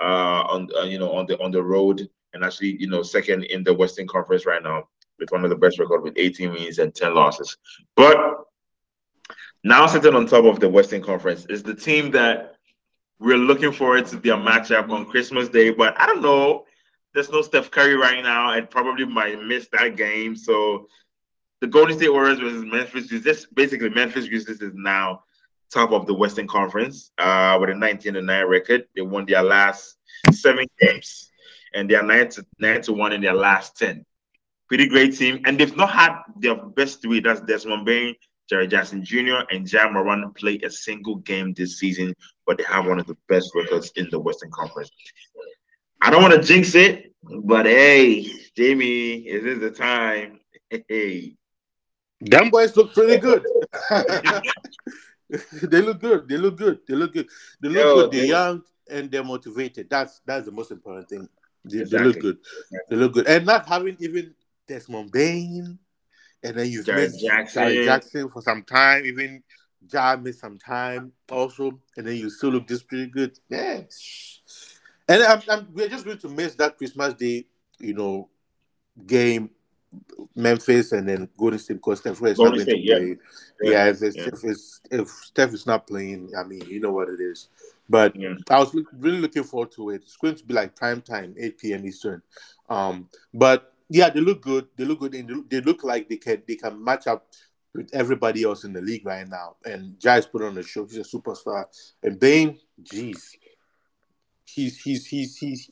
uh, 0.00 0.44
on 0.48 0.68
uh, 0.78 0.84
you 0.84 0.98
know 0.98 1.12
on 1.12 1.26
the 1.26 1.42
on 1.42 1.50
the 1.50 1.62
road, 1.62 2.08
and 2.34 2.44
actually 2.44 2.76
you 2.80 2.88
know 2.88 3.02
second 3.02 3.44
in 3.44 3.64
the 3.64 3.74
Western 3.74 4.06
Conference 4.06 4.46
right 4.46 4.62
now 4.62 4.88
with 5.18 5.30
one 5.30 5.44
of 5.44 5.50
the 5.50 5.56
best 5.56 5.78
record 5.78 6.02
with 6.02 6.12
18 6.16 6.52
wins 6.52 6.78
and 6.78 6.94
10 6.94 7.14
losses. 7.14 7.56
But 7.94 8.44
now 9.64 9.86
sitting 9.86 10.14
on 10.14 10.26
top 10.26 10.44
of 10.44 10.60
the 10.60 10.68
Western 10.68 11.02
Conference 11.02 11.46
is 11.48 11.62
the 11.62 11.74
team 11.74 12.10
that 12.10 12.56
we're 13.18 13.38
looking 13.38 13.72
forward 13.72 14.06
to 14.08 14.16
their 14.16 14.36
matchup 14.36 14.90
on 14.90 15.06
Christmas 15.06 15.48
Day. 15.48 15.70
But 15.70 15.98
I 15.98 16.04
don't 16.06 16.20
know. 16.20 16.65
There's 17.16 17.30
no 17.30 17.40
Steph 17.40 17.70
Curry 17.70 17.96
right 17.96 18.22
now, 18.22 18.52
and 18.52 18.68
probably 18.68 19.06
might 19.06 19.42
miss 19.42 19.68
that 19.72 19.96
game. 19.96 20.36
So 20.36 20.86
the 21.62 21.66
Golden 21.66 21.96
State 21.96 22.12
Warriors 22.12 22.38
versus 22.38 22.62
Memphis 22.62 23.06
Grizzlies. 23.06 23.46
Basically, 23.54 23.88
Memphis 23.88 24.28
Grizzlies 24.28 24.60
is 24.60 24.74
now 24.74 25.22
top 25.72 25.92
of 25.92 26.06
the 26.06 26.12
Western 26.12 26.46
Conference 26.46 27.12
uh, 27.16 27.56
with 27.58 27.70
a 27.70 27.74
19 27.74 28.16
and 28.16 28.26
9 28.26 28.46
record. 28.46 28.84
They 28.94 29.00
won 29.00 29.24
their 29.24 29.42
last 29.42 29.96
seven 30.30 30.66
games, 30.78 31.30
and 31.72 31.88
they 31.88 31.94
are 31.94 32.02
nine 32.02 32.28
to 32.28 32.44
nine 32.58 32.82
to 32.82 32.92
one 32.92 33.14
in 33.14 33.22
their 33.22 33.32
last 33.32 33.78
10. 33.78 34.04
Pretty 34.68 34.86
great 34.86 35.16
team, 35.16 35.40
and 35.46 35.58
they've 35.58 35.74
not 35.74 35.88
had 35.88 36.18
their 36.38 36.56
best 36.56 37.00
three. 37.00 37.20
That's 37.20 37.40
Desmond 37.40 37.86
Bane, 37.86 38.14
Jaren 38.52 38.68
Jackson 38.68 39.02
Jr., 39.02 39.46
and 39.50 39.72
Ja 39.72 39.88
Morant 39.88 40.36
play 40.36 40.60
a 40.62 40.68
single 40.68 41.16
game 41.16 41.54
this 41.54 41.78
season, 41.78 42.14
but 42.46 42.58
they 42.58 42.64
have 42.64 42.84
one 42.84 42.98
of 42.98 43.06
the 43.06 43.16
best 43.26 43.52
records 43.54 43.90
in 43.96 44.06
the 44.10 44.20
Western 44.20 44.50
Conference. 44.50 44.90
I 46.06 46.10
don't 46.10 46.22
want 46.22 46.34
to 46.34 46.40
jinx 46.40 46.74
it, 46.76 47.12
but 47.42 47.66
hey, 47.66 48.22
Jamie, 48.56 49.14
is 49.26 49.42
this 49.42 49.58
the 49.58 49.70
time? 49.72 50.38
Hey, 50.70 51.34
Them 52.20 52.48
boys 52.50 52.76
look 52.76 52.94
pretty 52.94 53.16
good. 53.26 53.44
they 55.64 55.82
look 55.82 56.00
good. 56.00 56.28
They 56.28 56.36
look 56.36 56.56
good. 56.56 56.78
They 56.86 56.94
look 56.94 57.12
good. 57.12 57.26
They 57.60 57.68
look 57.68 57.76
Yo, 57.76 57.94
good. 57.96 58.12
They're 58.12 58.20
they- 58.20 58.28
young 58.28 58.62
and 58.88 59.10
they're 59.10 59.24
motivated. 59.24 59.90
That's 59.90 60.20
that's 60.24 60.46
the 60.46 60.52
most 60.52 60.70
important 60.70 61.08
thing. 61.08 61.28
They, 61.64 61.82
they 61.82 61.98
look 61.98 62.20
good. 62.20 62.38
They 62.88 62.94
look 62.94 63.14
good. 63.14 63.26
And 63.26 63.44
not 63.44 63.66
having 63.68 63.96
even 63.98 64.32
Desmond 64.68 65.10
Bane, 65.10 65.76
and 66.44 66.56
then 66.56 66.70
you've 66.70 66.86
Jared 66.86 67.10
missed 67.10 67.20
Jackson. 67.24 67.62
Jaren 67.64 67.84
Jackson 67.84 68.28
for 68.28 68.42
some 68.42 68.62
time. 68.62 69.04
Even 69.06 69.42
Ja 69.92 70.14
missed 70.14 70.38
some 70.38 70.56
time 70.58 71.10
also, 71.28 71.80
and 71.96 72.06
then 72.06 72.14
you 72.14 72.30
still 72.30 72.50
look 72.50 72.68
just 72.68 72.86
pretty 72.86 73.06
good. 73.10 73.36
Yeah. 73.48 73.80
And 75.08 75.22
I'm, 75.22 75.42
I'm, 75.48 75.68
we're 75.72 75.88
just 75.88 76.04
going 76.04 76.18
to 76.18 76.28
miss 76.28 76.54
that 76.56 76.76
Christmas 76.76 77.14
Day, 77.14 77.46
you 77.78 77.94
know, 77.94 78.28
game, 79.06 79.50
Memphis, 80.34 80.92
and 80.92 81.08
then 81.08 81.28
Golden 81.38 81.58
State 81.58 81.74
because 81.74 82.00
Steph 82.00 82.18
Curry 82.18 82.32
is 82.32 82.38
not 82.38 82.46
going 82.46 82.58
to 82.58 82.62
State, 82.62 82.84
yeah. 82.84 82.96
play. 82.96 83.16
Yeah, 83.62 83.86
if, 83.88 84.00
Yeah. 84.00 84.22
if 84.26 84.44
it's 84.44 84.80
if 84.90 85.08
Steph 85.08 85.54
is 85.54 85.66
not 85.66 85.86
playing, 85.86 86.32
I 86.36 86.42
mean, 86.42 86.62
you 86.68 86.80
know 86.80 86.92
what 86.92 87.08
it 87.08 87.20
is. 87.20 87.48
But. 87.88 88.16
I 88.50 88.58
was 88.58 88.74
look, 88.74 88.86
really 88.98 89.18
looking 89.18 89.44
forward 89.44 89.70
to 89.72 89.90
it. 89.90 90.02
It's 90.02 90.16
going 90.16 90.34
to 90.34 90.44
be 90.44 90.54
like 90.54 90.74
prime 90.74 91.00
time, 91.02 91.34
8 91.38 91.58
p.m. 91.58 91.86
Eastern. 91.86 92.20
Um, 92.68 93.08
but 93.32 93.72
yeah, 93.88 94.10
they 94.10 94.20
look 94.20 94.42
good. 94.42 94.66
They 94.76 94.84
look 94.84 95.00
good, 95.00 95.14
and 95.14 95.28
they 95.28 95.34
look, 95.34 95.50
they 95.50 95.60
look 95.60 95.84
like 95.84 96.08
they 96.08 96.16
can 96.16 96.42
they 96.48 96.56
can 96.56 96.82
match 96.82 97.06
up 97.06 97.28
with 97.74 97.90
everybody 97.92 98.42
else 98.42 98.64
in 98.64 98.72
the 98.72 98.80
league 98.80 99.06
right 99.06 99.28
now. 99.28 99.56
And 99.64 99.98
Ja's 100.00 100.26
put 100.26 100.42
on 100.42 100.54
the 100.54 100.62
show. 100.62 100.84
He's 100.86 100.96
a 100.96 101.00
superstar. 101.00 101.66
And 102.02 102.18
Bane, 102.18 102.58
jeez, 102.82 103.36
he's 104.46 104.80
he's 104.80 105.06
he's 105.06 105.36
he's. 105.36 105.70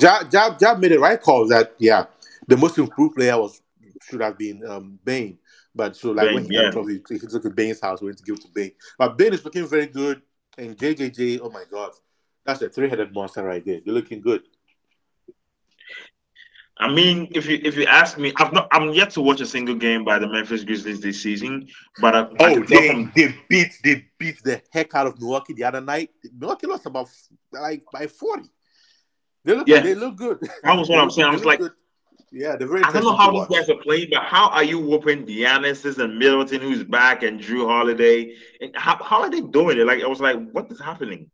Ja, 0.00 0.22
ja, 0.30 0.56
ja 0.60 0.74
made 0.74 0.92
the 0.92 0.98
right 0.98 1.20
call 1.20 1.48
that 1.48 1.74
yeah, 1.78 2.06
the 2.46 2.56
most 2.56 2.78
improved 2.78 3.16
player 3.16 3.36
was 3.36 3.60
should 4.02 4.20
have 4.20 4.38
been 4.38 4.64
um 4.66 4.98
Bane. 5.04 5.38
But 5.74 5.96
so 5.96 6.12
like 6.12 6.26
Bane, 6.26 6.34
when 6.34 6.44
he 6.44 6.54
yeah. 6.54 6.70
got 6.70 6.76
off, 6.76 6.88
he, 6.88 6.98
took 6.98 7.44
at 7.44 7.56
Bane's 7.56 7.80
house, 7.80 8.00
we 8.00 8.06
went 8.06 8.18
to 8.18 8.24
give 8.24 8.36
it 8.36 8.42
to 8.42 8.48
Bane. 8.54 8.72
But 8.96 9.18
Bane 9.18 9.34
is 9.34 9.44
looking 9.44 9.66
very 9.66 9.86
good, 9.86 10.22
and 10.56 10.76
JJJ, 10.76 11.40
oh 11.42 11.50
my 11.50 11.64
god, 11.70 11.90
that's 12.44 12.62
a 12.62 12.68
three-headed 12.68 13.12
monster 13.12 13.42
right 13.42 13.64
there. 13.64 13.80
You're 13.84 13.94
looking 13.94 14.20
good. 14.20 14.42
I 16.78 16.92
mean, 16.92 17.28
if 17.32 17.46
you 17.46 17.60
if 17.62 17.76
you 17.76 17.84
ask 17.86 18.18
me, 18.18 18.32
I've 18.36 18.52
not 18.52 18.66
I'm 18.72 18.90
yet 18.92 19.10
to 19.10 19.20
watch 19.20 19.40
a 19.40 19.46
single 19.46 19.76
game 19.76 20.04
by 20.04 20.18
the 20.18 20.28
Memphis 20.28 20.64
Grizzlies 20.64 21.00
this 21.00 21.22
season, 21.22 21.68
but 22.00 22.14
I, 22.16 22.20
I 22.20 22.26
Oh, 22.40 22.54
tell 22.54 22.64
they, 22.64 22.88
from 22.88 23.12
they 23.14 23.34
beat 23.48 23.78
they 23.84 24.04
beat 24.18 24.42
the 24.42 24.60
heck 24.72 24.92
out 24.94 25.06
of 25.06 25.20
Milwaukee 25.20 25.52
the 25.52 25.64
other 25.64 25.80
night. 25.80 26.10
Milwaukee 26.36 26.66
lost 26.66 26.86
about 26.86 27.08
like 27.52 27.84
by 27.92 28.08
forty. 28.08 28.48
They 29.44 29.54
look 29.54 29.68
Yeah. 29.68 29.80
they 29.82 29.94
look 29.94 30.16
good. 30.16 30.38
That 30.64 30.76
was 30.76 30.88
what 30.88 30.98
I'm 30.98 31.10
saying. 31.12 31.28
I 31.28 31.32
was 31.32 31.44
like, 31.44 31.60
good. 31.60 31.72
yeah, 32.32 32.56
they're 32.56 32.66
very. 32.66 32.82
I 32.82 32.90
don't 32.90 33.04
know 33.04 33.14
how 33.14 33.30
these 33.30 33.46
guys 33.56 33.70
are 33.70 33.80
playing, 33.80 34.08
but 34.10 34.24
how 34.24 34.48
are 34.48 34.64
you 34.64 34.80
whooping 34.80 35.26
Giannis 35.26 35.98
and 35.98 36.18
Middleton, 36.18 36.60
who's 36.60 36.82
back, 36.82 37.22
and 37.22 37.38
Jrue 37.40 37.68
Holiday? 37.68 38.34
And 38.60 38.74
how, 38.74 39.00
how 39.02 39.20
are 39.20 39.30
they 39.30 39.42
doing 39.42 39.78
it? 39.78 39.86
Like 39.86 40.02
I 40.02 40.08
was 40.08 40.20
like, 40.20 40.38
what 40.50 40.70
is 40.72 40.80
happening? 40.80 41.30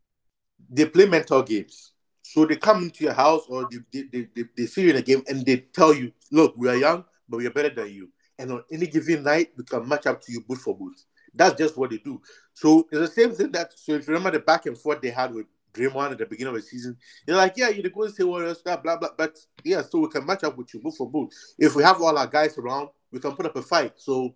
they 0.69 0.85
play 0.85 1.05
mental 1.05 1.41
games. 1.41 1.91
So 2.21 2.45
they 2.45 2.55
come 2.55 2.83
into 2.83 3.03
your 3.03 3.13
house 3.13 3.45
or 3.49 3.67
they, 3.91 4.03
they, 4.11 4.27
they, 4.35 4.43
they, 4.55 4.65
see 4.65 4.83
you 4.83 4.91
in 4.91 4.97
a 4.97 5.01
game 5.01 5.23
and 5.27 5.45
they 5.45 5.57
tell 5.57 5.93
you, 5.93 6.11
look, 6.31 6.53
we 6.55 6.69
are 6.69 6.75
young, 6.75 7.03
but 7.27 7.37
we 7.37 7.47
are 7.47 7.51
better 7.51 7.69
than 7.69 7.91
you. 7.91 8.09
And 8.37 8.51
on 8.51 8.63
any 8.71 8.87
given 8.87 9.23
night, 9.23 9.51
we 9.57 9.63
can 9.63 9.87
match 9.87 10.07
up 10.07 10.21
to 10.21 10.31
you 10.31 10.41
boot 10.41 10.59
for 10.59 10.77
boot. 10.77 10.99
That's 11.33 11.57
just 11.57 11.77
what 11.77 11.89
they 11.89 11.97
do. 11.97 12.21
So 12.53 12.87
it's 12.91 12.99
the 12.99 13.07
same 13.07 13.31
thing 13.31 13.51
that, 13.51 13.77
so 13.77 13.93
if 13.93 14.07
you 14.07 14.13
remember 14.13 14.37
the 14.37 14.43
back 14.43 14.65
and 14.65 14.77
forth 14.77 15.01
they 15.01 15.09
had 15.09 15.33
with 15.33 15.45
Draymond 15.73 16.11
at 16.11 16.17
the 16.17 16.25
beginning 16.25 16.55
of 16.55 16.61
the 16.61 16.67
season, 16.67 16.97
they're 17.25 17.37
like, 17.37 17.53
yeah, 17.55 17.69
you're 17.69 17.83
the 17.83 17.89
Golden 17.89 18.13
State 18.13 18.25
Warriors, 18.25 18.61
blah, 18.61 18.77
blah, 18.77 18.97
blah. 18.97 19.09
But 19.17 19.37
yeah, 19.63 19.81
so 19.81 19.99
we 19.99 20.09
can 20.09 20.25
match 20.25 20.43
up 20.43 20.57
with 20.57 20.73
you 20.73 20.81
boot 20.81 20.95
for 20.95 21.09
boot. 21.09 21.33
If 21.57 21.75
we 21.75 21.83
have 21.83 22.01
all 22.01 22.17
our 22.17 22.27
guys 22.27 22.57
around, 22.57 22.89
we 23.11 23.19
can 23.19 23.31
put 23.33 23.45
up 23.45 23.55
a 23.55 23.61
fight. 23.61 23.93
So 23.95 24.35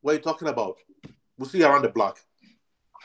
what 0.00 0.12
are 0.12 0.14
you 0.14 0.20
talking 0.20 0.48
about? 0.48 0.76
We'll 1.38 1.48
see 1.48 1.58
you 1.58 1.66
around 1.66 1.82
the 1.82 1.88
block. 1.88 2.18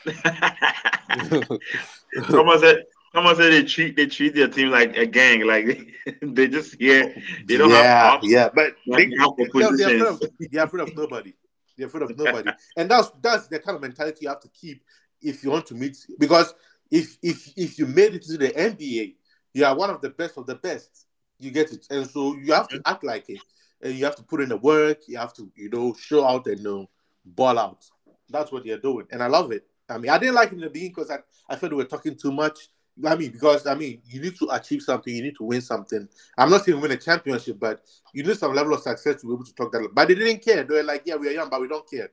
Someone 2.30 2.60
said, 2.60 2.76
uh, 2.76 2.82
someone 3.14 3.36
said 3.36 3.52
they 3.52 3.64
treat 3.64 3.96
they 3.96 4.06
treat 4.06 4.34
their 4.34 4.48
team 4.48 4.70
like 4.70 4.96
a 4.96 5.06
gang. 5.06 5.46
Like 5.46 5.88
they 6.22 6.48
just 6.48 6.76
here, 6.78 7.14
they 7.46 7.56
don't 7.56 7.70
yeah, 7.70 7.82
have 7.82 8.14
ops. 8.14 8.28
yeah, 8.28 8.48
but 8.54 8.74
Like, 8.86 9.10
they, 9.10 9.16
they 9.16 9.16
have 9.20 9.30
they, 9.36 9.44
they're, 9.54 9.68
afraid 9.68 9.68
positions. 9.68 10.22
of, 10.22 10.30
they're 10.50 10.64
afraid 10.64 10.88
of 10.88 10.96
nobody. 10.96 11.34
They're 11.76 11.86
afraid 11.86 12.02
of 12.02 12.16
nobody, 12.18 12.50
and 12.76 12.90
that's 12.90 13.10
that's 13.20 13.48
the 13.48 13.58
kind 13.58 13.76
of 13.76 13.82
mentality 13.82 14.18
you 14.22 14.28
have 14.28 14.40
to 14.40 14.48
keep 14.48 14.84
if 15.20 15.42
you 15.44 15.50
want 15.50 15.66
to 15.66 15.74
meet. 15.74 15.96
Because 16.18 16.54
if 16.90 17.16
if 17.22 17.52
if 17.56 17.78
you 17.78 17.86
made 17.86 18.14
it 18.14 18.22
to 18.22 18.36
the 18.36 18.50
NBA, 18.50 19.14
you 19.54 19.64
are 19.64 19.74
one 19.74 19.90
of 19.90 20.00
the 20.00 20.10
best 20.10 20.36
of 20.38 20.46
the 20.46 20.56
best. 20.56 21.06
You 21.38 21.50
get 21.50 21.72
it, 21.72 21.86
and 21.90 22.08
so 22.08 22.36
you 22.36 22.52
have 22.52 22.68
to 22.68 22.80
act 22.86 23.02
like 23.02 23.28
it, 23.28 23.40
and 23.80 23.94
you 23.94 24.04
have 24.04 24.16
to 24.16 24.22
put 24.22 24.40
in 24.40 24.48
the 24.48 24.56
work. 24.56 24.98
You 25.08 25.18
have 25.18 25.34
to 25.34 25.50
you 25.56 25.68
know 25.70 25.94
show 25.94 26.24
out 26.24 26.46
and 26.46 26.58
you 26.58 26.64
know, 26.64 26.90
ball 27.24 27.58
out. 27.58 27.84
That's 28.28 28.52
what 28.52 28.64
they're 28.64 28.78
doing, 28.78 29.06
and 29.10 29.22
I 29.22 29.26
love 29.26 29.52
it. 29.52 29.66
I 29.88 29.98
mean, 29.98 30.10
I 30.10 30.18
didn't 30.18 30.34
like 30.34 30.52
it 30.52 30.54
in 30.54 30.60
the 30.60 30.70
beginning 30.70 30.94
because 30.94 31.10
I, 31.10 31.18
I 31.48 31.56
felt 31.56 31.72
we 31.72 31.78
were 31.78 31.84
talking 31.84 32.16
too 32.16 32.32
much. 32.32 32.68
I 33.06 33.16
mean, 33.16 33.30
because 33.30 33.66
I 33.66 33.74
mean, 33.74 34.02
you 34.06 34.20
need 34.20 34.36
to 34.36 34.48
achieve 34.50 34.82
something, 34.82 35.14
you 35.14 35.22
need 35.22 35.36
to 35.36 35.44
win 35.44 35.60
something. 35.60 36.08
I'm 36.36 36.50
not 36.50 36.64
saying 36.64 36.80
win 36.80 36.90
a 36.90 36.96
championship, 36.96 37.58
but 37.58 37.82
you 38.12 38.22
need 38.22 38.36
some 38.36 38.54
level 38.54 38.74
of 38.74 38.80
success 38.80 39.20
to 39.20 39.26
be 39.26 39.32
able 39.32 39.44
to 39.44 39.54
talk 39.54 39.72
that. 39.72 39.88
But 39.92 40.08
they 40.08 40.14
didn't 40.14 40.44
care. 40.44 40.62
They 40.64 40.74
were 40.74 40.82
like, 40.82 41.02
"Yeah, 41.06 41.16
we 41.16 41.28
are 41.28 41.32
young, 41.32 41.48
but 41.48 41.60
we 41.60 41.68
don't 41.68 41.88
care." 41.88 42.10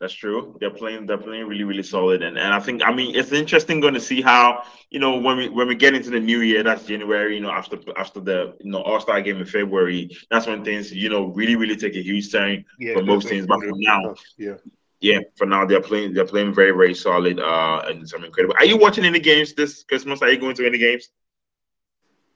That's 0.00 0.12
true. 0.12 0.56
They're 0.58 0.70
playing. 0.70 1.06
They're 1.06 1.16
playing 1.16 1.46
really, 1.46 1.62
really 1.62 1.84
solid, 1.84 2.24
and 2.24 2.36
and 2.36 2.52
I 2.52 2.58
think 2.58 2.82
I 2.84 2.92
mean 2.92 3.14
it's 3.14 3.30
interesting 3.30 3.78
going 3.78 3.94
to 3.94 4.00
see 4.00 4.20
how 4.20 4.64
you 4.90 4.98
know 4.98 5.16
when 5.16 5.36
we 5.36 5.48
when 5.48 5.68
we 5.68 5.76
get 5.76 5.94
into 5.94 6.10
the 6.10 6.18
new 6.18 6.40
year. 6.40 6.64
That's 6.64 6.84
January. 6.84 7.36
You 7.36 7.42
know 7.42 7.52
after 7.52 7.78
after 7.96 8.18
the 8.18 8.56
you 8.60 8.72
know 8.72 8.82
All 8.82 8.98
Star 8.98 9.22
game 9.22 9.36
in 9.36 9.46
February. 9.46 10.10
That's 10.28 10.48
when 10.48 10.64
things 10.64 10.92
you 10.92 11.08
know 11.08 11.26
really 11.26 11.54
really 11.54 11.76
take 11.76 11.94
a 11.94 12.02
huge 12.02 12.32
turn. 12.32 12.64
Yeah, 12.80 12.94
For 12.94 13.04
most 13.04 13.28
teams, 13.28 13.46
but 13.46 13.60
for 13.60 13.70
now- 13.76 14.16
yeah. 14.36 14.56
Yeah, 15.02 15.18
for 15.34 15.46
now 15.46 15.66
they're 15.66 15.82
playing. 15.82 16.14
They're 16.14 16.24
playing 16.24 16.54
very 16.54 16.70
very 16.70 16.94
solid. 16.94 17.40
Uh, 17.40 17.82
and 17.86 18.08
some 18.08 18.24
incredible. 18.24 18.54
Are 18.58 18.64
you 18.64 18.76
watching 18.76 19.04
any 19.04 19.18
games 19.18 19.52
this 19.52 19.82
Christmas? 19.82 20.22
Are 20.22 20.30
you 20.30 20.38
going 20.38 20.54
to 20.54 20.66
any 20.66 20.78
games? 20.78 21.08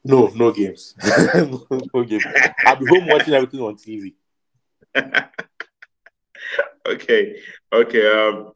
No, 0.04 0.26
no 0.34 0.50
games. 0.50 0.94
no 1.34 2.04
games. 2.04 2.26
I'll 2.64 2.76
be 2.76 2.86
home 2.86 3.06
watching 3.06 3.34
everything 3.34 3.60
on 3.60 3.76
TV. 3.76 4.14
okay, 6.86 7.40
okay. 7.72 8.12
Um, 8.12 8.52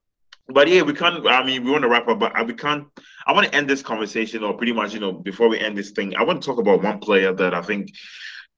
but 0.49 0.67
yeah, 0.67 0.83
we 0.83 0.93
can't. 0.93 1.25
I 1.29 1.45
mean, 1.45 1.65
we 1.65 1.71
want 1.71 1.83
to 1.83 1.89
wrap 1.89 2.09
up, 2.09 2.19
but 2.19 2.47
we 2.47 2.55
can't. 2.55 2.89
I 3.29 3.33
want 3.33 3.47
to 3.47 3.55
end 3.55 3.71
this 3.71 3.83
conversation, 3.83 4.43
or 4.43 4.55
pretty 4.55 4.73
much, 4.73 4.93
you 4.93 4.99
know, 4.99 5.13
before 5.13 5.49
we 5.49 5.61
end 5.61 5.79
this 5.79 5.93
thing, 5.93 6.17
I 6.17 6.25
want 6.25 6.43
to 6.43 6.47
talk 6.47 6.59
about 6.59 6.83
one 6.83 6.99
player 6.99 7.33
that 7.33 7.55
I 7.55 7.63
think 7.63 7.93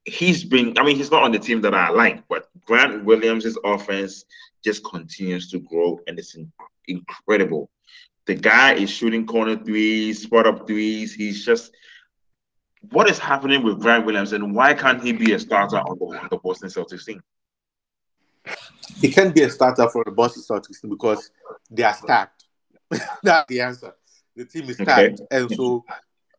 he's 0.05 0.45
been. 0.45 0.77
I 0.79 0.85
mean, 0.85 0.97
he's 0.97 1.11
not 1.11 1.23
on 1.23 1.33
the 1.33 1.39
team 1.39 1.61
that 1.63 1.75
I 1.75 1.91
like, 1.91 2.27
but 2.29 2.49
Grant 2.67 3.05
Williams' 3.05 3.57
offense 3.65 4.25
just 4.65 4.85
continues 4.85 5.51
to 5.51 5.59
grow, 5.59 5.99
and 6.07 6.19
it's 6.19 6.35
in, 6.35 6.51
incredible. 6.89 7.71
The 8.27 8.35
guy 8.35 8.75
is 8.75 8.91
shooting 8.91 9.27
corner 9.27 9.57
threes, 9.57 10.23
spot 10.23 10.47
up 10.47 10.67
threes. 10.67 11.15
He's 11.15 11.45
just 11.45 11.73
what 12.91 13.09
is 13.09 13.19
happening 13.19 13.63
with 13.63 13.81
Grant 13.81 14.07
Williams, 14.07 14.33
and 14.33 14.55
why 14.55 14.75
can't 14.75 15.03
he 15.03 15.13
be 15.13 15.33
a 15.33 15.39
starter 15.39 15.79
on 15.79 15.99
the, 15.99 16.05
on 16.19 16.29
the 16.31 16.37
Boston 16.39 16.69
Celtics 16.69 17.05
team? 17.05 17.23
He 19.01 19.11
can't 19.11 19.35
be 19.35 19.43
a 19.43 19.51
starter 19.51 19.89
for 19.89 20.05
the 20.05 20.11
Boston 20.11 20.43
Celtics 20.43 20.81
team 20.81 20.91
because 20.91 21.31
they 21.71 21.85
are 21.85 21.95
stacked. 21.95 22.45
That's 23.23 23.47
the 23.49 23.61
answer. 23.61 23.95
The 24.35 24.45
team 24.45 24.69
is 24.69 24.77
stacked, 24.77 25.21
okay. 25.21 25.27
and 25.31 25.51
so 25.51 25.85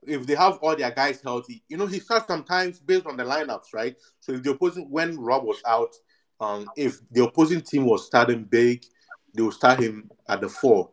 if 0.07 0.25
they 0.25 0.35
have 0.35 0.57
all 0.61 0.75
their 0.75 0.91
guys 0.91 1.21
healthy, 1.21 1.63
you 1.69 1.77
know, 1.77 1.85
he 1.85 1.99
starts 1.99 2.27
sometimes 2.27 2.79
based 2.79 3.05
on 3.05 3.17
the 3.17 3.23
lineups, 3.23 3.73
right? 3.73 3.95
So 4.19 4.33
if 4.33 4.43
the 4.43 4.51
opposing 4.51 4.89
when 4.89 5.19
Rob 5.19 5.43
was 5.43 5.61
out, 5.65 5.93
um, 6.39 6.69
if 6.75 6.99
the 7.11 7.23
opposing 7.23 7.61
team 7.61 7.85
was 7.85 8.05
starting 8.05 8.43
big, 8.43 8.85
they 9.33 9.41
will 9.41 9.51
start 9.51 9.79
him 9.79 10.09
at 10.27 10.41
the 10.41 10.49
four. 10.49 10.89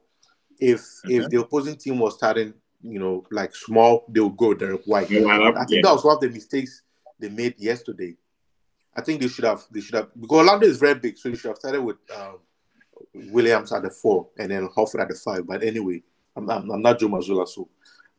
If 0.59 0.87
okay. 1.05 1.17
if 1.17 1.29
the 1.31 1.41
opposing 1.41 1.77
team 1.77 1.99
was 1.99 2.15
starting, 2.15 2.55
you 2.83 2.99
know, 2.99 3.25
like 3.31 3.55
small, 3.55 4.05
they'll 4.09 4.29
go 4.29 4.55
Derrick 4.55 4.83
White. 4.85 5.11
Yeah, 5.11 5.53
I 5.57 5.65
think 5.65 5.71
yeah. 5.71 5.81
that 5.85 5.95
was 5.95 6.05
one 6.05 6.17
of 6.17 6.21
the 6.21 6.31
mistakes 6.31 6.83
they 7.19 7.29
made 7.29 7.55
yesterday. 7.59 8.17
I 8.95 9.03
think 9.03 9.21
they 9.21 9.29
should 9.29 9.45
have 9.45 9.65
they 9.71 9.81
should 9.81 9.95
have 9.95 10.09
because 10.21 10.39
Orlando 10.39 10.67
is 10.67 10.79
very 10.79 10.95
big, 10.95 11.17
so 11.17 11.29
they 11.29 11.37
should 11.37 11.49
have 11.49 11.59
started 11.59 11.83
with 11.83 11.97
um, 12.17 12.39
Williams 13.15 13.73
at 13.73 13.83
the 13.83 13.91
four 13.91 14.29
and 14.39 14.51
then 14.51 14.69
Horford 14.69 15.03
at 15.03 15.09
the 15.09 15.15
five. 15.15 15.47
But 15.47 15.63
anyway, 15.63 16.03
I'm, 16.37 16.49
I'm, 16.51 16.71
I'm 16.71 16.83
not 16.83 16.99
Joe 16.99 17.09
Mazzulla, 17.09 17.49
so 17.49 17.69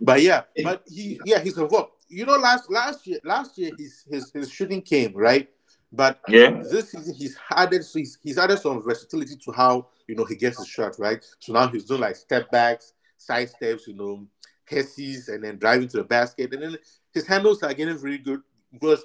but 0.00 0.22
yeah, 0.22 0.42
but 0.62 0.82
he 0.86 1.20
yeah 1.24 1.40
he's 1.40 1.58
evolved. 1.58 1.92
You 2.08 2.26
know, 2.26 2.36
last 2.36 2.70
last 2.70 3.06
year 3.06 3.18
last 3.24 3.56
year 3.58 3.70
his 3.78 4.04
his 4.10 4.32
his 4.32 4.50
shooting 4.50 4.82
came 4.82 5.12
right, 5.14 5.48
but 5.92 6.20
yeah, 6.28 6.62
this 6.70 6.92
season 6.92 7.14
he's 7.14 7.36
added 7.50 7.84
so 7.84 7.98
he's, 7.98 8.18
he's 8.22 8.38
added 8.38 8.58
some 8.58 8.82
versatility 8.82 9.36
to 9.36 9.52
how 9.52 9.88
you 10.08 10.14
know 10.14 10.24
he 10.24 10.36
gets 10.36 10.58
his 10.58 10.68
shot 10.68 10.98
right. 10.98 11.24
So 11.38 11.52
now 11.52 11.68
he's 11.68 11.84
doing 11.84 12.00
like 12.00 12.16
step 12.16 12.50
backs, 12.50 12.94
side 13.16 13.50
steps, 13.50 13.86
you 13.86 13.94
know, 13.94 14.26
hessies, 14.68 15.28
and 15.28 15.44
then 15.44 15.58
driving 15.58 15.88
to 15.88 15.98
the 15.98 16.04
basket, 16.04 16.52
and 16.52 16.62
then 16.62 16.76
his 17.12 17.26
handles 17.26 17.62
are 17.62 17.74
getting 17.74 17.98
very 17.98 18.18
good 18.18 18.40
because 18.72 19.04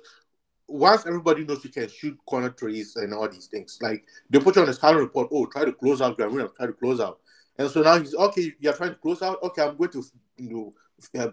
once 0.67 1.05
everybody 1.05 1.45
knows 1.45 1.63
you 1.63 1.69
can 1.69 1.87
shoot 1.87 2.17
corner 2.25 2.49
threes 2.49 2.95
and 2.95 3.13
all 3.13 3.29
these 3.29 3.47
things, 3.47 3.77
like 3.81 4.03
they 4.29 4.39
put 4.39 4.55
you 4.55 4.61
on 4.61 4.67
the 4.67 4.73
scouting 4.73 4.99
report, 4.99 5.27
oh, 5.31 5.45
try 5.45 5.63
to 5.63 5.73
close 5.73 6.01
out, 6.01 6.17
Graham, 6.17 6.49
try 6.55 6.65
to 6.65 6.73
close 6.73 6.99
out. 6.99 7.19
And 7.57 7.69
so 7.69 7.81
now 7.81 7.97
he's 7.99 8.13
okay. 8.13 8.53
You're 8.59 8.73
trying 8.73 8.91
to 8.91 8.95
close 8.95 9.21
out. 9.21 9.41
Okay, 9.41 9.61
I'm 9.61 9.77
going 9.77 9.91
to 9.91 10.03
you 10.37 10.49
know 10.49 10.73
uh, 11.17 11.29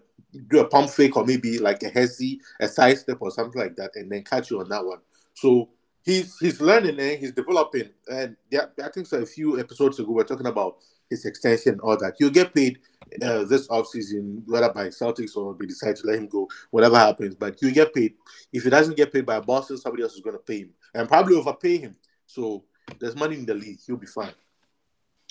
do 0.48 0.60
a 0.60 0.68
pump 0.68 0.90
fake 0.90 1.16
or 1.16 1.24
maybe 1.24 1.58
like 1.58 1.82
a 1.82 1.90
hezzy, 1.90 2.38
a 2.60 2.68
side 2.68 2.98
step 2.98 3.18
or 3.20 3.30
something 3.30 3.60
like 3.60 3.76
that, 3.76 3.90
and 3.96 4.10
then 4.10 4.24
catch 4.24 4.50
you 4.50 4.60
on 4.60 4.68
that 4.68 4.84
one. 4.84 4.98
So 5.34 5.70
he's 6.04 6.38
he's 6.38 6.60
learning 6.60 6.98
and 6.98 7.18
he's 7.18 7.32
developing. 7.32 7.90
And 8.10 8.36
yeah, 8.50 8.66
I 8.82 8.88
think 8.88 9.06
so. 9.06 9.18
A 9.18 9.26
few 9.26 9.58
episodes 9.58 9.98
ago, 9.98 10.12
we 10.12 10.20
are 10.20 10.26
talking 10.26 10.46
about 10.46 10.76
his 11.10 11.24
extension, 11.24 11.78
all 11.80 11.96
that. 11.98 12.14
He'll 12.18 12.30
get 12.30 12.54
paid 12.54 12.78
uh, 13.22 13.44
this 13.44 13.68
offseason, 13.68 14.42
whether 14.46 14.72
by 14.72 14.88
Celtics 14.88 15.36
or 15.36 15.54
they 15.58 15.66
decide 15.66 15.96
to 15.96 16.06
let 16.06 16.18
him 16.18 16.26
go, 16.26 16.48
whatever 16.70 16.98
happens. 16.98 17.34
But 17.34 17.56
he'll 17.60 17.74
get 17.74 17.94
paid. 17.94 18.14
If 18.52 18.64
he 18.64 18.70
doesn't 18.70 18.96
get 18.96 19.12
paid 19.12 19.26
by 19.26 19.40
Boston, 19.40 19.76
somebody 19.78 20.02
else 20.02 20.14
is 20.14 20.20
going 20.20 20.36
to 20.36 20.42
pay 20.42 20.60
him 20.60 20.70
and 20.94 21.08
probably 21.08 21.36
overpay 21.36 21.78
him. 21.78 21.96
So 22.26 22.64
there's 22.98 23.16
money 23.16 23.36
in 23.36 23.46
the 23.46 23.54
league. 23.54 23.78
He'll 23.86 23.96
be 23.96 24.06
fine. 24.06 24.32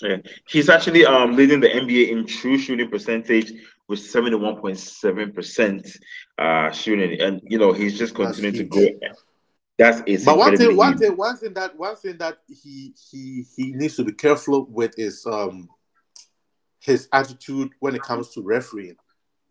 Yeah, 0.02 0.18
he's 0.48 0.70
actually 0.70 1.06
um 1.06 1.36
leading 1.36 1.60
the 1.60 1.68
NBA 1.68 2.10
in 2.10 2.26
true 2.26 2.58
shooting 2.58 2.90
percentage 2.90 3.54
with 3.92 4.00
seventy 4.00 4.36
one 4.36 4.56
point 4.56 4.80
seven 4.80 5.34
percent 5.34 5.86
uh 6.40 6.72
shooting, 6.72 7.22
and 7.22 7.42
you 7.44 7.60
know 7.60 7.74
he's 7.74 8.00
just 8.00 8.16
continuing 8.16 8.56
to 8.56 8.64
go. 8.64 8.88
That's 9.78 10.02
is. 10.08 10.26
But 10.26 10.38
one 10.38 10.58
thing, 10.58 10.76
one 10.76 10.98
thing, 10.98 11.16
one 11.18 11.38
thing 11.38 11.54
that 11.54 11.78
one 11.78 11.96
thing 11.98 12.18
that 12.18 12.38
he 12.48 12.96
he 13.12 13.46
he 13.56 13.74
needs 13.74 13.98
to 13.98 14.04
be 14.04 14.14
careful 14.14 14.66
with 14.66 14.98
is 14.98 15.26
um 15.26 15.70
his 16.80 17.10
attitude 17.14 17.72
when 17.80 17.94
it 17.94 18.02
comes 18.02 18.30
to 18.30 18.42
refereeing. 18.42 18.96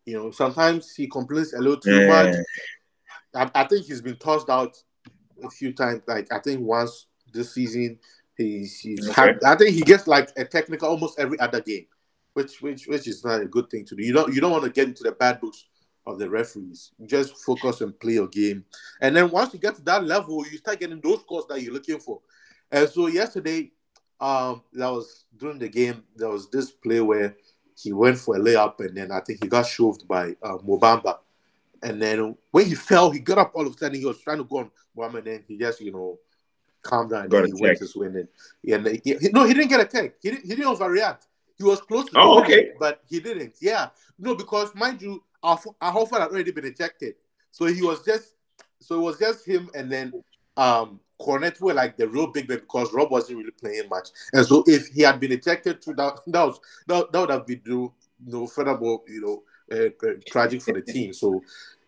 You 0.07 0.14
know, 0.14 0.30
sometimes 0.30 0.95
he 0.97 1.07
complains 1.07 1.53
a 1.53 1.59
little 1.59 1.78
too 1.78 2.01
yeah. 2.01 2.09
much. 2.09 2.34
I, 3.55 3.61
I 3.61 3.64
think 3.68 3.86
he's 3.86 4.01
been 4.01 4.16
tossed 4.16 4.49
out 4.49 4.74
a 5.45 5.51
few 5.51 5.72
times. 5.72 6.03
Like 6.09 6.32
I 6.32 6.38
think 6.41 6.61
once 6.61 7.07
this 7.32 7.53
season 7.53 8.01
He's, 8.41 8.80
he's 8.80 9.09
okay. 9.11 9.20
had, 9.20 9.45
I 9.45 9.55
think 9.55 9.74
he 9.74 9.82
gets 9.82 10.07
like 10.07 10.30
a 10.36 10.45
technical 10.45 10.88
almost 10.88 11.18
every 11.18 11.38
other 11.41 11.61
game, 11.61 11.86
which 12.35 12.61
which 12.62 12.87
which 12.87 13.09
is 13.09 13.24
not 13.24 13.41
a 13.41 13.47
good 13.47 13.70
thing 13.70 13.85
to 13.87 13.97
do. 13.97 14.03
You 14.03 14.12
don't 14.12 14.35
you 14.35 14.41
don't 14.41 14.53
want 14.53 14.64
to 14.64 14.70
get 14.70 14.89
into 14.89 15.03
the 15.03 15.12
bad 15.12 15.41
books 15.41 15.66
of 16.07 16.18
the 16.18 16.28
referees. 16.28 16.93
You 16.99 17.07
just 17.07 17.37
focus 17.37 17.81
and 17.81 17.99
play 17.99 18.14
your 18.14 18.28
game, 18.28 18.64
and 19.01 19.16
then 19.16 19.31
once 19.31 19.53
you 19.53 19.61
get 19.61 19.76
to 19.76 19.83
that 19.83 20.05
level, 20.05 20.45
you 20.47 20.59
start 20.59 20.81
getting 20.81 21.01
those 21.01 21.20
scores 21.20 21.45
that 21.49 21.61
you're 21.61 21.74
looking 21.74 21.99
for. 21.99 22.20
And 22.70 22.89
so 22.89 23.09
yesterday, 23.09 23.72
um, 24.20 24.62
that 24.74 24.89
was 24.89 25.24
during 25.37 25.59
the 25.59 25.68
game. 25.68 26.05
There 26.16 26.28
was 26.28 26.49
this 26.51 26.70
play 26.70 27.01
where 27.01 27.37
he 27.76 27.93
went 27.93 28.18
for 28.18 28.37
a 28.37 28.39
layup, 28.39 28.81
and 28.81 28.97
then 28.97 29.11
I 29.11 29.20
think 29.20 29.43
he 29.43 29.49
got 29.49 29.66
shoved 29.66 30.07
by 30.07 30.37
uh, 30.43 30.59
Mo 30.62 30.78
Bamba. 30.78 31.18
And 31.83 32.01
then 32.01 32.37
when 32.51 32.66
he 32.66 32.74
fell, 32.74 33.11
he 33.11 33.20
got 33.20 33.39
up 33.39 33.53
all 33.55 33.66
of 33.66 33.74
a 33.74 33.78
sudden. 33.78 33.99
He 33.99 34.05
was 34.05 34.20
trying 34.20 34.39
to 34.39 34.45
go 34.45 34.59
on 34.59 34.70
Mohamed, 34.95 35.26
and 35.26 35.26
then 35.26 35.45
he 35.49 35.57
just, 35.57 35.81
you 35.81 35.93
know, 35.93 36.18
calm 36.83 37.09
down. 37.09 37.28
Got 37.28 37.45
and 37.45 37.57
he 37.57 37.62
went 37.62 37.78
to 37.78 37.87
swing 37.87 38.14
it. 38.16 38.28
And 38.70 39.01
he, 39.03 39.31
no, 39.33 39.45
he 39.45 39.55
didn't 39.55 39.68
get 39.68 39.81
a 39.81 39.87
tag. 39.87 40.12
He 40.22 40.31
didn't. 40.31 40.43
He 40.43 40.51
didn't 40.51 40.76
overreact. 40.76 41.26
He 41.61 41.67
was 41.67 41.81
close 41.83 42.07
to. 42.07 42.19
Oh, 42.19 42.41
okay. 42.41 42.61
It, 42.61 42.77
but 42.81 43.03
he 43.07 43.21
didn't. 43.21 43.57
Yeah. 43.61 43.91
No, 44.19 44.35
because 44.35 44.75
mind 44.75 45.03
you, 45.03 45.23
our 45.43 45.59
Horford 45.59 46.21
had 46.21 46.31
already 46.31 46.53
been 46.53 46.65
ejected, 46.65 47.17
so 47.51 47.67
he 47.67 47.83
was 47.83 48.03
just. 48.03 48.35
So 48.81 48.97
it 48.97 49.03
was 49.03 49.19
just 49.19 49.47
him 49.47 49.69
and 49.75 49.93
then 49.93 50.11
um 50.57 51.01
Kornet 51.21 51.61
were 51.61 51.75
like 51.75 51.99
the 51.99 52.09
real 52.09 52.29
big 52.29 52.49
man 52.49 52.61
because 52.61 52.95
Rob 52.95 53.11
wasn't 53.11 53.39
really 53.39 53.51
playing 53.51 53.91
much, 53.91 54.09
and 54.33 54.47
so 54.47 54.65
if 54.67 54.87
he 54.89 55.03
had 55.03 55.21
been 55.21 55.33
ejected, 55.33 55.83
to 55.83 55.93
that 55.95 56.21
that 56.29 56.45
was 56.45 56.61
that, 56.87 57.13
that 57.13 57.21
would 57.21 57.31
have 57.31 57.47
been 57.47 57.61
you 57.67 57.93
know 58.25 58.47
furthermore 58.47 59.03
you 59.07 59.21
know 59.21 59.43
uh, 59.77 59.91
uh, 60.07 60.15
tragic 60.31 60.63
for 60.63 60.73
the 60.73 60.81
team. 60.93 61.13
So 61.13 61.43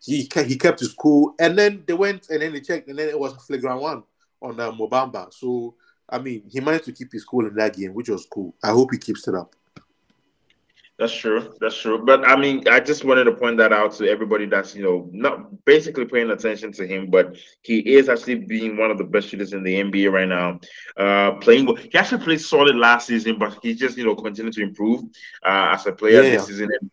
he 0.05 0.29
he 0.47 0.57
kept 0.59 0.81
his 0.81 0.93
cool, 0.93 1.35
and 1.41 1.59
then 1.59 1.83
they 1.87 1.95
went 1.95 2.29
and 2.29 2.43
then 2.43 2.53
they 2.53 2.61
checked, 2.61 2.89
and 2.89 2.99
then 2.99 3.09
it 3.09 3.18
was 3.18 3.35
flagrant 3.47 3.81
one 3.81 4.03
on 4.43 4.61
uh, 4.61 4.70
Mo 4.73 4.89
Bamba. 4.89 5.33
So, 5.33 5.77
I 6.09 6.18
mean, 6.18 6.43
he 6.51 6.61
managed 6.61 6.85
to 6.85 6.93
keep 6.93 7.12
his 7.12 7.25
cool 7.25 7.47
in 7.47 7.55
that 7.55 7.77
game, 7.77 7.95
which 7.95 8.09
was 8.11 8.27
cool. 8.27 8.55
I 8.62 8.70
hope 8.70 8.91
he 8.93 8.99
keeps 8.99 9.27
it 9.29 9.35
up. 9.35 9.55
That's 11.03 11.12
true. 11.12 11.53
That's 11.61 11.76
true. 11.76 12.05
But 12.05 12.24
I 12.24 12.36
mean, 12.36 12.62
I 12.68 12.78
just 12.78 13.05
wanted 13.05 13.24
to 13.24 13.32
point 13.32 13.57
that 13.57 13.72
out 13.72 13.92
to 13.94 14.09
everybody 14.09 14.46
that's 14.46 14.72
you 14.72 14.84
know 14.84 15.09
not 15.11 15.64
basically 15.64 16.05
paying 16.05 16.30
attention 16.30 16.70
to 16.74 16.86
him, 16.86 17.11
but 17.11 17.36
he 17.62 17.80
is 17.80 18.09
actually 18.09 18.36
being 18.36 18.76
one 18.76 18.92
of 18.92 18.98
the 18.98 19.05
best 19.05 19.28
shooters 19.28 19.53
in 19.53 19.64
the 19.64 19.82
NBA 19.82 20.12
right 20.12 20.28
now. 20.28 20.61
Uh, 20.96 21.32
playing, 21.40 21.66
he 21.76 21.92
actually 21.98 22.22
played 22.22 22.40
solid 22.40 22.76
last 22.76 23.09
season, 23.09 23.36
but 23.36 23.59
he 23.62 23.74
just 23.74 23.98
you 23.98 24.05
know 24.05 24.14
continued 24.14 24.55
to 24.55 24.62
improve 24.62 25.03
uh, 25.44 25.74
as 25.74 25.84
a 25.86 25.92
player 25.92 26.22
yeah. 26.22 26.30
this 26.36 26.46
season. 26.46 26.70
And 26.80 26.90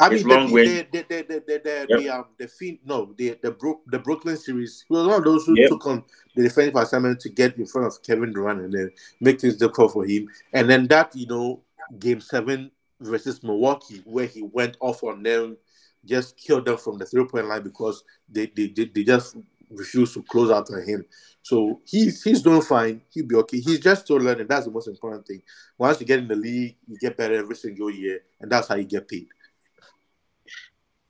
I 0.00 0.08
mean, 0.08 0.26
long 0.26 0.46
the, 0.46 0.52
way. 0.54 0.66
The, 0.66 0.86
the, 0.90 1.02
the, 1.02 1.24
the, 1.28 1.60
the, 1.62 1.86
yep. 1.90 1.98
the, 2.00 2.08
um, 2.08 2.24
the 2.38 2.48
fin- 2.48 2.78
no, 2.86 3.12
the 3.18 3.38
the, 3.42 3.50
Bro- 3.50 3.82
the 3.88 3.98
Brooklyn 3.98 4.38
series. 4.38 4.86
He 4.88 4.94
was 4.94 5.06
one 5.06 5.18
of 5.18 5.24
those 5.24 5.44
who 5.44 5.54
yep. 5.54 5.68
took 5.68 5.86
on 5.86 6.02
the 6.34 6.44
defensive 6.44 6.76
assignment 6.76 7.20
to 7.20 7.28
get 7.28 7.58
in 7.58 7.66
front 7.66 7.88
of 7.88 8.02
Kevin 8.02 8.32
Durant 8.32 8.62
and 8.62 8.72
then 8.72 8.90
make 9.20 9.38
things 9.38 9.56
difficult 9.56 9.92
for 9.92 10.06
him. 10.06 10.30
And 10.54 10.70
then 10.70 10.86
that, 10.86 11.14
you 11.14 11.26
know, 11.26 11.60
game 11.98 12.22
seven 12.22 12.70
versus 13.02 13.42
Milwaukee, 13.42 14.02
where 14.04 14.26
he 14.26 14.42
went 14.42 14.76
off 14.80 15.02
on 15.02 15.22
them, 15.22 15.56
just 16.04 16.36
killed 16.36 16.64
them 16.64 16.76
from 16.76 16.98
the 16.98 17.06
three 17.06 17.24
point 17.24 17.46
line 17.46 17.62
because 17.62 18.04
they, 18.28 18.46
they, 18.46 18.68
they, 18.68 18.86
they 18.86 19.04
just 19.04 19.36
refused 19.70 20.14
to 20.14 20.22
close 20.22 20.50
out 20.50 20.70
on 20.70 20.82
him. 20.82 21.04
So 21.42 21.80
he's 21.84 22.22
he's 22.22 22.42
doing 22.42 22.62
fine. 22.62 23.02
He'll 23.10 23.26
be 23.26 23.34
okay. 23.36 23.60
He's 23.60 23.80
just 23.80 24.04
still 24.04 24.18
learning. 24.18 24.46
That's 24.46 24.66
the 24.66 24.72
most 24.72 24.88
important 24.88 25.26
thing. 25.26 25.42
Once 25.76 26.00
you 26.00 26.06
get 26.06 26.20
in 26.20 26.28
the 26.28 26.36
league, 26.36 26.76
you 26.86 26.96
get 26.98 27.16
better 27.16 27.34
every 27.34 27.56
single 27.56 27.90
year, 27.90 28.20
and 28.40 28.50
that's 28.50 28.68
how 28.68 28.76
you 28.76 28.84
get 28.84 29.08
paid. 29.08 29.28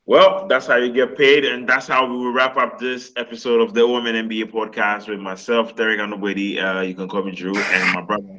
Well, 0.04 0.48
that's 0.48 0.66
how 0.66 0.76
you 0.76 0.92
get 0.92 1.16
paid, 1.16 1.44
and 1.44 1.68
that's 1.68 1.86
how 1.86 2.06
we 2.06 2.16
will 2.16 2.32
wrap 2.32 2.56
up 2.56 2.78
this 2.78 3.12
episode 3.16 3.60
of 3.60 3.72
the 3.72 3.82
OMN 3.82 4.28
NBA 4.28 4.50
podcast 4.50 5.08
with 5.08 5.20
myself, 5.20 5.76
Derek 5.76 6.00
Anobedi. 6.00 6.60
Uh, 6.60 6.80
you 6.80 6.94
can 6.94 7.08
call 7.08 7.22
me 7.22 7.32
Drew, 7.32 7.56
and 7.56 7.94
my 7.94 8.00
brother, 8.00 8.36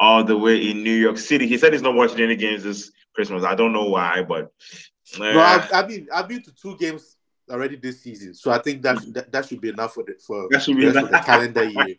all 0.00 0.24
the 0.24 0.36
way 0.36 0.70
in 0.70 0.82
New 0.82 0.94
York 0.94 1.18
City. 1.18 1.46
He 1.46 1.58
said 1.58 1.72
he's 1.72 1.82
not 1.82 1.94
watching 1.94 2.20
any 2.20 2.36
games 2.36 2.62
this 2.62 2.92
Christmas. 3.14 3.44
I 3.44 3.54
don't 3.54 3.72
know 3.72 3.84
why, 3.84 4.22
but 4.22 4.52
uh, 5.16 5.32
no, 5.32 5.40
I've, 5.40 5.72
I've, 5.72 5.88
been 5.88 6.08
I've 6.12 6.28
been 6.28 6.42
to 6.42 6.52
two 6.54 6.76
games 6.76 7.16
already 7.50 7.76
this 7.76 8.02
season, 8.02 8.34
so 8.34 8.50
I 8.50 8.58
think 8.58 8.82
that 8.82 8.98
that, 9.14 9.32
that 9.32 9.46
should 9.46 9.60
be 9.60 9.70
enough 9.70 9.94
for 9.94 10.04
the 10.04 10.14
for 10.24 10.48
that 10.50 10.62
should 10.62 10.76
be 10.76 10.86
the, 10.86 11.02
the 11.02 11.22
calendar 11.24 11.64
year. 11.64 11.96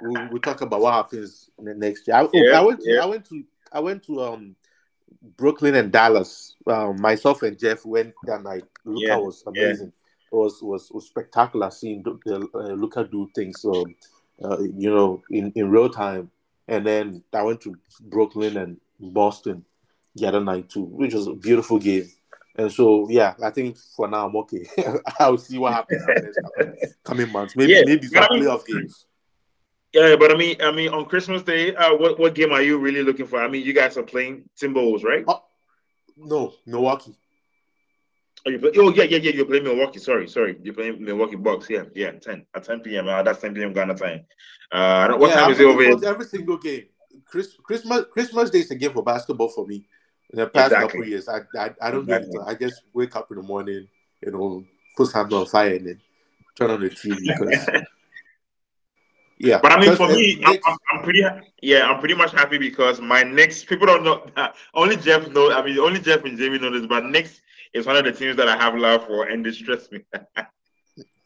We'll, 0.00 0.28
we'll, 0.30 0.40
talk 0.40 0.62
about 0.62 0.80
what 0.80 0.94
happens 0.94 1.50
next 1.58 2.08
year. 2.08 2.16
I, 2.16 2.28
yeah, 2.32 2.58
I 2.58 2.62
went 2.62 2.80
to, 2.80 2.90
yeah. 2.90 3.02
I 3.02 3.06
went 3.06 3.24
to 3.26 3.44
I 3.72 3.80
went 3.80 4.02
to 4.04 4.22
um 4.22 4.56
Brooklyn 5.36 5.74
and 5.74 5.92
Dallas. 5.92 6.56
Um, 6.66 7.00
myself 7.00 7.42
and 7.42 7.58
Jeff 7.58 7.84
went 7.84 8.14
that 8.24 8.42
night. 8.42 8.64
Luka 8.84 9.06
yeah, 9.06 9.16
was 9.16 9.44
amazing. 9.46 9.92
It 10.32 10.34
was, 10.34 10.62
was 10.62 10.90
was 10.90 11.06
spectacular 11.06 11.70
seeing 11.70 12.04
uh, 12.06 12.58
Luka 12.58 13.04
do 13.04 13.28
things. 13.34 13.64
Um, 13.64 13.94
uh, 14.42 14.60
you 14.60 14.90
know, 14.90 15.22
in, 15.30 15.52
in 15.54 15.70
real 15.70 15.88
time. 15.88 16.30
And 16.68 16.86
then 16.86 17.22
I 17.32 17.42
went 17.42 17.60
to 17.62 17.74
Brooklyn 18.00 18.56
and 18.56 18.80
Boston 19.00 19.64
the 20.14 20.26
other 20.28 20.40
night 20.40 20.68
too, 20.68 20.84
which 20.84 21.14
was 21.14 21.26
a 21.26 21.34
beautiful 21.34 21.78
game. 21.78 22.08
And 22.56 22.70
so, 22.70 23.08
yeah, 23.08 23.34
I 23.42 23.50
think 23.50 23.78
for 23.96 24.08
now 24.08 24.26
I'm 24.28 24.36
okay. 24.36 24.66
I'll 25.18 25.38
see 25.38 25.58
what 25.58 25.72
happens 25.72 26.02
in 26.02 26.14
the 26.58 26.94
coming 27.02 27.32
months. 27.32 27.56
Maybe 27.56 27.72
Yeah, 27.72 27.82
maybe 27.86 28.06
some 28.06 28.24
I 28.30 28.34
mean- 28.34 28.44
playoff 28.44 28.66
games. 28.66 29.06
Yeah, 29.94 30.16
but 30.16 30.30
I 30.32 30.36
mean, 30.38 30.56
I 30.62 30.70
mean, 30.72 30.88
on 30.88 31.04
Christmas 31.04 31.42
Day, 31.42 31.74
uh, 31.74 31.94
what 31.94 32.18
what 32.18 32.34
game 32.34 32.50
are 32.50 32.62
you 32.62 32.78
really 32.78 33.02
looking 33.02 33.26
for? 33.26 33.42
I 33.42 33.48
mean, 33.48 33.62
you 33.66 33.74
guys 33.74 33.98
are 33.98 34.02
playing 34.02 34.48
Timberwolves, 34.58 35.04
right? 35.04 35.22
Oh, 35.28 35.42
no, 36.16 36.54
Milwaukee. 36.64 37.14
Oh, 38.44 38.50
you 38.50 38.58
play, 38.58 38.70
oh 38.76 38.90
yeah, 38.92 39.04
yeah, 39.04 39.18
yeah. 39.18 39.32
You're 39.32 39.46
playing 39.46 39.64
Milwaukee. 39.64 40.00
Sorry, 40.00 40.28
sorry. 40.28 40.58
You're 40.62 40.74
playing 40.74 41.04
Milwaukee 41.04 41.36
Bucks. 41.36 41.70
Yeah, 41.70 41.84
yeah. 41.94 42.12
Ten 42.12 42.44
at 42.54 42.64
ten 42.64 42.80
p.m. 42.80 43.08
Uh, 43.08 43.22
that's 43.22 43.40
ten 43.40 43.54
p.m. 43.54 43.72
Ghana 43.72 43.94
time. 43.94 44.24
Uh, 44.72 45.14
what 45.14 45.28
yeah, 45.28 45.34
time 45.36 45.44
I'm 45.44 45.52
is 45.52 45.60
it 45.60 45.66
over 45.66 45.82
here? 45.82 45.96
every 46.04 46.24
single 46.24 46.56
game. 46.56 46.86
Chris, 47.24 47.54
Christmas 47.62 48.04
Christmas 48.10 48.50
Day 48.50 48.60
is 48.60 48.70
a 48.70 48.74
game 48.74 48.92
for 48.92 49.04
basketball 49.04 49.48
for 49.48 49.66
me. 49.66 49.86
In 50.32 50.38
the 50.38 50.46
past 50.46 50.72
Exactly. 50.72 50.88
couple 50.88 51.08
years, 51.08 51.28
I 51.28 51.40
I, 51.56 51.70
I 51.80 51.90
don't 51.90 52.06
do 52.06 52.14
Exactly. 52.14 52.40
it. 52.40 52.44
I 52.46 52.54
just 52.54 52.82
wake 52.92 53.14
up 53.14 53.30
in 53.30 53.36
the 53.36 53.42
morning, 53.42 53.86
you 54.24 54.32
know, 54.32 54.64
put 54.96 55.08
something 55.08 55.36
on 55.38 55.46
fire 55.46 55.74
and 55.76 55.86
then 55.86 56.00
turn 56.56 56.70
on 56.70 56.80
the 56.80 56.90
TV 56.90 57.18
because 57.20 57.68
yeah. 59.38 59.60
But 59.62 59.72
I 59.72 59.80
mean, 59.80 59.94
for 59.94 60.08
me, 60.08 60.42
I'm, 60.44 60.58
I'm, 60.64 60.78
I'm 60.92 61.02
pretty, 61.04 61.22
yeah, 61.60 61.88
I'm 61.88 62.00
pretty 62.00 62.14
much 62.14 62.32
happy 62.32 62.58
because 62.58 63.00
my 63.00 63.22
next 63.22 63.66
people 63.66 63.86
don't 63.86 64.02
know. 64.02 64.26
Only 64.74 64.96
Jeff 64.96 65.28
know. 65.28 65.52
I 65.52 65.62
mean, 65.62 65.78
only 65.78 66.00
Jeff 66.00 66.24
and 66.24 66.38
Jamie 66.38 66.58
know 66.58 66.70
this. 66.70 66.86
But 66.86 67.04
next 67.04 67.41
is 67.74 67.86
one 67.86 67.96
of 67.96 68.04
the 68.04 68.12
teams 68.12 68.36
that 68.36 68.48
I 68.48 68.56
have 68.56 68.74
love 68.76 69.06
for, 69.06 69.24
and 69.28 69.44
they 69.44 69.52
stress 69.52 69.90
me. 69.90 70.00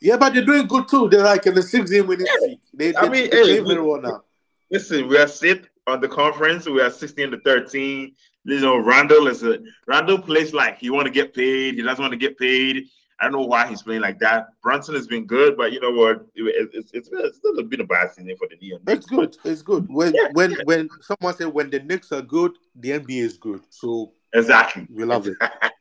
yeah, 0.00 0.16
but 0.16 0.34
they're 0.34 0.44
doing 0.44 0.66
good 0.66 0.88
too. 0.88 1.08
They're 1.08 1.24
like 1.24 1.46
in 1.46 1.54
the 1.54 1.62
six 1.62 1.90
game 1.90 2.06
winning 2.06 2.26
streak. 2.26 2.60
They, 2.74 2.92
they, 2.92 2.96
I 2.96 3.02
mean, 3.08 3.30
they 3.30 3.36
hey, 3.36 3.42
play 3.42 3.60
we- 3.60 3.68
very 3.74 3.82
well 3.82 4.00
now. 4.00 4.22
Listen, 4.70 5.06
we 5.08 5.16
are 5.16 5.28
sit 5.28 5.68
on 5.86 6.00
the 6.00 6.08
conference. 6.08 6.66
We 6.66 6.80
are 6.82 6.90
16 6.90 7.30
to 7.30 7.38
13. 7.40 8.12
You 8.44 8.60
know, 8.60 8.78
Randle 8.78 9.28
is 9.28 9.44
a 9.44 9.60
Randle 9.86 10.18
plays 10.18 10.52
like 10.52 10.78
he 10.78 10.90
want 10.90 11.06
to 11.06 11.12
get 11.12 11.34
paid. 11.34 11.74
He 11.76 11.82
doesn't 11.82 12.02
want 12.02 12.12
to 12.12 12.16
get 12.18 12.36
paid. 12.38 12.86
I 13.20 13.24
don't 13.24 13.32
know 13.32 13.46
why 13.46 13.66
he's 13.66 13.82
playing 13.82 14.02
like 14.02 14.18
that. 14.18 14.48
Brunson 14.62 14.94
has 14.94 15.06
been 15.06 15.24
good, 15.24 15.56
but 15.56 15.72
you 15.72 15.80
know 15.80 15.92
what? 15.92 16.26
It- 16.34 16.70
it's, 16.74 16.90
it's, 16.92 17.08
it's 17.12 17.38
still 17.38 17.62
been 17.62 17.80
a 17.80 17.84
bad 17.84 18.12
season 18.12 18.36
for 18.36 18.46
the 18.48 18.56
Neon. 18.60 18.80
It's 18.88 19.06
good. 19.06 19.36
It's 19.44 19.62
good. 19.62 19.86
When 19.88 20.12
Yeah, 20.14 20.28
when 20.32 20.50
yeah. 20.50 20.56
when 20.64 20.88
someone 21.00 21.34
said 21.36 21.46
when 21.46 21.70
the 21.70 21.78
Knicks 21.80 22.10
are 22.12 22.22
good, 22.22 22.52
the 22.74 22.90
NBA 22.90 23.22
is 23.22 23.38
good. 23.38 23.62
So 23.70 24.12
Exactly. 24.34 24.86
we 24.92 25.04
love 25.04 25.28
it. 25.28 25.36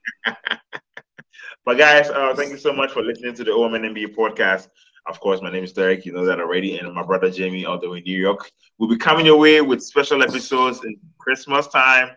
But 1.66 1.80
guys, 1.80 2.12
uh, 2.12 2.36
thank 2.36 2.52
you 2.52 2.60
so 2.60 2.72
much 2.72 2.92
for 2.92 3.02
listening 3.02 3.34
to 3.34 3.44
the 3.44 3.50
OMN 3.50 3.92
NBA 3.92 4.16
podcast. 4.16 4.68
Of 5.08 5.20
course, 5.20 5.42
my 5.42 5.52
name 5.52 5.64
is 5.64 5.74
Derek. 5.74 6.06
You 6.06 6.14
know 6.14 6.24
that 6.24 6.40
already, 6.40 6.78
and 6.78 6.94
my 6.94 7.02
brother 7.02 7.32
Jamie, 7.32 7.66
all 7.66 7.80
the 7.80 7.90
way 7.90 8.02
New 8.02 8.20
York. 8.20 8.52
We'll 8.78 8.88
be 8.88 8.98
coming 8.98 9.26
your 9.26 9.40
way 9.40 9.62
with 9.62 9.82
special 9.82 10.22
episodes 10.22 10.84
in 10.86 10.96
Christmas 11.18 11.66
time. 11.68 12.10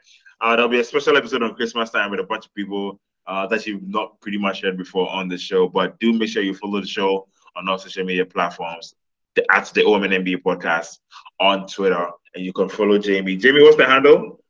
Uh, 0.43 0.55
there'll 0.55 0.71
be 0.71 0.81
a 0.81 0.85
special 0.85 1.17
episode 1.17 1.43
on 1.43 1.55
Christmas 1.55 1.89
time 1.89 2.11
with 2.11 2.21
a 2.21 2.25
bunch 2.25 2.45
of 2.45 2.55
people 2.55 3.01
uh, 3.27 3.47
that 3.47 3.67
you've 3.67 3.89
not 3.89 4.21
pretty 4.21 4.37
much 4.37 4.61
heard 4.61 4.77
before 4.77 5.09
on 5.09 5.29
the 5.29 5.39
show. 5.39 5.67
But 5.67 5.99
do 5.99 6.13
make 6.13 6.29
sure 6.29 6.43
you 6.43 6.55
follow 6.55 6.83
the 6.83 6.87
show 6.87 7.27
on 7.57 7.67
all 7.71 7.79
social 7.79 8.05
media 8.05 8.27
platforms 8.27 8.97
the, 9.35 9.47
at 9.51 9.67
the 9.75 9.81
OMN 9.81 10.25
NBA 10.25 10.43
podcast 10.43 10.99
on 11.41 11.67
Twitter, 11.67 12.07
and 12.35 12.45
you 12.45 12.53
can 12.53 12.69
follow 12.69 12.99
Jamie. 12.99 13.37
Jamie, 13.37 13.63
what's 13.63 13.77
the 13.77 13.87
handle? 13.87 14.45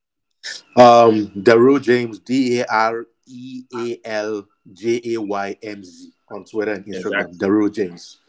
Um, 0.77 1.29
Daryl 1.37 1.81
James, 1.81 2.19
D 2.19 2.61
A 2.61 2.67
R 2.67 3.07
E 3.29 3.65
A 3.75 4.01
L 4.05 4.47
J 4.73 5.01
A 5.15 5.21
Y 5.21 5.57
M 5.63 5.85
Z 5.85 6.13
on 6.31 6.45
Twitter 6.45 6.73
and 6.73 6.85
Instagram. 6.87 7.27
Exactly. 7.29 7.51
Real 7.51 7.69
James. 7.69 8.21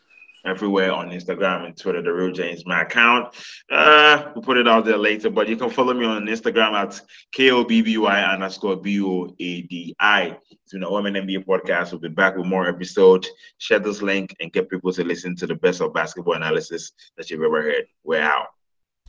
everywhere 0.46 0.94
on 0.94 1.10
Instagram 1.10 1.66
and 1.66 1.78
Twitter, 1.78 2.02
the 2.02 2.12
real 2.12 2.32
James, 2.32 2.66
my 2.66 2.82
account. 2.82 3.36
Uh, 3.72 4.32
we'll 4.34 4.44
put 4.44 4.58
it 4.58 4.68
out 4.68 4.86
there 4.86 4.98
later, 4.98 5.30
but 5.30 5.48
you 5.48 5.58
can 5.58 5.70
follow 5.70 5.94
me 5.94 6.06
on 6.06 6.26
Instagram 6.26 6.74
at 6.74 7.00
K-O-B-B-Y 7.34 8.24
underscore 8.24 8.78
B-O-A-D-I. 8.78 10.38
It's 10.50 10.74
been 10.74 10.84
a 10.84 10.88
OMN 10.88 11.26
NBA 11.26 11.46
podcast. 11.46 11.92
We'll 11.92 12.00
be 12.00 12.10
back 12.10 12.38
with 12.38 12.46
more 12.46 12.68
episodes. 12.68 13.30
Share 13.58 13.80
this 13.80 14.02
link 14.02 14.36
and 14.40 14.52
get 14.52 14.70
people 14.70 14.94
to 14.94 15.04
listen 15.04 15.36
to 15.38 15.48
the 15.48 15.56
best 15.56 15.82
of 15.82 15.94
basketball 15.94 16.36
analysis 16.36 16.92
that 17.18 17.30
you've 17.30 17.44
ever 17.44 17.62
heard. 17.62 17.86
We're 18.04 18.22
out. 18.22 18.48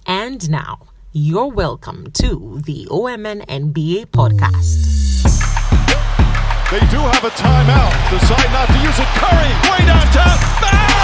And 0.06 0.48
now, 0.50 0.80
you're 1.12 1.46
welcome 1.48 2.10
to 2.12 2.60
the 2.64 2.86
OMN 2.90 3.46
NBA 3.46 4.06
podcast. 4.06 5.09
They 6.70 6.78
do 6.86 7.02
have 7.02 7.24
a 7.24 7.30
timeout. 7.30 7.90
Decide 8.14 8.46
not 8.52 8.68
to 8.68 8.78
use 8.78 8.94
it. 8.94 9.08
Curry, 9.18 9.50
way 9.74 9.82
down 9.90 10.06
downtown. 10.14 10.38
Bang! 10.62 10.94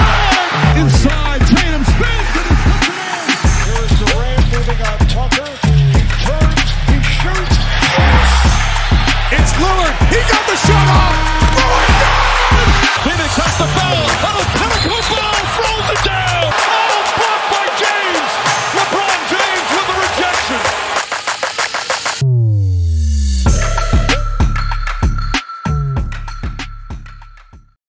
Bang! 0.00 0.80
Inside, 0.80 1.44
Tatum 1.44 1.84
spins 1.84 2.32
and 2.40 2.48
he 2.48 2.56
puts 2.64 2.88
in. 2.88 3.04
Here's 3.68 3.92
Durant 4.00 4.44
moving 4.48 4.80
on 4.88 4.98
Tucker. 5.12 5.44
He 5.92 6.00
turns, 6.24 6.68
he 6.88 6.96
shoots. 7.04 7.56
Yes! 8.00 8.32
It's 9.36 9.52
Lillard. 9.60 9.92
He 10.08 10.24
got 10.24 10.44
the 10.48 10.56
shot 10.56 10.88
off. 10.88 11.16
Lillard! 11.52 11.92
Phoenix 13.04 13.36
has 13.36 13.58
the 13.60 13.68
foul. 13.76 13.87